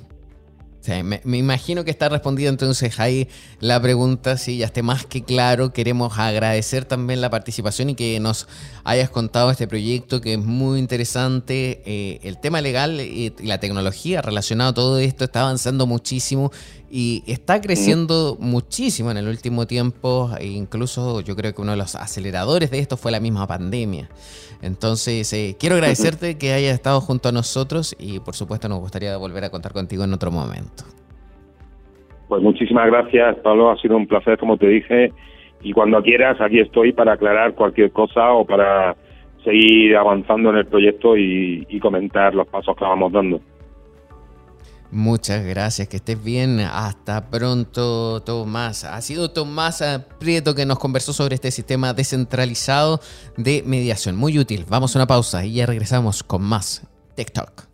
me, 1.03 1.39
imagino 1.39 1.85
que 1.85 1.91
está 1.91 2.09
respondido 2.09 2.51
entonces 2.51 3.01
ahí 3.01 3.28
la 3.61 3.80
pregunta, 3.80 4.37
si 4.37 4.59
ya 4.59 4.66
esté 4.66 4.82
más 4.82 5.07
que 5.07 5.22
claro. 5.22 5.72
Queremos 5.72 6.18
agradecer 6.18 6.85
también 6.85 7.20
la 7.20 7.30
participación 7.30 7.91
y 7.91 7.95
que 7.95 8.20
nos 8.20 8.47
hayas 8.85 9.11
contado 9.11 9.51
este 9.51 9.66
proyecto 9.66 10.20
que 10.20 10.35
es 10.35 10.39
muy 10.39 10.78
interesante. 10.78 11.82
Eh, 11.87 12.20
el 12.22 12.39
tema 12.39 12.61
legal 12.61 13.01
y 13.01 13.35
la 13.43 13.61
tecnología 13.61 14.20
relacionado 14.22 14.70
a 14.70 14.74
todo 14.74 14.99
esto 14.99 15.24
está 15.24 15.43
avanzando 15.43 15.87
muchísimo 15.87 16.51
y 16.91 17.24
está 17.26 17.61
creciendo 17.61 18.37
muchísimo 18.39 19.11
en 19.11 19.16
el 19.16 19.28
último 19.28 19.66
tiempo. 19.66 20.30
E 20.39 20.47
incluso 20.47 21.20
yo 21.20 21.35
creo 21.35 21.55
que 21.55 21.62
uno 21.62 21.72
de 21.72 21.78
los 21.78 21.95
aceleradores 21.95 22.70
de 22.70 22.78
esto 22.78 22.97
fue 22.97 23.11
la 23.11 23.20
misma 23.20 23.47
pandemia. 23.47 24.09
Entonces, 24.64 25.30
eh, 25.35 25.57
quiero 25.59 25.74
agradecerte 25.74 26.39
que 26.39 26.55
hayas 26.55 26.74
estado 26.74 27.01
junto 27.01 27.28
a 27.28 27.32
nosotros 27.32 27.95
y 27.99 28.18
por 28.20 28.35
supuesto 28.35 28.66
nos 28.68 28.80
gustaría 28.80 29.14
volver 29.18 29.45
a 29.45 29.51
contar 29.51 29.72
contigo 29.72 30.05
en 30.05 30.14
otro 30.14 30.30
momento. 30.30 30.74
Pues 32.29 32.43
muchísimas 32.43 32.87
gracias, 32.87 33.37
Pablo. 33.39 33.70
Ha 33.70 33.77
sido 33.79 33.97
un 33.97 34.07
placer, 34.07 34.39
como 34.39 34.57
te 34.57 34.68
dije. 34.68 35.12
Y 35.62 35.72
cuando 35.72 36.03
quieras, 36.03 36.41
aquí 36.41 36.61
estoy 36.61 36.93
para 36.93 37.14
aclarar 37.14 37.55
cualquier 37.55 37.91
cosa 37.91 38.33
o 38.33 38.45
para 38.45 38.95
seguir 39.45 39.97
avanzando 39.97 40.51
en 40.51 40.57
el 40.57 40.66
proyecto 40.66 41.16
y, 41.16 41.66
comentar 41.81 42.35
los 42.35 42.47
pasos 42.49 42.75
que 42.77 42.85
vamos 42.85 43.12
dando. 43.12 43.41
Muchas 44.91 45.45
gracias, 45.45 45.89
que 45.89 45.97
estés 45.97 46.22
bien. 46.22 46.61
Hasta 46.61 47.29
pronto, 47.29 48.22
Tomás. 48.22 48.85
Ha 48.85 49.01
sido 49.01 49.31
Tomás 49.31 49.83
Prieto 50.18 50.55
que 50.55 50.64
nos 50.64 50.79
conversó 50.79 51.12
sobre 51.12 51.35
este 51.35 51.51
sistema 51.51 51.93
descentralizado 51.93 53.01
de 53.37 53.62
mediación. 53.66 54.16
Muy 54.16 54.39
útil. 54.39 54.64
Vamos 54.68 54.95
a 54.95 55.01
una 55.01 55.07
pausa 55.07 55.45
y 55.45 55.55
ya 55.55 55.66
regresamos 55.66 56.22
con 56.22 56.43
más 56.43 56.87
TikTok. 57.16 57.74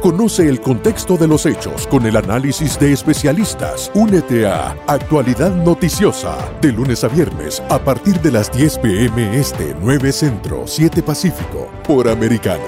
Conoce 0.00 0.48
el 0.48 0.62
contexto 0.62 1.18
de 1.18 1.28
los 1.28 1.44
hechos 1.44 1.86
con 1.86 2.06
el 2.06 2.16
análisis 2.16 2.78
de 2.78 2.90
especialistas. 2.92 3.90
Únete 3.94 4.46
a 4.46 4.70
Actualidad 4.86 5.54
Noticiosa 5.54 6.38
de 6.62 6.72
lunes 6.72 7.04
a 7.04 7.08
viernes 7.08 7.62
a 7.68 7.78
partir 7.78 8.18
de 8.22 8.32
las 8.32 8.50
10 8.50 8.78
pm 8.78 9.38
este 9.38 9.76
9 9.78 10.10
Centro 10.10 10.66
7 10.66 11.02
Pacífico 11.02 11.70
por 11.86 12.08
Americano. 12.08 12.64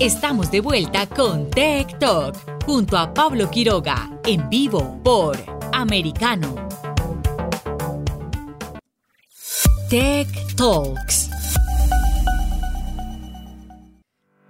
Estamos 0.00 0.50
de 0.50 0.60
vuelta 0.60 1.06
con 1.06 1.48
Tech 1.50 1.96
Talk 2.00 2.64
junto 2.66 2.98
a 2.98 3.14
Pablo 3.14 3.48
Quiroga 3.50 4.10
en 4.24 4.48
vivo 4.50 4.98
por 5.04 5.36
Americano. 5.72 6.56
Tech 9.88 10.26
Talks. 10.56 11.29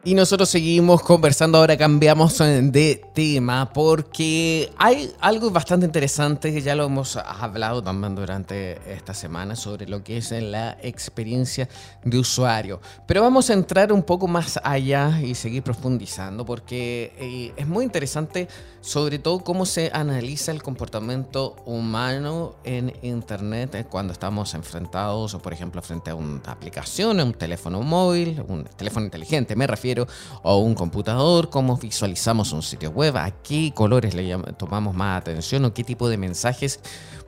Y 0.02 0.14
nosotros 0.14 0.48
seguimos 0.48 1.02
conversando, 1.02 1.58
ahora 1.58 1.76
cambiamos 1.76 2.40
eh, 2.40 2.62
de 2.62 3.02
tema 3.12 3.70
porque 3.70 4.72
hay 4.78 5.12
algo 5.20 5.50
bastante 5.50 5.84
interesante 5.84 6.54
que 6.54 6.62
ya 6.62 6.74
lo 6.74 6.84
hemos 6.84 7.18
hablado 7.18 7.82
también 7.82 8.14
durante 8.14 8.80
esta 8.90 9.12
semana 9.12 9.56
sobre 9.56 9.86
lo 9.86 10.02
que 10.02 10.16
es 10.16 10.30
la 10.30 10.78
experiencia 10.80 11.68
de 12.02 12.18
usuario. 12.18 12.80
Pero 13.06 13.20
vamos 13.20 13.50
a 13.50 13.52
entrar 13.52 13.92
un 13.92 14.02
poco 14.02 14.26
más 14.26 14.58
allá 14.64 15.20
y 15.20 15.34
seguir 15.34 15.62
profundizando 15.62 16.46
porque 16.46 17.12
eh, 17.18 17.52
es 17.54 17.68
muy 17.68 17.84
interesante 17.84 18.48
sobre 18.80 19.18
todo 19.18 19.40
cómo 19.40 19.66
se 19.66 19.90
analiza 19.92 20.52
el 20.52 20.62
comportamiento 20.62 21.56
humano 21.66 22.56
en 22.64 22.92
Internet 23.02 23.74
eh, 23.74 23.84
cuando 23.84 24.12
estamos 24.12 24.54
enfrentados, 24.54 25.34
por 25.36 25.52
ejemplo, 25.52 25.82
frente 25.82 26.10
a 26.10 26.14
una 26.14 26.40
aplicación, 26.46 27.20
un 27.20 27.34
teléfono 27.34 27.82
móvil, 27.82 28.42
un 28.48 28.64
teléfono 28.64 29.04
inteligente, 29.06 29.54
me 29.56 29.66
refiero, 29.66 30.06
o 30.42 30.58
un 30.58 30.74
computador, 30.74 31.50
cómo 31.50 31.76
visualizamos 31.76 32.52
un 32.52 32.62
sitio 32.62 32.90
web, 32.90 33.16
a 33.16 33.30
qué 33.30 33.72
colores 33.74 34.14
le 34.14 34.36
tomamos 34.56 34.94
más 34.94 35.20
atención 35.20 35.64
o 35.64 35.74
qué 35.74 35.84
tipo 35.84 36.08
de 36.08 36.16
mensajes 36.16 36.80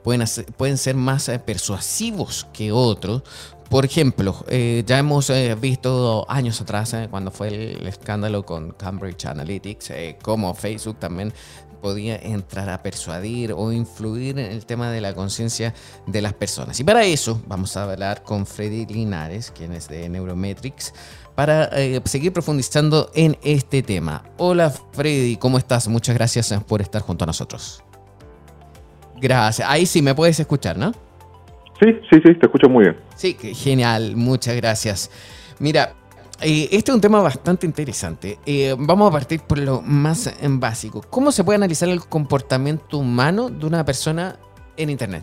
pueden, 0.03 0.27
pueden 0.57 0.79
ser 0.79 0.97
más 0.97 1.29
eh, 1.29 1.39
persuasivos 1.39 2.47
que 2.53 2.73
otros. 2.73 3.23
Por 3.73 3.87
ejemplo, 3.87 4.45
eh, 4.49 4.85
ya 4.87 4.99
hemos 4.99 5.33
visto 5.59 6.27
años 6.29 6.61
atrás, 6.61 6.95
cuando 7.11 7.31
fue 7.31 7.49
el, 7.49 7.87
escándalo 7.87 8.45
con 8.45 8.73
Cambridge 8.73 9.25
Analytics, 9.25 9.93
cómo 10.21 10.53
Facebook 10.53 10.99
también 10.99 11.33
podía 11.81 12.17
entrar 12.17 12.69
a 12.69 12.83
persuadir 12.83 13.55
o 13.55 13.73
influir 13.73 14.39
en 14.39 14.53
el 14.53 14.67
tema 14.67 14.91
de 14.91 15.01
la 15.01 15.15
conciencia 15.15 15.73
de 16.07 16.21
las 16.21 16.35
personas. 16.35 16.79
Y 16.81 16.85
para 16.85 17.05
eso 17.05 17.41
vamos 17.47 17.75
a 17.79 17.85
hablar 17.85 18.23
con 18.25 18.45
Freddy 18.45 18.85
Linares, 18.85 19.51
quien 19.51 19.73
es 19.73 19.89
de 19.89 20.07
Neurometrics, 20.07 20.93
para 21.35 21.71
eh, 21.73 22.03
seguir 22.05 22.35
profundizando 22.35 23.11
en 23.15 23.39
este 23.43 23.83
tema. 23.83 24.23
Hola 24.37 24.69
Freddy, 24.69 25.39
¿cómo 25.39 25.57
estás? 25.57 25.89
Muchas 25.89 26.15
gracias 26.15 26.53
por 26.69 26.83
estar 26.83 27.01
junto 27.01 27.25
a 27.25 27.27
nosotros. 27.27 27.83
Gracias. 29.19 29.67
Ahí 29.67 29.87
sí 29.87 30.03
me 30.03 30.15
puedes 30.15 30.39
escuchar, 30.39 30.77
¿no? 30.77 30.93
Sí, 31.83 31.99
sí, 32.11 32.21
sí, 32.25 32.35
te 32.35 32.47
escucho 32.47 32.69
muy 32.69 32.85
bien. 32.85 32.97
Sí, 33.17 33.35
genial, 33.35 34.15
muchas 34.15 34.55
gracias. 34.55 35.11
Mira, 35.59 35.95
eh, 36.41 36.69
este 36.71 36.91
es 36.91 36.95
un 36.95 37.01
tema 37.01 37.21
bastante 37.21 37.67
interesante. 37.67 38.39
Eh, 38.47 38.75
vamos 38.79 39.09
a 39.09 39.13
partir 39.13 39.41
por 39.41 39.59
lo 39.59 39.83
más 39.83 40.33
básico. 40.61 41.03
¿Cómo 41.11 41.33
se 41.33 41.43
puede 41.43 41.57
analizar 41.57 41.89
el 41.89 42.01
comportamiento 42.01 42.99
humano 42.99 43.49
de 43.49 43.67
una 43.67 43.85
persona 43.85 44.37
en 44.77 44.91
Internet? 44.91 45.23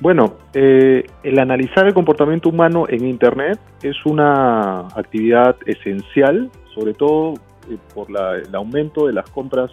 Bueno, 0.00 0.34
eh, 0.54 1.04
el 1.22 1.38
analizar 1.38 1.86
el 1.86 1.94
comportamiento 1.94 2.48
humano 2.48 2.86
en 2.88 3.06
Internet 3.06 3.60
es 3.82 3.96
una 4.04 4.88
actividad 4.88 5.56
esencial, 5.66 6.50
sobre 6.74 6.94
todo 6.94 7.34
por 7.94 8.08
el 8.10 8.54
aumento 8.54 9.06
de 9.06 9.12
las 9.12 9.28
compras 9.30 9.70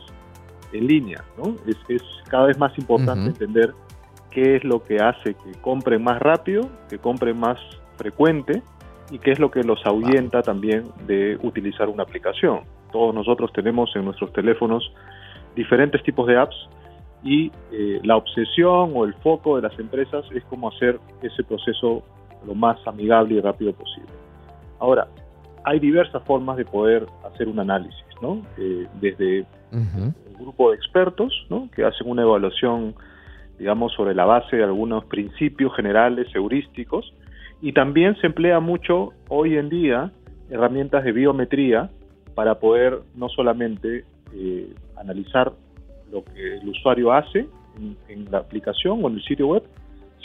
en 0.73 0.88
línea. 0.88 1.23
¿no? 1.38 1.55
Es, 1.67 2.01
cada 2.29 2.47
vez 2.47 2.57
más 2.57 2.77
importante 2.77 3.29
entender 3.29 3.73
qué 4.34 4.55
es 4.55 4.63
lo 4.63 4.84
que 4.84 4.97
hace 4.97 5.36
que 5.36 5.51
compren 5.61 6.03
más 6.03 6.19
rápido, 6.19 6.69
que 6.89 6.97
compren 6.97 7.39
más 7.39 7.59
frecuente 7.97 8.61
y 9.11 9.19
qué 9.19 9.31
es 9.31 9.39
lo 9.39 9.51
que 9.51 9.63
los 9.63 9.86
ahuyenta 9.86 10.41
también 10.41 10.84
de 11.05 11.38
utilizar 11.43 11.88
una 11.88 12.03
aplicación. 12.03 12.61
Todos 12.91 13.13
nosotros 13.13 13.51
tenemos 13.53 13.95
en 13.95 14.05
nuestros 14.05 14.34
teléfonos 14.34 14.91
diferentes 15.55 16.01
tipos 16.03 16.27
de 16.27 16.38
apps 16.38 16.55
y 17.23 17.51
eh, 17.71 17.99
la 18.03 18.17
obsesión 18.17 18.91
o 18.95 19.05
el 19.05 19.13
foco 19.15 19.55
de 19.55 19.61
las 19.61 19.77
empresas 19.79 20.25
es 20.34 20.43
cómo 20.45 20.69
hacer 20.69 20.99
ese 21.21 21.43
proceso 21.43 22.03
lo 22.45 22.55
más 22.55 22.77
amigable 22.88 23.36
y 23.36 23.39
rápido 23.41 23.71
posible. 23.73 24.11
Ahora, 24.79 25.07
hay 25.63 25.79
diversas 25.79 26.21
formas 26.23 26.57
de 26.57 26.65
poder 26.65 27.05
hacer 27.23 27.47
un 27.47 27.59
análisis, 27.59 28.03
¿no? 28.21 28.41
Eh, 28.57 28.86
desde 28.99 29.45
un 29.71 30.13
grupo 30.38 30.71
de 30.71 30.75
expertos, 30.75 31.31
¿no? 31.49 31.69
Que 31.71 31.86
hacen 31.86 32.09
una 32.09 32.23
evaluación, 32.23 32.93
digamos, 33.59 33.93
sobre 33.93 34.15
la 34.15 34.25
base 34.25 34.57
de 34.57 34.63
algunos 34.63 35.05
principios 35.05 35.75
generales, 35.75 36.27
heurísticos, 36.33 37.13
y 37.61 37.73
también 37.73 38.15
se 38.17 38.27
emplea 38.27 38.59
mucho 38.59 39.13
hoy 39.29 39.57
en 39.57 39.69
día 39.69 40.11
herramientas 40.49 41.03
de 41.03 41.11
biometría 41.11 41.89
para 42.35 42.59
poder 42.59 42.99
no 43.15 43.29
solamente 43.29 44.05
eh, 44.33 44.73
analizar 44.97 45.51
lo 46.11 46.23
que 46.23 46.57
el 46.57 46.67
usuario 46.67 47.11
hace 47.13 47.47
en, 48.09 48.31
la 48.31 48.39
aplicación 48.39 49.03
o 49.03 49.07
en 49.07 49.15
el 49.15 49.23
sitio 49.23 49.47
web, 49.47 49.63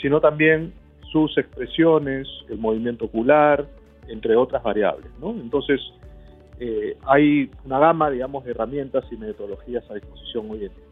sino 0.01 0.19
también 0.19 0.73
sus 1.11 1.35
expresiones, 1.37 2.27
el 2.49 2.57
movimiento 2.57 3.05
ocular, 3.05 3.65
entre 4.07 4.35
otras 4.35 4.61
variables. 4.61 5.07
Entonces, 5.21 5.81
eh, 6.59 6.97
hay 7.07 7.49
una 7.65 7.79
gama, 7.79 8.09
digamos, 8.09 8.43
de 8.43 8.51
herramientas 8.51 9.05
y 9.11 9.17
metodologías 9.17 9.89
a 9.89 9.95
disposición 9.95 10.51
hoy 10.51 10.65
en 10.65 10.75
día. 10.75 10.88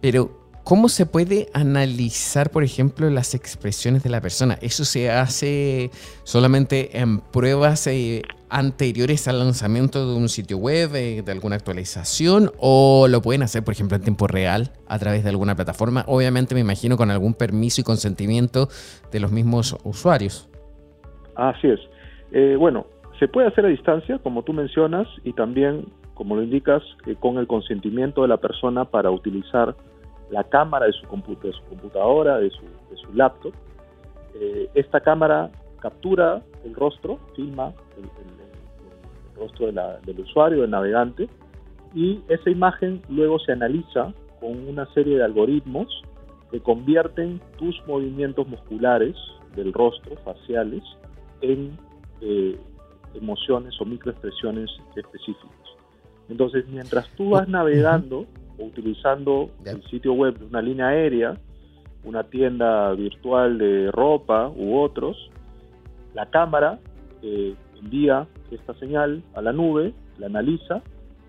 Pero, 0.00 0.40
¿Cómo 0.70 0.88
se 0.88 1.06
puede 1.06 1.48
analizar, 1.52 2.50
por 2.50 2.62
ejemplo, 2.62 3.08
las 3.10 3.34
expresiones 3.34 4.04
de 4.04 4.10
la 4.10 4.20
persona? 4.20 4.56
¿Eso 4.60 4.84
se 4.84 5.10
hace 5.10 5.90
solamente 6.22 7.00
en 7.00 7.18
pruebas 7.20 7.86
eh, 7.86 8.22
anteriores 8.50 9.26
al 9.26 9.38
lanzamiento 9.38 10.06
de 10.06 10.16
un 10.16 10.28
sitio 10.28 10.58
web, 10.58 10.94
eh, 10.94 11.22
de 11.22 11.32
alguna 11.32 11.56
actualización? 11.56 12.52
¿O 12.58 13.08
lo 13.08 13.22
pueden 13.22 13.42
hacer, 13.42 13.64
por 13.64 13.72
ejemplo, 13.72 13.96
en 13.96 14.02
tiempo 14.02 14.26
real 14.26 14.70
a 14.86 14.98
través 14.98 15.24
de 15.24 15.30
alguna 15.30 15.56
plataforma? 15.56 16.04
Obviamente 16.06 16.54
me 16.54 16.60
imagino 16.60 16.96
con 16.96 17.10
algún 17.10 17.34
permiso 17.34 17.80
y 17.80 17.84
consentimiento 17.84 18.68
de 19.10 19.18
los 19.18 19.32
mismos 19.32 19.76
usuarios. 19.82 20.48
Así 21.34 21.68
es. 21.68 21.80
Eh, 22.32 22.54
bueno, 22.56 22.86
se 23.18 23.28
puede 23.28 23.48
hacer 23.48 23.64
a 23.64 23.68
distancia, 23.68 24.20
como 24.22 24.44
tú 24.44 24.52
mencionas, 24.52 25.08
y 25.24 25.32
también, 25.32 25.86
como 26.20 26.36
lo 26.36 26.42
indicas, 26.42 26.82
con 27.18 27.38
el 27.38 27.46
consentimiento 27.46 28.20
de 28.20 28.28
la 28.28 28.36
persona 28.36 28.84
para 28.84 29.10
utilizar 29.10 29.74
la 30.28 30.44
cámara 30.44 30.84
de 30.84 30.92
su, 30.92 31.06
computadora, 31.06 32.36
de 32.36 32.50
su, 32.50 32.60
de 32.90 32.96
su 32.98 33.14
laptop. 33.14 33.54
Eh, 34.34 34.68
esta 34.74 35.00
cámara 35.00 35.50
captura 35.80 36.42
el 36.62 36.74
rostro, 36.74 37.18
filma 37.34 37.72
el, 37.96 39.40
rostro 39.40 39.72
del 39.72 40.20
usuario, 40.20 40.60
del 40.60 40.70
navegante, 40.70 41.26
y 41.94 42.20
esa 42.28 42.50
imagen 42.50 43.00
luego 43.08 43.38
se 43.38 43.52
analiza 43.52 44.12
con 44.40 44.68
una 44.68 44.84
serie 44.92 45.16
de 45.16 45.24
algoritmos 45.24 46.02
que 46.50 46.60
convierten 46.60 47.40
tus 47.56 47.80
movimientos 47.86 48.46
musculares 48.46 49.16
del 49.56 49.72
rostro, 49.72 50.16
faciales, 50.16 50.82
en 51.40 51.78
eh, 52.20 52.58
emociones 53.14 53.80
o 53.80 53.86
microexpresiones 53.86 54.68
específicas. 54.94 55.59
Entonces, 56.30 56.64
mientras 56.68 57.08
tú 57.16 57.30
vas 57.30 57.48
navegando, 57.48 58.24
utilizando 58.58 59.50
el 59.64 59.82
sitio 59.84 60.12
web 60.12 60.38
de 60.38 60.44
una 60.44 60.62
línea 60.62 60.88
aérea, 60.88 61.36
una 62.04 62.24
tienda 62.24 62.92
virtual 62.92 63.58
de 63.58 63.90
ropa 63.90 64.48
u 64.48 64.78
otros, 64.78 65.30
la 66.14 66.26
cámara 66.26 66.78
eh, 67.22 67.54
envía 67.82 68.26
esta 68.50 68.74
señal 68.74 69.22
a 69.34 69.42
la 69.42 69.52
nube, 69.52 69.92
la 70.18 70.26
analiza 70.26 70.82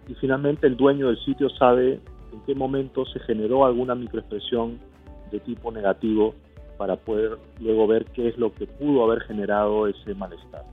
y 0.08 0.14
finalmente 0.16 0.68
el 0.68 0.78
dueño 0.78 1.08
del 1.08 1.18
sitio 1.26 1.50
sabe 1.50 2.00
en 2.32 2.42
qué 2.46 2.56
momento 2.56 3.06
se 3.06 3.20
generó 3.20 3.66
alguna 3.66 3.96
microexpresión 3.96 4.80
de 5.32 5.40
tipo 5.40 5.72
negativo 5.72 6.36
para 6.78 6.96
poder 6.96 7.38
luego 7.60 7.88
ver 7.88 8.06
qué 8.06 8.28
es 8.28 8.38
lo 8.38 8.54
que 8.54 8.68
pudo 8.68 9.04
haber 9.04 9.24
generado 9.24 9.88
ese 9.88 10.14
malestar. 10.14 10.64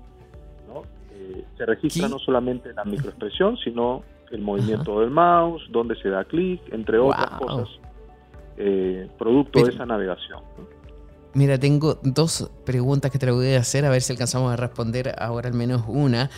Eh, 1.14 1.44
se 1.56 1.66
registra 1.66 2.08
no 2.08 2.18
solamente 2.20 2.72
la 2.72 2.84
microexpresión, 2.84 3.56
sino 3.56 4.04
el 4.30 4.42
movimiento 4.42 5.00
del 5.00 5.10
mouse, 5.10 5.62
dónde 5.70 5.96
se 5.96 6.08
da 6.08 6.24
clic, 6.24 6.60
entre 6.72 6.98
otras 6.98 7.30
cosas, 7.38 7.68
eh, 8.56 9.08
producto 9.18 9.62
de 9.64 9.72
esa 9.72 9.86
navegación. 9.86 10.40
Mira, 11.34 11.58
tengo 11.58 11.98
dos 12.02 12.50
preguntas 12.64 13.10
que 13.10 13.18
te 13.18 13.30
voy 13.30 13.54
a 13.54 13.60
hacer, 13.60 13.84
a 13.84 13.90
ver 13.90 14.02
si 14.02 14.12
alcanzamos 14.12 14.52
a 14.52 14.56
responder 14.56 15.14
ahora 15.18 15.48
al 15.48 15.54
menos 15.54 15.84
una, 15.86 16.30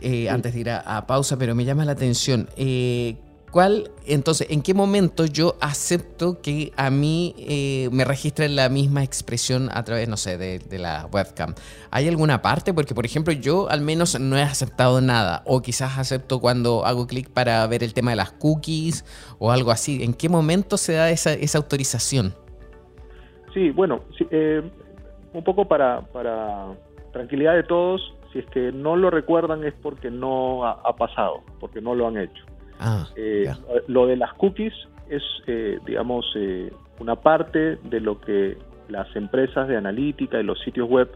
eh, 0.00 0.28
antes 0.28 0.54
de 0.54 0.60
ir 0.60 0.70
a, 0.70 1.06
pausa, 1.06 1.38
pero 1.38 1.54
me 1.54 1.64
llama 1.64 1.84
la 1.84 1.92
atención. 1.92 2.48
Eh, 2.56 3.16
¿Cuál, 3.52 3.90
entonces, 4.06 4.50
en 4.50 4.62
qué 4.62 4.72
momento 4.72 5.26
yo 5.26 5.56
acepto 5.60 6.40
que 6.40 6.72
a 6.74 6.88
mí 6.88 7.34
eh, 7.36 7.90
me 7.92 8.02
registre 8.06 8.48
la 8.48 8.70
misma 8.70 9.04
expresión 9.04 9.68
a 9.70 9.84
través, 9.84 10.08
no 10.08 10.16
sé, 10.16 10.38
de, 10.38 10.78
la 10.78 11.06
webcam? 11.12 11.54
¿Hay 11.90 12.08
alguna 12.08 12.40
parte? 12.40 12.72
Porque, 12.72 12.94
por 12.94 13.04
ejemplo, 13.04 13.30
yo 13.34 13.68
al 13.68 13.82
menos 13.82 14.18
no 14.18 14.38
he 14.38 14.42
aceptado 14.42 15.02
nada. 15.02 15.42
O 15.44 15.60
quizás 15.60 15.98
acepto 15.98 16.40
cuando 16.40 16.86
hago 16.86 17.06
clic 17.06 17.28
para 17.28 17.66
ver 17.66 17.82
el 17.82 17.92
tema 17.92 18.12
de 18.12 18.16
las 18.16 18.32
cookies 18.32 19.04
o 19.38 19.52
algo 19.52 19.70
así. 19.70 20.02
¿En 20.02 20.14
qué 20.14 20.30
momento 20.30 20.78
se 20.78 20.94
da 20.94 21.10
esa, 21.10 21.58
autorización? 21.58 22.34
Sí, 23.52 23.68
bueno, 23.68 24.00
eh, 24.30 24.62
un 25.34 25.44
poco 25.44 25.68
para, 25.68 26.00
para 26.00 26.68
tranquilidad 27.12 27.52
de 27.52 27.64
todos, 27.64 28.14
si 28.32 28.38
es 28.38 28.46
que 28.46 28.72
no 28.72 28.96
lo 28.96 29.10
recuerdan 29.10 29.62
es 29.62 29.74
porque 29.74 30.10
no 30.10 30.64
ha 30.66 30.96
pasado, 30.96 31.42
porque 31.60 31.82
no 31.82 31.94
lo 31.94 32.08
han 32.08 32.16
hecho. 32.16 32.46
Ah, 32.84 33.06
eh, 33.14 33.52
lo 33.86 34.06
de 34.06 34.16
las 34.16 34.32
cookies 34.34 34.72
es, 35.08 35.22
eh, 35.46 35.78
digamos, 35.86 36.24
eh, 36.34 36.72
una 36.98 37.16
parte 37.16 37.76
de 37.76 38.00
lo 38.00 38.20
que 38.20 38.58
las 38.88 39.14
empresas 39.14 39.68
de 39.68 39.76
analítica 39.76 40.40
y 40.40 40.42
los 40.42 40.60
sitios 40.60 40.88
web 40.88 41.08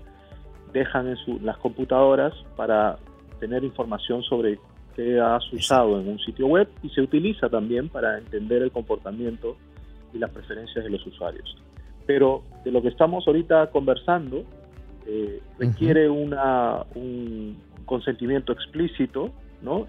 dejan 0.73 1.09
en 1.09 1.45
las 1.45 1.57
computadoras 1.59 2.35
para 2.57 2.99
tener 3.41 3.65
información 3.65 4.23
sobre 4.23 4.59
qué 4.95 5.21
has 5.21 5.53
usado 5.53 6.01
en 6.01 6.09
un 6.09 6.19
sitio 6.21 6.47
web 6.47 6.69
y 6.83 6.89
se 6.91 7.01
utiliza 7.01 7.49
también 7.49 7.89
para 7.89 8.19
entender 8.19 8.63
el 8.63 8.71
comportamiento 8.71 9.57
y 10.13 10.19
las 10.19 10.31
preferencias 10.31 10.85
de 10.85 10.91
los 10.91 11.05
usuarios. 11.05 11.57
Pero 12.07 12.45
de 12.65 12.71
lo 12.71 12.81
que 12.81 12.89
estamos 12.89 13.27
ahorita 13.27 13.71
conversando 13.71 14.45
requiere 15.59 16.09
una, 16.09 16.85
un 16.97 17.57
consentimiento 17.85 18.53
explícito 18.53 19.33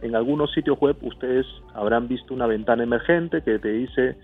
en 0.01 0.15
algunos 0.15 0.51
sitios 0.53 0.79
web 0.79 0.97
ustedes 1.01 1.45
habrán 1.73 2.07
visto 2.07 2.33
una 2.33 2.47
ventana 2.47 2.83
emergente 2.83 3.41
que 3.43 3.59
te 3.59 3.69
dice, 3.69 4.15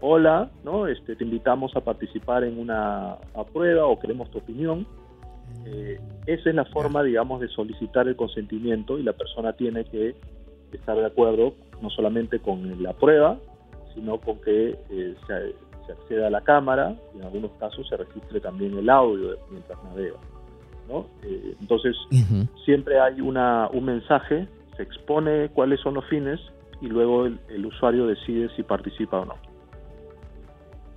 hola, 0.00 0.50
¿no? 0.64 0.86
Este, 0.86 1.16
te 1.16 1.24
invitamos 1.24 1.76
a 1.76 1.80
participar 1.80 2.44
en 2.44 2.58
una 2.58 3.16
prueba 3.52 3.86
o 3.86 3.98
queremos 3.98 4.30
tu 4.30 4.38
opinión. 4.38 4.86
Eh, 5.66 6.00
esa 6.26 6.48
es 6.48 6.54
la 6.54 6.64
forma, 6.64 7.02
digamos, 7.02 7.40
de 7.40 7.48
solicitar 7.48 8.08
el 8.08 8.16
consentimiento 8.16 8.98
y 8.98 9.02
la 9.02 9.12
persona 9.12 9.52
tiene 9.52 9.84
que 9.84 10.16
estar 10.72 10.96
de 10.96 11.06
acuerdo 11.06 11.54
no 11.82 11.90
solamente 11.90 12.38
con 12.38 12.82
la 12.82 12.94
prueba, 12.94 13.38
sino 13.94 14.18
con 14.18 14.40
que 14.40 14.78
eh, 14.90 15.14
se, 15.26 15.92
acceda 15.92 16.28
a 16.28 16.30
la 16.30 16.40
cámara 16.40 16.96
y 17.14 17.18
en 17.18 17.24
algunos 17.24 17.50
casos 17.58 17.86
se 17.86 17.96
registre 17.98 18.40
también 18.40 18.78
el 18.78 18.88
audio 18.88 19.36
mientras 19.50 19.82
navega. 19.84 20.16
¿no? 20.88 21.06
Eh, 21.22 21.54
entonces, 21.60 21.94
siempre 22.64 22.98
hay 22.98 23.20
una, 23.20 23.68
un 23.72 23.84
mensaje 23.84 24.48
expone 24.82 25.48
cuáles 25.50 25.80
son 25.80 25.94
los 25.94 26.04
fines 26.06 26.40
y 26.80 26.88
luego 26.88 27.26
el, 27.26 27.66
usuario 27.66 28.06
decide 28.06 28.48
si 28.56 28.62
participa 28.62 29.20
o 29.20 29.24
no. 29.24 29.34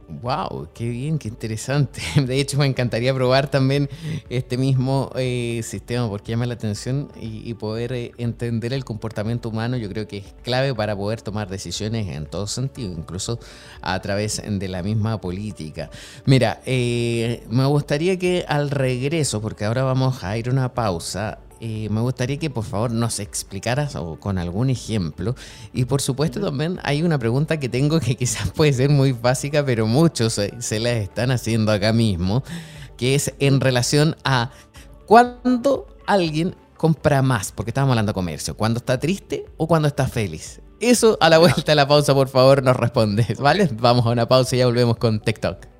Wow, 0.07 0.69
qué 0.75 0.87
bien, 0.87 1.17
qué 1.17 1.29
interesante. 1.29 1.99
De 2.27 2.39
hecho, 2.39 2.59
me 2.59 2.67
encantaría 2.67 3.13
probar 3.13 3.49
también 3.49 3.89
este 4.29 4.55
mismo 4.55 5.11
eh, 5.15 5.61
sistema 5.63 6.07
porque 6.07 6.31
llama 6.31 6.45
la 6.45 6.53
atención 6.53 7.09
y, 7.19 7.53
poder 7.55 7.93
eh, 7.93 8.11
entender 8.17 8.73
el 8.73 8.85
comportamiento 8.85 9.49
humano. 9.49 9.77
Yo 9.77 9.89
creo 9.89 10.07
que 10.07 10.17
es 10.17 10.35
clave 10.43 10.75
para 10.75 10.95
poder 10.95 11.21
tomar 11.21 11.49
decisiones 11.49 12.07
en 12.07 12.27
todo 12.27 12.45
sentido, 12.45 12.91
incluso 12.91 13.39
a 13.81 13.99
través 13.99 14.43
de 14.45 14.67
la 14.67 14.83
misma 14.83 15.19
política. 15.19 15.89
Mira, 16.25 16.61
eh, 16.65 17.43
me 17.49 17.65
gustaría 17.65 18.19
que 18.19 18.45
al 18.47 18.69
regreso, 18.69 19.41
porque 19.41 19.65
ahora 19.65 19.83
vamos 19.83 20.23
a 20.23 20.37
ir 20.37 20.49
a 20.49 20.51
una 20.51 20.73
pausa, 20.73 21.39
me 21.59 22.01
gustaría 22.01 22.37
que 22.37 22.49
por 22.49 22.63
favor 22.63 22.91
nos 22.91 23.19
explicaras 23.19 23.95
o 23.95 24.19
con 24.19 24.37
algún 24.37 24.69
ejemplo. 24.69 25.35
Y 25.73 25.85
por 25.85 26.01
supuesto 26.01 26.39
también 26.39 26.79
hay 26.83 27.03
una 27.03 27.17
pregunta 27.17 27.59
que 27.59 27.69
tengo 27.69 27.99
que 27.99 28.15
quizás 28.17 28.51
puede 28.51 28.73
ser 28.73 28.89
muy 28.89 29.11
básica, 29.11 29.65
pero 29.65 29.87
muchos 29.87 30.33
se, 30.33 30.79
la 30.79 30.91
están 30.91 31.31
haciendo 31.31 31.71
acá 31.71 31.93
mismo, 31.93 32.43
que 32.97 33.15
es 33.15 33.33
en 33.39 33.61
relación 33.61 34.15
a 34.23 34.51
cuándo 35.05 35.87
alguien 36.07 36.55
compra 36.77 37.21
más, 37.21 37.51
porque 37.51 37.71
estamos 37.71 37.91
hablando 37.91 38.11
de 38.11 38.13
comercio, 38.13 38.55
cuando 38.55 38.79
está 38.79 38.99
triste 38.99 39.45
o 39.57 39.67
cuando 39.67 39.87
está 39.87 40.07
feliz. 40.07 40.61
Eso 40.79 41.17
a 41.21 41.29
la 41.29 41.37
vuelta 41.37 41.71
de 41.71 41.75
la 41.75 41.87
pausa, 41.87 42.13
por 42.13 42.27
favor, 42.27 42.61
nos 42.61 42.75
respondes, 42.75 43.39
¿vale? 43.39 43.69
Vamos 43.73 44.05
a 44.05 44.09
una 44.09 44.27
pausa 44.27 44.55
y 44.55 44.59
ya 44.59 44.65
volvemos 44.65 44.97
con 44.97 45.19
TikTok. 45.19 45.74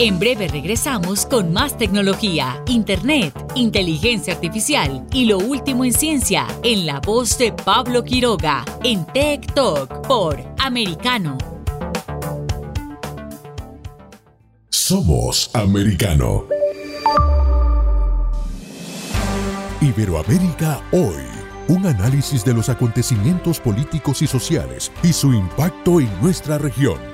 En 0.00 0.18
breve 0.18 0.48
regresamos 0.48 1.24
con 1.24 1.52
más 1.52 1.78
tecnología, 1.78 2.60
internet, 2.66 3.32
inteligencia 3.54 4.34
artificial 4.34 5.06
y 5.12 5.26
lo 5.26 5.38
último 5.38 5.84
en 5.84 5.92
ciencia 5.92 6.48
en 6.64 6.84
la 6.84 6.98
voz 6.98 7.38
de 7.38 7.52
Pablo 7.52 8.02
Quiroga 8.02 8.64
en 8.82 9.06
Tech 9.06 9.54
Talk 9.54 10.04
por 10.08 10.42
Americano. 10.58 11.38
Somos 14.68 15.48
Americano. 15.54 16.46
Iberoamérica 19.80 20.82
hoy. 20.90 21.22
Un 21.68 21.86
análisis 21.86 22.44
de 22.44 22.52
los 22.52 22.68
acontecimientos 22.68 23.60
políticos 23.60 24.22
y 24.22 24.26
sociales 24.26 24.90
y 25.04 25.12
su 25.12 25.32
impacto 25.32 26.00
en 26.00 26.10
nuestra 26.20 26.58
región 26.58 27.13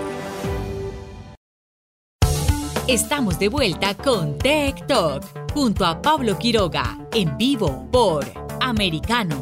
Estamos 2.91 3.39
de 3.39 3.47
vuelta 3.47 3.95
con 3.95 4.37
Tech 4.37 4.85
Talk 4.85 5.23
junto 5.53 5.85
a 5.85 6.01
Pablo 6.01 6.37
Quiroga 6.37 6.97
en 7.13 7.37
vivo 7.37 7.87
por 7.89 8.25
Americano. 8.59 9.41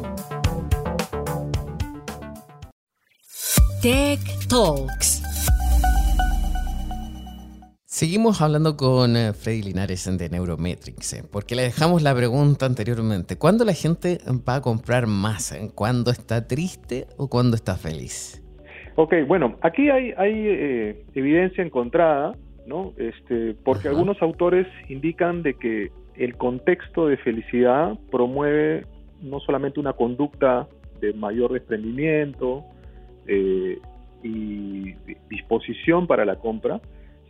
Tech 3.82 4.20
Talks. 4.48 5.20
Seguimos 7.86 8.40
hablando 8.40 8.76
con 8.76 9.16
eh, 9.16 9.32
Freddy 9.32 9.62
Linares 9.62 10.16
de 10.16 10.28
Neurometrics, 10.28 11.14
eh, 11.14 11.24
porque 11.28 11.56
le 11.56 11.62
dejamos 11.62 12.02
la 12.02 12.14
pregunta 12.14 12.66
anteriormente. 12.66 13.36
¿Cuándo 13.36 13.64
la 13.64 13.74
gente 13.74 14.18
va 14.48 14.54
a 14.54 14.60
comprar 14.62 15.08
más? 15.08 15.52
¿Cuándo 15.74 16.12
está 16.12 16.46
triste 16.46 17.08
o 17.16 17.28
cuándo 17.28 17.56
está 17.56 17.74
feliz? 17.74 18.44
Ok, 18.94 19.12
bueno, 19.26 19.58
aquí 19.62 19.90
hay, 19.90 20.12
hay 20.16 20.34
eh, 20.36 21.04
evidencia 21.14 21.64
encontrada, 21.64 22.36
¿no? 22.70 22.94
Este, 22.96 23.54
porque 23.62 23.88
algunos 23.88 24.22
autores 24.22 24.66
indican 24.88 25.42
de 25.42 25.54
que 25.54 25.90
el 26.14 26.36
contexto 26.36 27.06
de 27.06 27.18
felicidad 27.18 27.98
promueve 28.10 28.86
no 29.20 29.40
solamente 29.40 29.78
una 29.78 29.92
conducta 29.92 30.66
de 31.00 31.12
mayor 31.12 31.52
desprendimiento, 31.52 32.64
eh, 33.26 33.78
y 34.22 34.94
disposición 35.28 36.06
para 36.06 36.24
la 36.24 36.36
compra, 36.36 36.80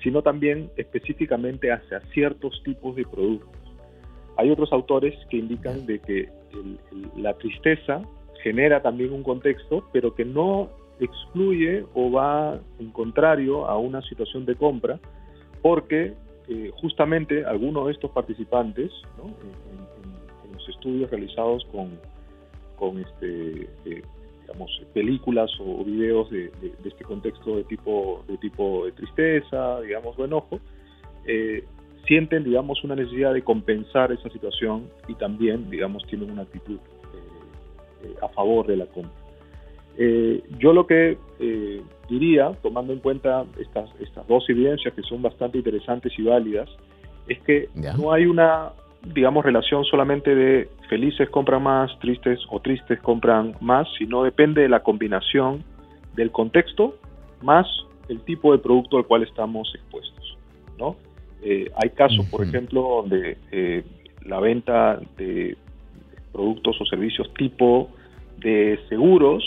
sino 0.02 0.22
también 0.22 0.70
específicamente 0.76 1.70
hacia 1.70 2.00
ciertos 2.12 2.62
tipos 2.64 2.96
de 2.96 3.04
productos. 3.04 3.60
Hay 4.36 4.50
otros 4.50 4.72
autores 4.72 5.14
que 5.28 5.36
indican 5.36 5.86
de 5.86 5.98
que 6.00 6.28
la 7.16 7.34
tristeza 7.34 8.02
genera 8.42 8.80
también 8.82 9.12
un 9.12 9.22
contexto, 9.22 9.84
pero 9.92 10.14
que 10.14 10.24
no 10.24 10.70
excluye 10.98 11.84
o 11.94 12.10
va 12.10 12.58
en 12.78 12.90
contrario 12.90 13.66
a 13.66 13.78
una 13.78 14.00
situación 14.02 14.46
de 14.46 14.54
compra, 14.54 14.98
porque 15.62 16.14
eh, 16.48 16.70
justamente 16.80 17.44
algunos 17.44 17.86
de 17.86 17.92
estos 17.92 18.10
participantes, 18.10 18.90
en, 19.22 20.52
los 20.52 20.68
estudios 20.68 21.10
realizados 21.10 21.64
con, 21.72 21.98
con 22.76 22.98
este, 22.98 23.68
eh, 23.84 24.02
películas 24.92 25.50
o 25.60 25.84
videos 25.84 26.30
de, 26.30 26.50
este 26.84 27.04
contexto 27.04 27.56
de 27.56 27.64
tipo, 27.64 28.24
de 28.28 28.36
tipo 28.38 28.86
de 28.86 28.92
tristeza, 28.92 29.80
digamos, 29.80 30.18
o 30.18 30.24
enojo, 30.24 30.60
eh, 31.26 31.64
sienten, 32.06 32.44
digamos, 32.44 32.82
una 32.84 32.96
necesidad 32.96 33.34
de 33.34 33.42
compensar 33.42 34.12
esa 34.12 34.28
situación 34.30 34.88
y 35.08 35.14
también, 35.14 35.70
digamos, 35.70 36.04
tienen 36.06 36.30
una 36.30 36.42
actitud 36.42 36.76
eh, 36.76 38.04
eh, 38.04 38.14
a 38.22 38.28
favor 38.28 38.66
de 38.66 38.76
la 38.76 38.86
compra. 38.86 39.12
yo 40.58 40.72
lo 40.72 40.86
que 40.86 41.18
diría, 42.10 42.52
tomando 42.62 42.92
en 42.92 42.98
cuenta 42.98 43.44
estas, 43.58 43.88
estas 44.00 44.26
dos 44.26 44.44
evidencias 44.50 44.92
que 44.92 45.02
son 45.02 45.22
bastante 45.22 45.58
interesantes 45.58 46.12
y 46.18 46.22
válidas, 46.22 46.68
es 47.28 47.40
que 47.42 47.68
no 47.96 48.12
hay 48.12 48.26
una 48.26 48.72
digamos, 49.02 49.44
relación 49.44 49.84
solamente 49.84 50.34
de 50.34 50.68
felices 50.88 51.28
compran 51.30 51.62
más, 51.62 51.98
tristes 52.00 52.38
o 52.50 52.60
tristes 52.60 53.00
compran 53.00 53.54
más, 53.60 53.88
sino 53.98 54.24
depende 54.24 54.62
de 54.62 54.68
la 54.68 54.82
combinación 54.82 55.64
del 56.14 56.30
contexto 56.30 56.96
más 57.42 57.66
el 58.08 58.20
tipo 58.22 58.52
de 58.52 58.58
producto 58.58 58.98
al 58.98 59.06
cual 59.06 59.22
estamos 59.22 59.72
expuestos. 59.74 60.36
¿no? 60.78 60.96
Eh, 61.42 61.70
hay 61.82 61.90
casos, 61.90 62.26
por 62.26 62.44
ejemplo, 62.44 63.02
donde 63.02 63.38
eh, 63.52 63.84
la 64.24 64.40
venta 64.40 65.00
de 65.16 65.56
productos 66.32 66.76
o 66.80 66.84
servicios 66.84 67.32
tipo 67.34 67.88
de 68.38 68.78
seguros 68.88 69.42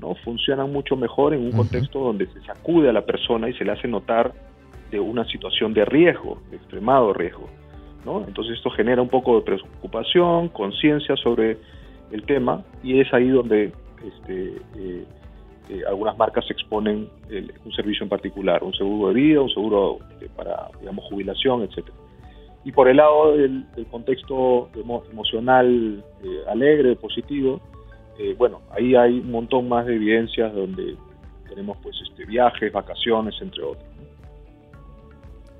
no 0.00 0.14
funcionan 0.16 0.72
mucho 0.72 0.96
mejor 0.96 1.34
en 1.34 1.40
un 1.40 1.52
contexto 1.52 2.00
donde 2.00 2.26
se 2.26 2.40
sacude 2.42 2.90
a 2.90 2.92
la 2.92 3.06
persona 3.06 3.48
y 3.48 3.54
se 3.54 3.64
le 3.64 3.72
hace 3.72 3.88
notar 3.88 4.32
de 4.90 5.00
una 5.00 5.24
situación 5.24 5.74
de 5.74 5.84
riesgo, 5.84 6.40
de 6.50 6.56
extremado 6.56 7.12
riesgo. 7.12 7.48
Entonces 8.26 8.56
esto 8.56 8.70
genera 8.70 9.02
un 9.02 9.08
poco 9.08 9.36
de 9.36 9.42
preocupación, 9.42 10.48
conciencia 10.50 11.16
sobre 11.16 11.58
el 12.12 12.22
tema 12.22 12.62
y 12.82 13.00
es 13.00 13.12
ahí 13.12 13.28
donde 13.28 13.72
este, 14.04 14.56
eh, 14.76 15.04
eh, 15.68 15.82
algunas 15.88 16.16
marcas 16.16 16.48
exponen 16.48 17.08
un 17.64 17.72
servicio 17.72 18.04
en 18.04 18.08
particular, 18.08 18.62
un 18.62 18.74
seguro 18.74 19.08
de 19.08 19.14
vida, 19.14 19.40
un 19.40 19.50
seguro 19.50 19.98
eh, 20.20 20.28
para, 20.36 20.68
digamos, 20.78 21.04
jubilación, 21.06 21.62
etc. 21.62 21.88
Y 22.64 22.70
por 22.70 22.88
el 22.88 22.98
lado 22.98 23.36
del, 23.36 23.66
contexto 23.90 24.68
emocional 25.10 26.04
alegre, 26.48 26.94
positivo, 26.96 27.60
bueno, 28.38 28.60
ahí 28.70 28.94
hay 28.94 29.18
un 29.20 29.30
montón 29.30 29.68
más 29.68 29.86
de 29.86 29.96
evidencias 29.96 30.54
donde 30.54 30.96
tenemos 31.48 31.76
pues 31.82 31.96
este, 32.08 32.24
viajes, 32.24 32.72
vacaciones, 32.72 33.34
entre 33.40 33.62
otros. 33.62 33.84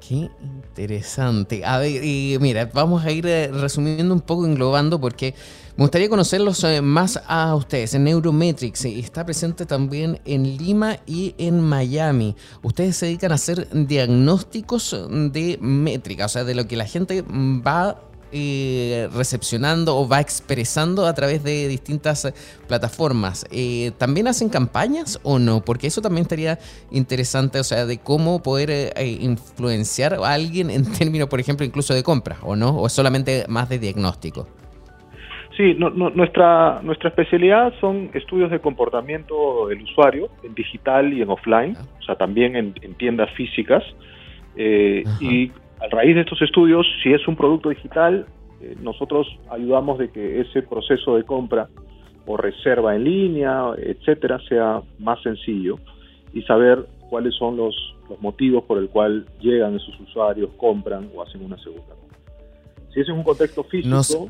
Qué 0.07 0.31
interesante. 0.41 1.65
A 1.65 1.79
ver, 1.79 2.05
y 2.05 2.37
mira, 2.41 2.71
vamos 2.73 3.05
a 3.05 3.11
ir 3.11 3.27
eh, 3.27 3.49
resumiendo 3.49 4.15
un 4.15 4.21
poco, 4.21 4.47
englobando, 4.47 5.01
porque 5.01 5.35
me 5.77 5.83
gustaría 5.83 6.09
conocerlos 6.09 6.63
eh, 6.63 6.81
más 6.81 7.21
a 7.27 7.53
ustedes. 7.57 7.95
En 7.95 8.05
Neurometrics 8.05 8.85
eh, 8.85 9.01
está 9.01 9.25
presente 9.25 9.67
también 9.67 10.21
en 10.25 10.59
Lima 10.59 10.99
y 11.07 11.35
en 11.39 11.61
Miami. 11.61 12.37
Ustedes 12.63 12.97
se 12.97 13.07
dedican 13.07 13.33
a 13.33 13.35
hacer 13.35 13.67
diagnósticos 13.73 14.97
de 15.11 15.59
métrica, 15.61 16.27
o 16.27 16.29
sea, 16.29 16.45
de 16.45 16.55
lo 16.55 16.69
que 16.69 16.77
la 16.77 16.87
gente 16.87 17.23
va 17.23 18.01
eh, 18.33 19.09
recepcionando 19.15 19.97
o 19.97 20.09
va 20.09 20.21
expresando 20.21 21.07
a 21.07 21.15
través 21.15 21.45
de 21.45 21.69
distintas 21.69 22.25
eh, 22.25 22.33
plataformas. 22.67 23.47
Eh, 23.53 23.93
¿También 23.99 24.27
hacen 24.27 24.49
campañas 24.49 25.21
o 25.23 25.39
no? 25.39 25.61
Porque 25.61 25.87
eso 25.87 26.03
también 26.03 26.23
estaría 26.23 26.59
interesante, 26.91 27.61
o 27.61 27.65
sea, 27.65 27.87
de 27.87 27.99
cómo 27.99 28.43
poder 28.43 28.93
influenciar 29.21 30.15
a 30.15 30.33
alguien 30.33 30.71
en 30.71 30.93
términos, 30.99 31.29
por 31.29 31.39
ejemplo, 31.39 31.65
incluso 31.65 31.95
de 31.95 32.03
compra, 32.03 32.37
¿o 32.43 32.57
no? 32.57 32.71
¿O 32.71 32.89
es 32.89 32.93
solamente 32.93 33.45
más 33.49 33.69
de 33.69 33.79
diagnóstico? 33.79 34.49
Sí, 35.57 35.75
nuestra, 35.75 36.81
nuestra 36.83 37.09
especialidad 37.09 37.73
son 37.81 38.11
estudios 38.13 38.51
de 38.51 38.59
comportamiento 38.59 39.69
del 39.69 39.83
usuario 39.83 40.29
en 40.43 40.55
digital 40.55 41.15
y 41.15 41.23
en 41.23 41.31
offline, 41.31 41.77
o 42.01 42.03
sea, 42.03 42.17
también 42.17 42.57
en, 42.57 42.75
tiendas 42.99 43.31
físicas. 43.35 43.83
y 44.57 45.53
a 45.81 45.89
raíz 45.89 46.15
de 46.15 46.23
estos 46.23 46.41
estudios, 46.43 46.87
si 47.03 47.13
es 47.13 47.27
un 47.29 47.37
producto 47.37 47.69
digital, 47.69 48.27
eh, 48.61 48.77
nosotros 48.81 49.27
ayudamos 49.51 49.99
de 49.99 50.11
que 50.11 50.41
ese 50.41 50.63
proceso 50.63 51.17
de 51.17 51.25
compra 51.25 51.69
o 52.27 52.37
reserva 52.37 52.97
en 52.97 53.05
línea, 53.05 53.73
etcétera, 53.77 54.41
sea 54.49 54.83
más 54.99 55.23
sencillo 55.23 55.79
y 56.33 56.43
saber 56.43 56.87
cuáles 57.09 57.35
son 57.35 57.57
los, 57.57 57.75
motivos 58.21 58.63
por 58.63 58.79
el 58.79 58.89
cual 58.89 59.27
llegan 59.41 59.75
esos 59.75 59.99
usuarios, 59.99 60.51
compran 60.57 61.11
o 61.13 61.23
hacen 61.23 61.45
una 61.45 61.59
segunda 61.59 61.89
compra. 61.89 62.19
Si 62.95 63.01
es 63.01 63.09
en 63.09 63.17
un 63.17 63.25
contexto 63.25 63.65
físico, 63.65 64.29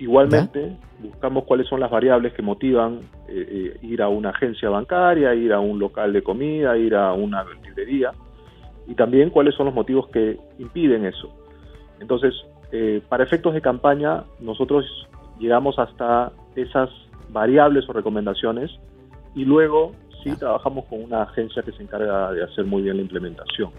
igualmente 0.00 0.76
buscamos 0.98 1.44
cuáles 1.44 1.68
son 1.68 1.78
las 1.78 1.88
variables 1.88 2.32
que 2.32 2.42
motivan 2.42 2.98
eh, 3.28 3.46
eh, 3.48 3.86
ir 3.86 4.02
a 4.02 4.08
una 4.08 4.30
agencia 4.30 4.68
bancaria, 4.70 5.32
ir 5.36 5.52
a 5.52 5.60
un 5.60 5.78
local 5.78 6.12
de 6.12 6.22
comida, 6.22 6.76
ir 6.76 6.96
a 6.96 7.12
una 7.12 7.44
librería 7.64 8.12
y 8.86 8.94
también 8.94 9.30
cuáles 9.30 9.54
son 9.54 9.66
los 9.66 9.74
motivos 9.74 10.08
que 10.08 10.38
impiden 10.58 11.04
eso. 11.04 11.28
Entonces, 12.00 12.34
eh, 12.72 13.02
para 13.08 13.24
efectos 13.24 13.54
de 13.54 13.60
campaña, 13.60 14.24
nosotros 14.40 14.84
llegamos 15.38 15.78
hasta 15.78 16.32
esas 16.56 16.90
variables 17.30 17.88
o 17.88 17.92
recomendaciones 17.92 18.70
y 19.34 19.44
luego 19.44 19.92
sí 20.22 20.36
trabajamos 20.36 20.84
con 20.86 21.02
una 21.02 21.22
agencia 21.22 21.62
que 21.62 21.72
se 21.72 21.82
encarga 21.82 22.32
de 22.32 22.44
hacer 22.44 22.64
muy 22.64 22.82
bien 22.82 22.96
la 22.96 23.02
implementación. 23.02 23.70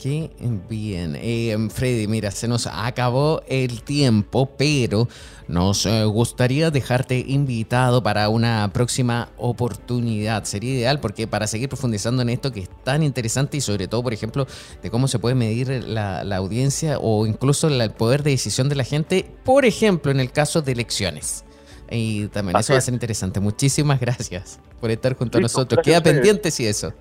Qué 0.00 0.30
bien. 0.66 1.14
Eh, 1.20 1.54
Freddy, 1.68 2.06
mira, 2.06 2.30
se 2.30 2.48
nos 2.48 2.66
acabó 2.66 3.42
el 3.46 3.82
tiempo, 3.82 4.48
pero 4.56 5.08
nos 5.46 5.84
eh, 5.84 6.04
gustaría 6.04 6.70
dejarte 6.70 7.18
invitado 7.18 8.02
para 8.02 8.30
una 8.30 8.70
próxima 8.72 9.28
oportunidad. 9.36 10.44
Sería 10.44 10.70
ideal 10.70 11.00
porque 11.00 11.26
para 11.26 11.46
seguir 11.46 11.68
profundizando 11.68 12.22
en 12.22 12.30
esto 12.30 12.50
que 12.50 12.60
es 12.60 12.70
tan 12.82 13.02
interesante 13.02 13.58
y 13.58 13.60
sobre 13.60 13.88
todo, 13.88 14.02
por 14.02 14.14
ejemplo, 14.14 14.46
de 14.82 14.90
cómo 14.90 15.06
se 15.06 15.18
puede 15.18 15.34
medir 15.34 15.68
la, 15.84 16.20
audiencia 16.34 16.98
o 16.98 17.26
incluso 17.26 17.68
el 17.68 17.90
poder 17.90 18.22
de 18.22 18.30
decisión 18.30 18.70
de 18.70 18.76
la 18.76 18.84
gente, 18.84 19.30
por 19.44 19.66
ejemplo, 19.66 20.10
en 20.10 20.20
el 20.20 20.32
caso 20.32 20.62
de 20.62 20.72
elecciones. 20.72 21.44
Y 21.90 22.28
también 22.28 22.56
eso 22.56 22.72
va 22.72 22.78
a 22.78 22.82
ser 22.82 22.94
interesante. 22.94 23.38
Muchísimas 23.38 24.00
gracias 24.00 24.60
por 24.80 24.90
estar 24.90 25.14
junto 25.14 25.36
a 25.36 25.40
nosotros. 25.42 25.84
Queda 25.84 26.00
pendiente 26.02 26.50
si 26.50 26.66
eso. 26.66 26.94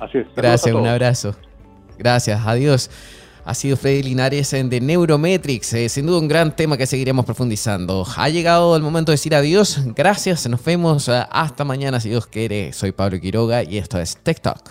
Así 0.00 0.18
es. 0.18 0.26
Gracias, 0.34 0.74
un 0.74 0.86
abrazo. 0.86 1.36
Gracias, 1.98 2.40
adiós. 2.46 2.90
Ha 3.44 3.54
sido 3.54 3.78
Freddy 3.78 4.02
Linares 4.02 4.52
en 4.52 4.68
The 4.68 4.78
Neurometrics, 4.78 5.72
eh, 5.72 5.88
sin 5.88 6.04
duda 6.04 6.18
un 6.18 6.28
gran 6.28 6.54
tema 6.54 6.76
que 6.76 6.86
seguiremos 6.86 7.24
profundizando. 7.24 8.06
Ha 8.16 8.28
llegado 8.28 8.76
el 8.76 8.82
momento 8.82 9.10
de 9.10 9.14
decir 9.14 9.34
adiós, 9.34 9.80
gracias, 9.96 10.46
nos 10.48 10.62
vemos 10.62 11.08
eh, 11.08 11.22
hasta 11.30 11.64
mañana 11.64 11.98
si 11.98 12.10
Dios 12.10 12.26
quiere. 12.26 12.74
Soy 12.74 12.92
Pablo 12.92 13.18
Quiroga 13.18 13.62
y 13.62 13.78
esto 13.78 13.98
es 13.98 14.18
Tech 14.18 14.40
Talk. 14.40 14.70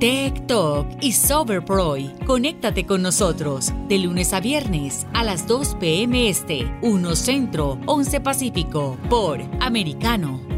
Tech 0.00 0.46
Talk 0.46 0.86
y 1.02 1.12
Soberproy. 1.12 2.14
Conéctate 2.24 2.86
con 2.86 3.02
nosotros 3.02 3.72
de 3.88 3.98
lunes 3.98 4.32
a 4.32 4.40
viernes 4.40 5.06
a 5.12 5.22
las 5.22 5.46
2 5.46 5.76
p.m. 5.80 6.30
Este, 6.30 6.72
1 6.82 7.14
Centro, 7.14 7.78
11 7.84 8.20
Pacífico, 8.20 8.96
por 9.10 9.40
Americano. 9.60 10.57